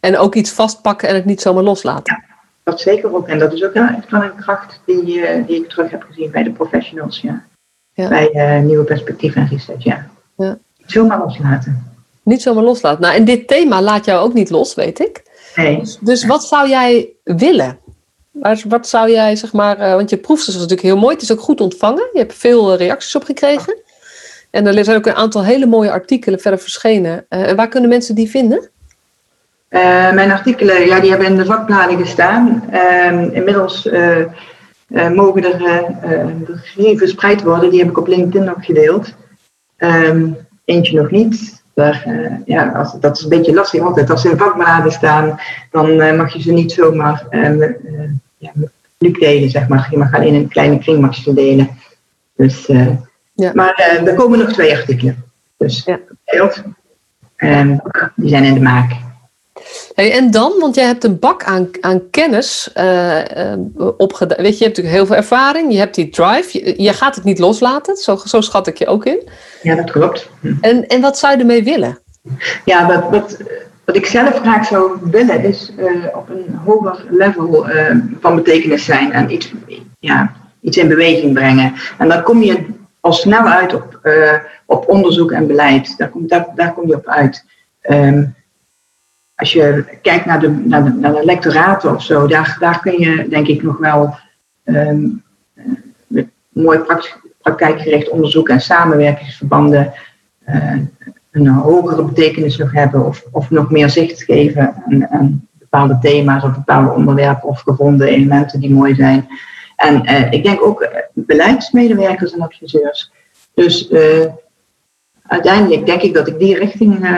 en 0.00 0.18
ook 0.18 0.34
iets 0.34 0.52
vastpakken 0.52 1.08
en 1.08 1.14
het 1.14 1.24
niet 1.24 1.40
zomaar 1.40 1.62
loslaten. 1.62 2.24
Ja, 2.28 2.34
dat 2.62 2.80
zeker 2.80 3.14
ook. 3.14 3.28
En 3.28 3.38
dat 3.38 3.52
is 3.52 3.64
ook 3.64 3.74
een, 3.74 4.04
een 4.08 4.34
kracht 4.36 4.80
die, 4.86 5.04
die 5.46 5.62
ik 5.62 5.68
terug 5.68 5.90
heb 5.90 6.02
gezien 6.02 6.30
bij 6.30 6.42
de 6.42 6.52
professionals, 6.52 7.20
ja. 7.20 7.44
ja. 7.92 8.08
Bij 8.08 8.60
nieuwe 8.60 8.84
perspectieven 8.84 9.42
en 9.42 9.48
research, 9.48 9.84
ja. 9.84 10.06
ja. 10.36 10.58
Niet 10.76 10.90
zomaar 10.90 11.18
loslaten. 11.18 11.92
Niet 12.22 12.42
zomaar 12.42 12.64
loslaten. 12.64 13.00
Nou, 13.00 13.14
en 13.14 13.24
dit 13.24 13.48
thema 13.48 13.82
laat 13.82 14.04
jou 14.04 14.24
ook 14.24 14.34
niet 14.34 14.50
los, 14.50 14.74
weet 14.74 15.00
ik. 15.00 15.26
Nee. 15.56 15.78
Dus, 15.78 15.98
dus 16.00 16.26
wat 16.26 16.44
zou 16.44 16.68
jij 16.68 17.08
willen? 17.24 17.78
Wat 18.68 18.88
zou 18.88 19.10
jij, 19.10 19.36
zeg 19.36 19.52
maar, 19.52 19.80
uh, 19.80 19.94
want 19.94 20.10
je 20.10 20.16
proefstuk 20.16 20.54
was 20.54 20.62
natuurlijk 20.62 20.88
heel 20.88 20.96
mooi. 20.96 21.14
Het 21.14 21.22
is 21.22 21.32
ook 21.32 21.40
goed 21.40 21.60
ontvangen. 21.60 22.08
Je 22.12 22.18
hebt 22.18 22.34
veel 22.34 22.74
reacties 22.74 23.16
op 23.16 23.24
gekregen. 23.24 23.82
En 24.50 24.66
er 24.66 24.84
zijn 24.84 24.96
ook 24.96 25.06
een 25.06 25.14
aantal 25.14 25.44
hele 25.44 25.66
mooie 25.66 25.90
artikelen 25.90 26.40
verder 26.40 26.60
verschenen. 26.60 27.26
Uh, 27.28 27.48
en 27.48 27.56
waar 27.56 27.68
kunnen 27.68 27.88
mensen 27.88 28.14
die 28.14 28.30
vinden? 28.30 28.68
Uh, 29.70 30.12
mijn 30.12 30.30
artikelen, 30.30 30.86
ja, 30.86 31.00
die 31.00 31.10
hebben 31.10 31.28
in 31.28 31.36
de 31.36 31.44
vakbladen 31.44 31.98
gestaan. 31.98 32.64
Ehm, 32.70 33.28
inmiddels 33.32 33.88
mogen 35.14 35.44
er 35.44 36.96
verspreid 36.96 37.42
worden. 37.42 37.70
Die 37.70 37.78
heb 37.78 37.88
ik 37.88 37.98
op 37.98 38.06
LinkedIn 38.06 38.50
ook 38.50 38.64
gedeeld. 38.64 39.14
Um, 39.78 40.36
eentje 40.64 41.00
nog 41.00 41.10
niet. 41.10 41.62
Daar, 41.78 42.04
ja, 42.44 42.68
als, 42.68 42.92
dat 43.00 43.16
is 43.16 43.22
een 43.22 43.28
beetje 43.28 43.54
lastig 43.54 43.80
altijd. 43.80 44.10
Als 44.10 44.22
ze 44.22 44.30
in 44.30 44.38
vakbladen 44.38 44.92
staan, 44.92 45.40
dan 45.70 46.16
mag 46.16 46.32
je 46.32 46.42
ze 46.42 46.52
niet 46.52 46.72
zomaar 46.72 47.26
ja, 48.38 48.50
publiek 48.98 49.20
delen, 49.20 49.50
zeg 49.50 49.68
maar. 49.68 49.88
Je 49.90 49.98
mag 49.98 50.14
alleen 50.14 50.34
in 50.34 50.40
een 50.40 50.48
kleine 50.48 50.78
kring 50.78 51.00
mag 51.00 51.22
delen. 51.22 51.68
Dus, 52.36 52.68
uh, 52.68 52.88
ja. 53.32 53.50
Maar 53.54 54.00
uh, 54.02 54.08
er 54.08 54.14
komen 54.14 54.38
nog 54.38 54.52
twee 54.52 54.76
artikelen. 54.76 55.24
Dus 55.56 55.84
ja. 55.84 55.98
Um, 57.36 57.80
die 58.14 58.28
zijn 58.28 58.44
in 58.44 58.54
de 58.54 58.60
maak. 58.60 58.92
Hey, 59.94 60.12
en 60.12 60.30
dan, 60.30 60.52
want 60.58 60.74
jij 60.74 60.84
hebt 60.84 61.04
een 61.04 61.18
bak 61.18 61.44
aan, 61.44 61.68
aan 61.80 62.10
kennis 62.10 62.70
uh, 62.76 63.22
opgedaan. 63.96 64.42
Weet 64.42 64.58
je, 64.58 64.58
je 64.58 64.64
hebt 64.64 64.76
natuurlijk 64.76 64.96
heel 64.96 65.06
veel 65.06 65.16
ervaring, 65.16 65.72
je 65.72 65.78
hebt 65.78 65.94
die 65.94 66.08
drive, 66.08 66.58
je, 66.58 66.82
je, 66.82 66.92
gaat 66.92 67.14
het 67.14 67.24
niet 67.24 67.38
loslaten, 67.38 67.96
zo, 67.96 68.16
zo 68.16 68.40
schat 68.40 68.66
ik 68.66 68.78
je 68.78 68.86
ook 68.86 69.04
in. 69.04 69.28
Ja, 69.62 69.74
dat 69.74 69.90
klopt. 69.90 70.30
Hm. 70.40 70.54
En, 70.60 70.86
en 70.86 71.00
wat 71.00 71.18
zou 71.18 71.32
je 71.34 71.40
ermee 71.40 71.64
willen? 71.64 71.98
Ja, 72.64 72.86
wat, 72.86 73.10
wat, 73.10 73.36
wat 73.84 73.96
ik 73.96 74.06
zelf 74.06 74.40
graag 74.40 74.66
zou 74.66 74.98
willen 75.02 75.44
is 75.44 75.72
uh, 75.78 76.06
op 76.14 76.28
een 76.28 76.54
hoger 76.64 77.04
level 77.10 77.70
uh, 77.70 77.96
van 78.20 78.34
betekenis 78.34 78.84
zijn 78.84 79.12
en 79.12 79.32
iets, 79.32 79.52
ja, 79.98 80.32
iets 80.60 80.76
in 80.76 80.88
beweging 80.88 81.34
brengen. 81.34 81.74
En 81.98 82.08
dan 82.08 82.22
kom 82.22 82.42
je 82.42 82.66
al 83.00 83.12
snel 83.12 83.46
uit 83.46 83.74
op, 83.74 84.00
uh, 84.02 84.34
op 84.66 84.88
onderzoek 84.88 85.32
en 85.32 85.46
beleid. 85.46 85.98
Daar 85.98 86.08
kom, 86.08 86.26
daar, 86.26 86.46
daar 86.54 86.72
kom 86.72 86.88
je 86.88 86.94
op 86.94 87.06
uit. 87.06 87.44
Um, 87.90 88.36
als 89.34 89.52
je 89.52 89.84
kijkt 90.02 90.24
naar 90.24 90.40
de, 90.40 90.48
naar 90.48 90.84
de, 90.84 90.90
naar 90.90 91.12
de 91.12 91.24
lectoraten 91.24 91.94
of 91.94 92.02
zo, 92.02 92.26
daar, 92.26 92.56
daar 92.60 92.80
kun 92.80 93.00
je 93.00 93.28
denk 93.28 93.46
ik 93.46 93.62
nog 93.62 93.78
wel 93.78 94.18
um, 94.64 95.22
met 96.06 96.26
mooi 96.48 96.78
praktijkgericht 97.48 98.08
onderzoek 98.08 98.48
en 98.48 98.60
samenwerkingsverbanden 98.60 99.92
een 101.30 101.46
hogere 101.48 102.04
betekenis 102.04 102.56
nog 102.56 102.72
hebben 102.72 103.06
of, 103.06 103.24
of 103.30 103.50
nog 103.50 103.70
meer 103.70 103.90
zicht 103.90 104.22
geven 104.22 104.74
aan, 104.86 105.08
aan 105.08 105.48
bepaalde 105.52 105.98
thema's 106.00 106.44
of 106.44 106.54
bepaalde 106.54 106.90
onderwerpen 106.90 107.48
of 107.48 107.60
gevonden 107.60 108.06
elementen 108.06 108.60
die 108.60 108.72
mooi 108.72 108.94
zijn. 108.94 109.28
En 109.76 110.10
uh, 110.10 110.32
ik 110.32 110.44
denk 110.44 110.62
ook 110.62 110.80
eh, 110.80 111.00
beleidsmedewerkers 111.12 112.32
en 112.32 112.40
adviseurs. 112.40 113.12
Dus 113.54 113.92
uiteindelijk 115.22 115.86
denk 115.86 116.02
ik 116.02 116.14
dat 116.14 116.28
ik 116.28 116.38
die 116.38 116.58
richting 116.58 117.08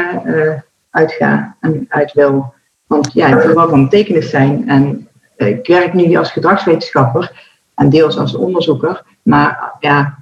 uitga 0.91 1.57
en 1.61 1.87
uit 1.89 2.13
wil. 2.13 2.55
Want 2.87 3.13
ja, 3.13 3.27
ik 3.27 3.43
wil 3.43 3.55
wel 3.55 3.69
van 3.69 3.85
betekenis 3.85 4.31
zijn. 4.31 4.69
En 4.69 5.09
ik 5.37 5.67
werk 5.67 5.95
nu 5.95 6.17
als 6.17 6.33
gedragswetenschapper 6.33 7.49
en 7.75 7.91
deels 7.91 8.19
als 8.19 8.35
onderzoeker. 8.35 9.03
Maar 9.23 9.73
ja, 9.81 10.20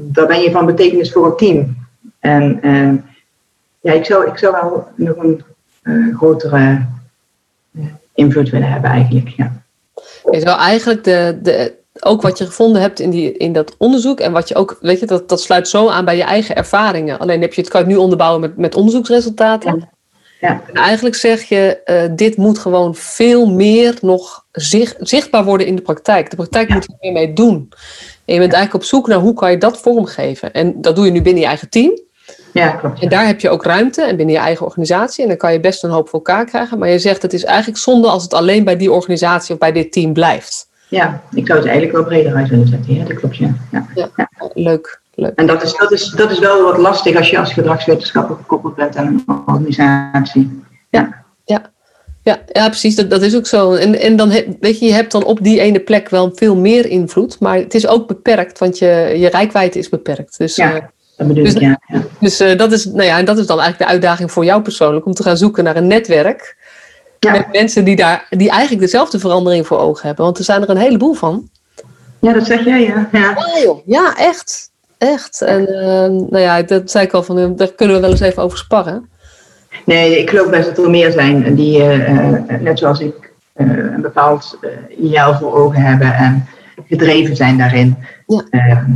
daar 0.00 0.26
ben 0.26 0.40
je 0.40 0.50
van 0.50 0.66
betekenis 0.66 1.12
voor 1.12 1.26
een 1.26 1.36
team. 1.36 1.76
En 2.18 2.58
uh, 2.62 2.92
ja, 3.80 3.92
ik 3.92 4.04
zou, 4.04 4.26
ik 4.28 4.38
zou 4.38 4.52
wel 4.52 4.88
nog 4.94 5.16
een 5.16 5.42
uh, 5.82 6.16
grotere 6.16 6.86
uh, 7.72 7.84
invloed 8.14 8.50
willen 8.50 8.70
hebben 8.70 8.90
eigenlijk. 8.90 9.28
Ja. 9.28 9.62
Je 10.30 10.40
zou 10.40 10.58
eigenlijk 10.58 11.04
de, 11.04 11.38
de, 11.42 11.74
ook 12.00 12.22
wat 12.22 12.38
je 12.38 12.46
gevonden 12.46 12.82
hebt 12.82 13.00
in, 13.00 13.10
die, 13.10 13.32
in 13.36 13.52
dat 13.52 13.74
onderzoek 13.78 14.20
en 14.20 14.32
wat 14.32 14.48
je 14.48 14.54
ook, 14.54 14.78
weet 14.80 15.00
je, 15.00 15.06
dat, 15.06 15.28
dat 15.28 15.40
sluit 15.40 15.68
zo 15.68 15.88
aan 15.88 16.04
bij 16.04 16.16
je 16.16 16.22
eigen 16.22 16.56
ervaringen. 16.56 17.18
Alleen 17.18 17.40
heb 17.40 17.54
je 17.54 17.60
het 17.60 17.70
kan 17.70 17.80
je 17.80 17.86
nu 17.86 17.96
onderbouwen 17.96 18.40
met, 18.40 18.56
met 18.56 18.74
onderzoeksresultaten. 18.74 19.76
Ja. 19.78 19.88
Ja. 20.40 20.62
En 20.66 20.74
eigenlijk 20.74 21.14
zeg 21.14 21.42
je, 21.42 21.80
uh, 21.84 22.16
dit 22.16 22.36
moet 22.36 22.58
gewoon 22.58 22.94
veel 22.94 23.50
meer 23.50 23.98
nog 24.00 24.44
zicht, 24.52 24.96
zichtbaar 24.98 25.44
worden 25.44 25.66
in 25.66 25.76
de 25.76 25.82
praktijk. 25.82 26.30
De 26.30 26.36
praktijk 26.36 26.68
ja. 26.68 26.74
moet 26.74 26.84
er 26.84 26.96
meer 27.00 27.12
mee 27.12 27.32
doen. 27.32 27.68
En 28.30 28.36
je 28.36 28.42
bent 28.42 28.52
eigenlijk 28.52 28.84
op 28.84 28.90
zoek 28.90 29.06
naar 29.06 29.18
hoe 29.18 29.34
kan 29.34 29.50
je 29.50 29.58
dat 29.58 29.80
vormgeven. 29.80 30.52
En 30.52 30.80
dat 30.80 30.96
doe 30.96 31.04
je 31.04 31.10
nu 31.10 31.22
binnen 31.22 31.42
je 31.42 31.48
eigen 31.48 31.68
team. 31.68 32.00
Ja, 32.52 32.70
klopt. 32.70 33.02
En 33.02 33.08
daar 33.08 33.26
heb 33.26 33.40
je 33.40 33.48
ook 33.48 33.64
ruimte 33.64 34.02
en 34.02 34.16
binnen 34.16 34.34
je 34.34 34.40
eigen 34.40 34.66
organisatie. 34.66 35.22
En 35.22 35.28
dan 35.28 35.36
kan 35.36 35.52
je 35.52 35.60
best 35.60 35.84
een 35.84 35.90
hoop 35.90 36.08
voor 36.08 36.18
elkaar 36.18 36.44
krijgen. 36.44 36.78
Maar 36.78 36.88
je 36.88 36.98
zegt 36.98 37.22
het 37.22 37.32
is 37.32 37.44
eigenlijk 37.44 37.78
zonde 37.78 38.08
als 38.08 38.22
het 38.22 38.34
alleen 38.34 38.64
bij 38.64 38.76
die 38.76 38.92
organisatie 38.92 39.52
of 39.54 39.60
bij 39.60 39.72
dit 39.72 39.92
team 39.92 40.12
blijft. 40.12 40.68
Ja, 40.88 41.22
ik 41.32 41.46
zou 41.46 41.58
het 41.58 41.68
eigenlijk 41.68 41.96
wel 41.96 42.06
breder 42.06 42.34
uit 42.34 42.48
willen 42.48 42.68
zetten. 42.68 42.94
Ja, 42.94 43.04
dat 43.04 43.16
klopt. 43.16 43.36
Ja. 43.36 43.54
Ja. 43.70 43.86
ja, 43.94 44.10
ja. 44.16 44.28
Leuk, 44.54 45.00
leuk. 45.14 45.32
En 45.34 45.46
dat 45.46 45.62
is, 45.62 45.76
dat, 45.76 45.92
is, 45.92 46.10
dat 46.10 46.30
is 46.30 46.38
wel 46.38 46.62
wat 46.62 46.78
lastig 46.78 47.16
als 47.16 47.30
je 47.30 47.38
als 47.38 47.52
gedragswetenschapper 47.52 48.36
gekoppeld 48.36 48.74
bent 48.74 48.96
aan 48.96 49.06
een 49.06 49.24
organisatie. 49.46 50.62
Ja, 50.90 51.24
ja. 51.44 51.70
Ja, 52.22 52.40
ja, 52.52 52.68
precies. 52.68 52.96
Dat, 52.96 53.10
dat 53.10 53.22
is 53.22 53.36
ook 53.36 53.46
zo. 53.46 53.72
En, 53.72 54.00
en 54.00 54.16
dan 54.16 54.32
weet 54.60 54.78
je, 54.78 54.86
je 54.86 54.92
hebt 54.92 55.12
dan 55.12 55.24
op 55.24 55.42
die 55.42 55.60
ene 55.60 55.80
plek 55.80 56.08
wel 56.08 56.32
veel 56.34 56.56
meer 56.56 56.86
invloed. 56.86 57.40
Maar 57.40 57.56
het 57.56 57.74
is 57.74 57.86
ook 57.86 58.06
beperkt, 58.06 58.58
want 58.58 58.78
je, 58.78 59.14
je 59.16 59.28
rijkwijde 59.28 59.78
is 59.78 59.88
beperkt. 59.88 60.38
Dus, 60.38 60.56
ja. 60.56 60.74
Uh, 60.74 60.80
dat 61.16 61.26
bedoel 61.28 61.44
dus, 61.44 61.54
ik, 61.54 61.60
ja. 61.60 61.80
ja. 61.86 62.02
Dus 62.20 62.40
uh, 62.40 62.58
dat, 62.58 62.72
is, 62.72 62.84
nou 62.84 63.02
ja, 63.02 63.22
dat 63.22 63.38
is 63.38 63.46
dan 63.46 63.60
eigenlijk 63.60 63.90
de 63.90 63.96
uitdaging 63.96 64.32
voor 64.32 64.44
jou 64.44 64.62
persoonlijk. 64.62 65.06
Om 65.06 65.12
te 65.12 65.22
gaan 65.22 65.36
zoeken 65.36 65.64
naar 65.64 65.76
een 65.76 65.86
netwerk. 65.86 66.56
Ja. 67.18 67.32
Met 67.32 67.46
mensen 67.52 67.84
die, 67.84 67.96
daar, 67.96 68.26
die 68.30 68.50
eigenlijk 68.50 68.80
dezelfde 68.80 69.18
verandering 69.18 69.66
voor 69.66 69.78
ogen 69.78 70.06
hebben. 70.06 70.24
Want 70.24 70.38
er 70.38 70.44
zijn 70.44 70.62
er 70.62 70.70
een 70.70 70.76
heleboel 70.76 71.14
van. 71.14 71.48
Ja, 72.18 72.32
dat 72.32 72.46
zeg 72.46 72.64
jij, 72.64 72.82
ja. 72.82 73.08
Ja, 73.12 73.20
ja, 73.20 73.62
joh. 73.62 73.86
ja 73.86 74.14
echt. 74.16 74.70
Echt. 74.98 75.42
En 75.42 75.60
uh, 75.60 76.28
nou 76.30 76.38
ja, 76.38 76.62
dat 76.62 76.90
zei 76.90 77.04
ik 77.04 77.12
al, 77.12 77.22
van, 77.22 77.56
daar 77.56 77.72
kunnen 77.72 77.96
we 77.96 78.02
wel 78.02 78.10
eens 78.10 78.20
even 78.20 78.42
over 78.42 78.58
sparren. 78.58 79.09
Nee, 79.84 80.18
ik 80.18 80.30
geloof 80.30 80.50
best 80.50 80.68
dat 80.74 80.84
er 80.84 80.90
meer 80.90 81.12
zijn 81.12 81.54
die, 81.54 81.78
uh, 81.78 82.60
net 82.60 82.78
zoals 82.78 83.00
ik, 83.00 83.32
uh, 83.56 83.66
een 83.66 84.02
bepaald 84.02 84.58
ideaal 84.98 85.34
voor 85.34 85.54
ogen 85.54 85.82
hebben 85.82 86.14
en 86.14 86.46
gedreven 86.88 87.36
zijn 87.36 87.58
daarin. 87.58 87.96
Ja. 88.26 88.44
Ehm, 88.50 88.90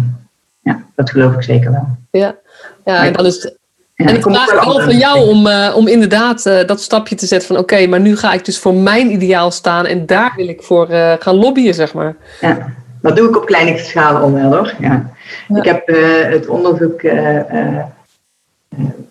ja, 0.61 0.83
dat 0.95 1.11
geloof 1.11 1.35
ik 1.35 1.43
zeker 1.43 1.70
wel. 1.70 1.87
Ja, 2.11 2.37
ja 2.85 3.05
en 3.05 3.12
dan 3.12 3.27
is 3.27 3.43
het, 3.43 3.59
ja, 3.95 4.07
en 4.07 4.14
ik 4.14 4.22
vraag 4.22 4.64
wel 4.64 4.81
van 4.81 4.97
jou 4.97 5.29
om, 5.29 5.47
uh, 5.47 5.72
om 5.77 5.89
inderdaad 5.89 6.47
uh, 6.47 6.64
dat 6.66 6.81
stapje 6.81 7.14
te 7.14 7.27
zetten 7.27 7.49
van 7.49 7.59
oké, 7.59 7.75
okay, 7.75 7.87
maar 7.87 8.01
nu 8.01 8.16
ga 8.16 8.33
ik 8.33 8.45
dus 8.45 8.59
voor 8.59 8.75
mijn 8.75 9.11
ideaal 9.11 9.51
staan 9.51 9.87
en 9.87 10.07
daar 10.07 10.33
wil 10.37 10.49
ik 10.49 10.62
voor 10.62 10.91
uh, 10.91 11.12
gaan 11.18 11.35
lobbyen, 11.35 11.75
zeg 11.75 11.95
maar. 11.95 12.16
Ja, 12.41 12.72
dat 13.03 13.16
doe 13.16 13.29
ik 13.29 13.37
op 13.37 13.47
kleine 13.47 13.79
schaal 13.79 14.16
al 14.16 14.33
wel 14.33 14.55
hoor. 14.55 14.75
Ja. 14.81 15.12
ja. 15.49 15.57
Ik 15.57 15.64
heb 15.64 15.87
het 16.33 16.47
onderzoek 16.47 17.03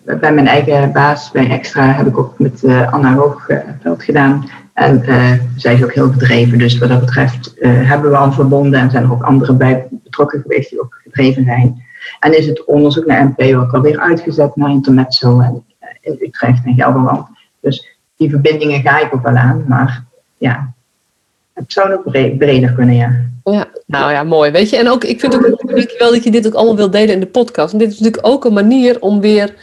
bij 0.04 0.32
mijn 0.32 0.46
eigen 0.46 0.92
baas, 0.92 1.30
bij 1.30 1.50
Extra, 1.50 1.92
heb 1.92 2.06
ik 2.06 2.18
ook 2.18 2.38
met 2.38 2.64
Anna 2.90 3.14
Hoogveld 3.14 4.02
gedaan. 4.02 4.48
En 4.72 5.04
zij 5.56 5.74
is 5.74 5.84
ook 5.84 5.92
heel 5.92 6.10
gedreven, 6.10 6.58
dus 6.58 6.78
wat 6.78 6.88
dat 6.88 7.00
betreft 7.00 7.54
hebben 7.60 8.10
we 8.10 8.16
al 8.16 8.32
verbonden 8.32 8.80
en 8.80 8.90
zijn 8.90 9.04
er 9.04 9.12
ook 9.12 9.22
anderen 9.22 9.56
bij 9.56 9.86
betrokken 9.90 10.40
geweest 10.40 10.70
die 10.70 10.80
ook 10.80 11.00
gedreven 11.02 11.44
zijn. 11.44 11.82
En 12.20 12.38
is 12.38 12.46
het 12.46 12.64
onderzoek 12.64 13.06
naar 13.06 13.24
MP 13.24 13.56
ook 13.56 13.72
alweer 13.72 13.98
uitgezet 13.98 14.56
naar 14.56 14.70
Intermezzo 14.70 15.40
en 15.40 15.64
in 16.00 16.16
Utrecht 16.20 16.64
en 16.64 16.74
Gelderland. 16.74 17.26
Dus 17.60 17.98
die 18.16 18.30
verbindingen 18.30 18.80
ga 18.80 19.00
ik 19.00 19.14
ook 19.14 19.22
wel 19.22 19.36
aan, 19.36 19.64
maar 19.66 20.04
ja, 20.36 20.73
het 21.54 21.72
zou 21.72 21.88
nog 21.88 22.02
breder 22.38 22.72
kunnen, 22.72 22.94
ja. 22.94 23.32
Ja, 23.44 23.66
nou 23.86 24.12
ja, 24.12 24.22
mooi. 24.22 24.50
Weet 24.50 24.70
je, 24.70 24.76
en 24.76 24.88
ook, 24.88 25.04
ik 25.04 25.20
vind 25.20 25.34
ook 25.34 25.42
wel 25.98 26.10
dat 26.10 26.24
je 26.24 26.30
dit 26.30 26.46
ook 26.46 26.54
allemaal 26.54 26.76
wilt 26.76 26.92
delen 26.92 27.14
in 27.14 27.20
de 27.20 27.26
podcast. 27.26 27.72
En 27.72 27.78
dit 27.78 27.92
is 27.92 27.98
natuurlijk 27.98 28.26
ook 28.26 28.44
een 28.44 28.52
manier 28.52 29.00
om 29.00 29.20
weer 29.20 29.54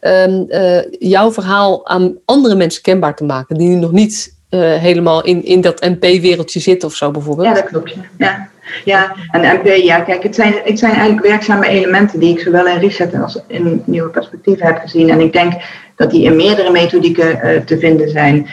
um, 0.00 0.44
uh, 0.48 0.78
jouw 0.98 1.32
verhaal 1.32 1.86
aan 1.86 2.14
andere 2.24 2.54
mensen 2.54 2.82
kenbaar 2.82 3.16
te 3.16 3.24
maken, 3.24 3.56
die 3.56 3.76
nog 3.76 3.92
niet 3.92 4.36
uh, 4.50 4.60
helemaal 4.74 5.24
in, 5.24 5.44
in 5.44 5.60
dat 5.60 5.80
MP-wereldje 5.80 6.60
zitten 6.60 6.88
of 6.88 6.94
zo 6.94 7.10
bijvoorbeeld. 7.10 7.48
Ja, 7.48 7.54
dat 7.54 7.64
klopt. 7.64 7.94
Ja. 8.18 8.48
Ja, 8.84 9.14
en 9.30 9.60
MP, 9.60 9.66
ja, 9.66 10.00
kijk, 10.00 10.22
het 10.22 10.34
zijn, 10.34 10.54
het 10.64 10.78
zijn 10.78 10.92
eigenlijk 10.92 11.26
werkzame 11.26 11.68
elementen 11.68 12.20
die 12.20 12.30
ik 12.32 12.40
zowel 12.40 12.66
in 12.66 12.78
Reset 12.78 13.14
als 13.22 13.40
in 13.46 13.82
nieuwe 13.86 14.08
perspectieven 14.08 14.66
heb 14.66 14.78
gezien. 14.78 15.10
En 15.10 15.20
ik 15.20 15.32
denk 15.32 15.52
dat 15.96 16.10
die 16.10 16.24
in 16.24 16.36
meerdere 16.36 16.70
methodieken 16.70 17.30
uh, 17.30 17.60
te 17.60 17.78
vinden 17.78 18.10
zijn. 18.10 18.48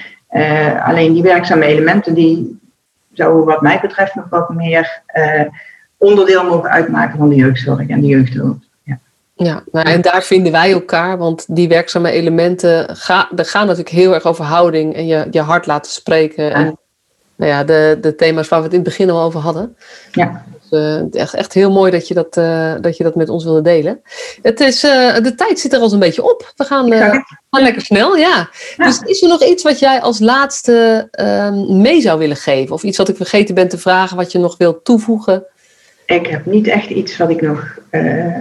Alleen 0.85 1.13
die 1.13 1.23
werkzame 1.23 1.65
elementen, 1.65 2.13
die 2.13 2.60
zouden 3.13 3.45
wat 3.45 3.61
mij 3.61 3.79
betreft 3.81 4.15
nog 4.15 4.29
wat 4.29 4.49
meer 4.49 5.01
uh, 5.15 5.41
onderdeel 5.97 6.43
mogen 6.43 6.69
uitmaken 6.69 7.17
van 7.17 7.29
de 7.29 7.35
jeugdzorg 7.35 7.87
en 7.87 8.01
de 8.01 8.07
jeugdhulp. 8.07 8.57
Ja, 8.83 8.99
ja 9.35 9.63
nou, 9.71 9.87
en 9.87 10.01
daar 10.01 10.23
vinden 10.23 10.51
wij 10.51 10.71
elkaar, 10.71 11.17
want 11.17 11.55
die 11.55 11.67
werkzame 11.67 12.11
elementen 12.11 12.95
gaan, 12.95 13.27
gaan 13.35 13.65
natuurlijk 13.65 13.95
heel 13.95 14.13
erg 14.13 14.25
over 14.25 14.45
houding 14.45 14.95
en 14.95 15.07
je, 15.07 15.27
je 15.31 15.41
hart 15.41 15.65
laten 15.65 15.91
spreken. 15.91 16.53
En 16.53 16.77
nou 17.41 17.53
ja, 17.53 17.63
de, 17.63 17.97
de 18.01 18.15
thema's 18.15 18.47
waar 18.47 18.59
we 18.59 18.65
het 18.65 18.73
in 18.73 18.79
het 18.79 18.89
begin 18.89 19.09
al 19.09 19.21
over 19.21 19.39
hadden. 19.39 19.75
Ja. 20.11 20.45
Dus, 20.69 21.09
echt, 21.11 21.33
echt 21.33 21.53
heel 21.53 21.71
mooi 21.71 21.91
dat 21.91 22.07
je 22.07 22.13
dat, 22.13 22.37
uh, 22.37 22.73
dat 22.81 22.97
je 22.97 23.03
dat 23.03 23.15
met 23.15 23.29
ons 23.29 23.43
wilde 23.43 23.61
delen. 23.61 24.01
Het 24.41 24.59
is, 24.59 24.83
uh, 24.83 25.15
de 25.15 25.35
tijd 25.35 25.59
zit 25.59 25.73
er 25.73 25.79
al 25.79 25.93
een 25.93 25.99
beetje 25.99 26.23
op. 26.23 26.53
We 26.55 26.63
gaan, 26.63 26.91
gaan 26.91 27.23
lekker 27.49 27.81
snel, 27.81 28.15
ja. 28.15 28.49
ja. 28.77 28.85
Dus 28.85 28.99
is 28.99 29.21
er 29.21 29.29
nog 29.29 29.43
iets 29.43 29.63
wat 29.63 29.79
jij 29.79 30.01
als 30.01 30.19
laatste 30.19 31.07
ehm, 31.11 31.81
mee 31.81 32.01
zou 32.01 32.19
willen 32.19 32.35
geven? 32.35 32.75
Of 32.75 32.83
iets 32.83 32.97
wat 32.97 33.09
ik 33.09 33.15
vergeten 33.15 33.55
ben 33.55 33.67
te 33.67 33.77
vragen, 33.77 34.17
wat 34.17 34.31
je 34.31 34.39
nog 34.39 34.57
wilt 34.57 34.85
toevoegen? 34.85 35.45
Ik 36.05 36.27
heb 36.27 36.45
niet 36.45 36.67
echt 36.67 36.89
iets 36.89 37.17
wat 37.17 37.29
ik 37.29 37.41
nog, 37.41 37.77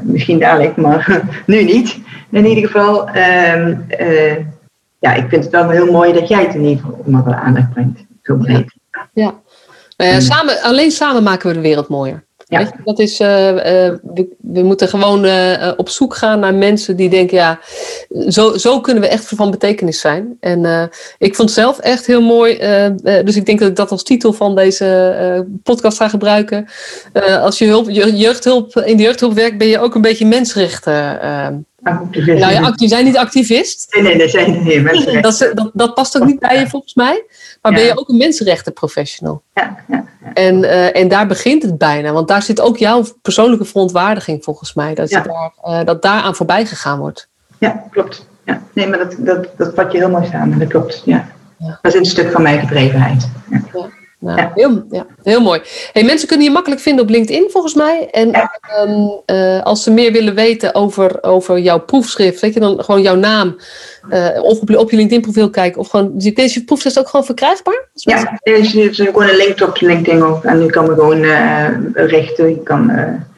misschien 0.03 0.38
dadelijk, 0.38 0.76
maar 0.76 1.22
nu 1.46 1.64
niet. 1.64 1.98
In 2.30 2.46
ieder 2.46 2.66
geval, 2.66 3.09
ehm, 3.09 3.74
ja, 4.98 5.14
ik 5.14 5.28
vind 5.28 5.44
het 5.44 5.53
wel 5.53 5.70
heel 5.70 5.92
mooi 5.92 6.12
dat 6.12 6.28
jij 6.28 6.42
het 6.42 6.55
in 6.55 6.64
ieder 6.64 6.84
geval 6.84 7.03
onder 7.05 7.24
de 7.24 7.34
aandacht 7.34 7.70
brengt. 7.70 8.09
Zo 8.22 8.36
breed. 8.36 8.78
Ja. 9.12 9.41
Nou 9.97 10.20
samen, 10.20 10.62
alleen 10.62 10.91
samen 10.91 11.22
maken 11.22 11.49
we 11.49 11.55
de 11.55 11.61
wereld 11.61 11.88
mooier. 11.88 12.24
Ja. 12.51 12.72
Dat 12.84 12.99
is, 12.99 13.20
uh, 13.20 13.28
we, 13.28 14.28
we, 14.41 14.62
moeten 14.62 14.88
gewoon 14.88 15.24
uh, 15.24 15.72
op 15.76 15.88
zoek 15.88 16.16
gaan 16.16 16.41
naar 16.41 16.55
mensen 16.55 16.97
die 16.97 17.09
denken, 17.09 17.36
ja, 17.36 17.61
zo, 18.28 18.57
zo 18.57 18.80
kunnen 18.80 19.03
we 19.03 19.09
echt 19.09 19.28
van 19.28 19.51
betekenis 19.51 20.01
zijn. 20.01 20.36
En 20.41 20.91
ik 21.18 21.34
vond 21.34 21.49
het 21.49 21.59
zelf 21.59 21.78
echt 21.78 22.07
heel 22.07 22.22
mooi, 22.22 22.59
dus 23.24 23.36
ik 23.36 23.47
denk 23.47 23.59
dat 23.59 23.68
ik 23.68 23.76
dat 23.76 23.91
als 23.91 24.03
titel 24.03 24.32
van 24.32 24.55
deze 24.55 25.47
podcast 25.62 25.97
ga 25.97 26.09
gebruiken. 26.09 26.68
als 27.41 27.59
je, 27.59 27.66
hulp, 27.66 27.91
je 27.91 28.16
jeugdhulp, 28.16 28.76
in 28.76 28.97
de 28.97 29.03
jeugdhulp 29.03 29.32
werkt, 29.32 29.59
ben 29.59 29.68
je 29.68 29.78
ook 29.78 29.95
een 29.95 30.03
beetje 30.03 30.26
mensenrechten 30.26 31.18
Activist. 31.82 32.41
Nou 32.41 32.53
ja, 32.53 32.72
je 32.76 32.88
zijn 32.88 33.05
niet 33.05 33.16
activist. 33.16 33.86
Nee, 33.91 34.03
nee, 34.03 34.18
dat 34.18 34.30
zijn 34.30 34.62
mensenrechten. 34.82 35.22
Dat, 35.30 35.51
dat, 35.55 35.70
dat, 35.72 35.95
past 35.95 36.20
ook 36.20 36.26
niet 36.26 36.38
bij 36.38 36.59
je 36.59 36.68
volgens 36.68 36.95
mij. 36.95 37.24
Maar 37.61 37.72
ben 37.72 37.84
je 37.84 37.98
ook 37.98 38.08
een 38.08 38.16
mensenrechtenprofessional. 38.16 39.42
Ja, 39.54 39.76
ja, 39.88 40.04
ja. 40.20 40.32
En, 40.32 40.58
uh, 40.58 40.96
en 40.96 41.08
daar 41.08 41.26
begint 41.26 41.62
het 41.62 41.78
bijna. 41.78 42.12
Want 42.12 42.28
daar 42.28 42.42
zit 42.42 42.61
ook 42.61 42.76
jouw 42.76 43.04
persoonlijke 43.22 43.64
verontwaardiging 43.64 44.44
volgens 44.44 44.74
mij. 44.74 44.94
Dat, 44.94 45.11
je 45.11 45.22
daar, 45.22 45.52
uh, 45.64 45.84
dat 45.84 46.02
daaraan 46.02 46.34
voorbij 46.34 46.66
gegaan 46.66 46.98
wordt. 46.98 47.28
Ja, 47.58 47.84
klopt. 47.90 48.26
Ja. 48.44 48.62
Nee, 48.72 48.88
maar 48.88 48.98
dat, 48.98 49.14
dat, 49.18 49.48
dat 49.56 49.74
vat 49.74 49.92
je 49.92 49.98
heel 49.98 50.11
mooi 50.11 50.26
samen. 50.26 50.58
Dat 50.58 50.68
klopt, 50.68 51.02
ja. 51.04 51.28
Dat 51.58 51.92
is 51.92 51.94
een 51.94 52.04
stuk 52.04 52.30
van 52.30 52.42
mijn 52.42 52.61
gedrevenheid. 52.61 53.28
Ja. 53.50 53.88
Nou, 54.20 54.38
ja. 54.38 54.50
Heel, 54.54 54.84
ja, 54.90 55.06
heel 55.22 55.40
mooi. 55.40 55.60
Hey, 55.92 56.04
mensen 56.04 56.28
kunnen 56.28 56.46
je 56.46 56.52
makkelijk 56.52 56.80
vinden 56.80 57.04
op 57.04 57.10
LinkedIn 57.10 57.48
volgens 57.50 57.74
mij. 57.74 58.08
En 58.10 58.50
um, 58.88 59.20
uh, 59.26 59.62
als 59.62 59.82
ze 59.82 59.90
meer 59.90 60.12
willen 60.12 60.34
weten 60.34 60.74
over, 60.74 61.22
over 61.22 61.58
jouw 61.58 61.80
proefschrift, 61.80 62.40
weet 62.40 62.54
je 62.54 62.60
dan 62.60 62.84
gewoon 62.84 63.02
jouw 63.02 63.14
naam. 63.14 63.56
Uh, 64.10 64.42
of 64.42 64.60
op, 64.60 64.76
op 64.76 64.90
je 64.90 64.96
LinkedIn 64.96 65.20
profiel 65.20 65.50
kijken. 65.50 65.80
Of 65.80 65.88
gewoon, 65.88 66.12
deze 66.14 66.64
proefschrift 66.64 66.98
ook 66.98 67.08
gewoon 67.08 67.26
verkrijgbaar? 67.26 67.88
Ja, 67.92 68.38
er 68.42 68.54
is, 68.54 68.74
is 68.74 68.96
gewoon 68.96 69.28
een 69.28 69.36
link 69.36 69.60
op 69.60 69.80
LinkedIn 69.80 70.22
ook. 70.22 70.44
En 70.44 70.60
je 70.60 70.70
kan 70.70 70.86
me 70.86 70.94
gewoon 70.94 71.22
uh, 71.22 71.68
richten. 71.94 72.48
Je 72.48 72.62
kan 72.62 72.90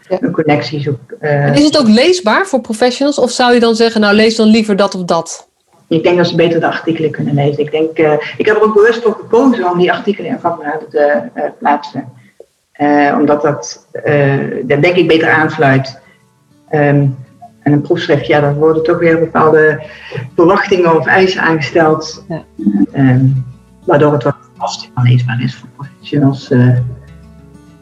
een 0.08 0.32
connectie 0.32 0.80
zoeken. 0.80 1.54
is 1.54 1.64
het 1.64 1.78
ook 1.78 1.88
leesbaar 1.88 2.46
voor 2.46 2.60
professionals? 2.60 3.18
Of 3.18 3.30
zou 3.30 3.54
je 3.54 3.60
dan 3.60 3.76
zeggen, 3.76 4.00
nou 4.00 4.14
lees 4.14 4.36
dan 4.36 4.48
liever 4.48 4.76
dat 4.76 4.94
of 4.94 5.04
dat? 5.04 5.50
Ik 5.97 6.03
denk 6.03 6.16
dat 6.16 6.28
ze 6.28 6.36
beter 6.36 6.61
de 6.61 6.66
artikelen 6.66 7.11
kunnen 7.11 7.34
lezen. 7.34 7.62
Ik, 7.62 7.70
denk, 7.70 7.99
uh, 7.99 8.12
ik 8.36 8.47
heb 8.47 8.57
er 8.57 8.62
ook 8.62 8.74
bewust 8.74 9.03
voor 9.03 9.14
gekozen 9.14 9.70
om 9.70 9.78
die 9.78 9.93
artikelen 9.93 10.30
in 10.30 10.38
vakbladen 10.38 10.88
te 10.90 11.22
uh, 11.36 11.43
plaatsen. 11.59 12.09
Uh, 12.80 13.16
omdat 13.18 13.43
dat, 13.43 13.86
dat 14.62 14.82
denk 14.82 14.97
ik 14.97 15.09
beter 15.09 15.30
aansluit. 15.30 16.01
Um, 16.70 17.16
en 17.62 17.72
een 17.72 17.80
proefschrift, 17.80 18.26
ja, 18.26 18.40
dan 18.40 18.55
worden 18.55 18.82
toch 18.82 18.99
weer 18.99 19.18
bepaalde 19.18 19.82
verwachtingen 20.34 20.97
of 20.97 21.07
eisen 21.07 21.43
aangesteld. 21.43 22.24
Ja. 22.28 22.45
Um, 22.97 23.45
waardoor 23.84 24.12
het 24.12 24.22
wat 24.22 24.36
lastiger 24.59 25.03
leesbaar 25.03 25.43
is 25.43 25.55
voor 25.55 25.68
professionals. 25.76 26.51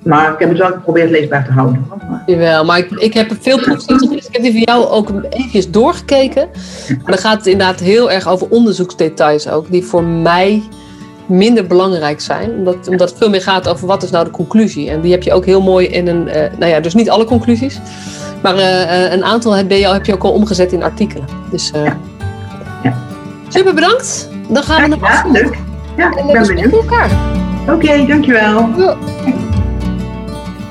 Maar 0.02 0.32
ik 0.32 0.38
heb 0.38 0.48
het 0.48 0.58
wel 0.58 0.70
geprobeerd 0.70 1.10
leesbaar 1.10 1.44
te 1.44 1.52
houden. 1.52 1.86
Jawel, 2.26 2.64
maar 2.64 2.78
ik, 2.78 2.90
ik 2.90 3.14
heb 3.14 3.32
veel 3.40 3.58
proefschriften 3.58 4.12
Ik 4.16 4.28
heb 4.30 4.42
die 4.42 4.52
voor 4.52 4.60
jou 4.60 4.86
ook 4.86 5.10
even 5.30 5.72
doorgekeken. 5.72 6.48
Maar 6.88 7.12
dan 7.12 7.18
gaat 7.18 7.36
het 7.36 7.46
inderdaad 7.46 7.80
heel 7.80 8.10
erg 8.10 8.28
over 8.28 8.48
onderzoeksdetails 8.50 9.48
ook. 9.48 9.70
Die 9.70 9.84
voor 9.84 10.04
mij 10.04 10.62
minder 11.26 11.66
belangrijk 11.66 12.20
zijn. 12.20 12.50
Omdat, 12.50 12.88
omdat 12.88 13.08
het 13.08 13.18
veel 13.18 13.30
meer 13.30 13.42
gaat 13.42 13.68
over 13.68 13.86
wat 13.86 14.02
is 14.02 14.10
nou 14.10 14.24
de 14.24 14.30
conclusie. 14.30 14.90
En 14.90 15.00
die 15.00 15.12
heb 15.12 15.22
je 15.22 15.32
ook 15.32 15.44
heel 15.44 15.62
mooi 15.62 15.86
in 15.86 16.06
een... 16.06 16.26
Uh, 16.26 16.34
nou 16.58 16.70
ja, 16.70 16.80
dus 16.80 16.94
niet 16.94 17.10
alle 17.10 17.24
conclusies. 17.24 17.80
Maar 18.42 18.56
uh, 18.56 19.12
een 19.12 19.24
aantal 19.24 19.52
heb 19.52 19.70
je, 19.70 19.88
heb 19.88 20.06
je 20.06 20.14
ook 20.14 20.24
al 20.24 20.32
omgezet 20.32 20.72
in 20.72 20.82
artikelen. 20.82 21.24
Dus 21.50 21.72
uh, 21.76 21.84
ja. 21.84 21.96
Ja. 22.82 22.96
super 23.48 23.74
bedankt. 23.74 24.28
Dan 24.48 24.62
gaan 24.62 24.90
we 24.90 24.96
naar 24.96 25.24
Ja, 25.24 25.30
leuk. 25.32 25.58
Ja, 25.96 26.16
ik 26.16 26.32
ben 26.32 26.46
benieuwd. 26.46 26.72
Oké, 26.72 27.72
okay, 27.72 28.06
dankjewel. 28.06 28.68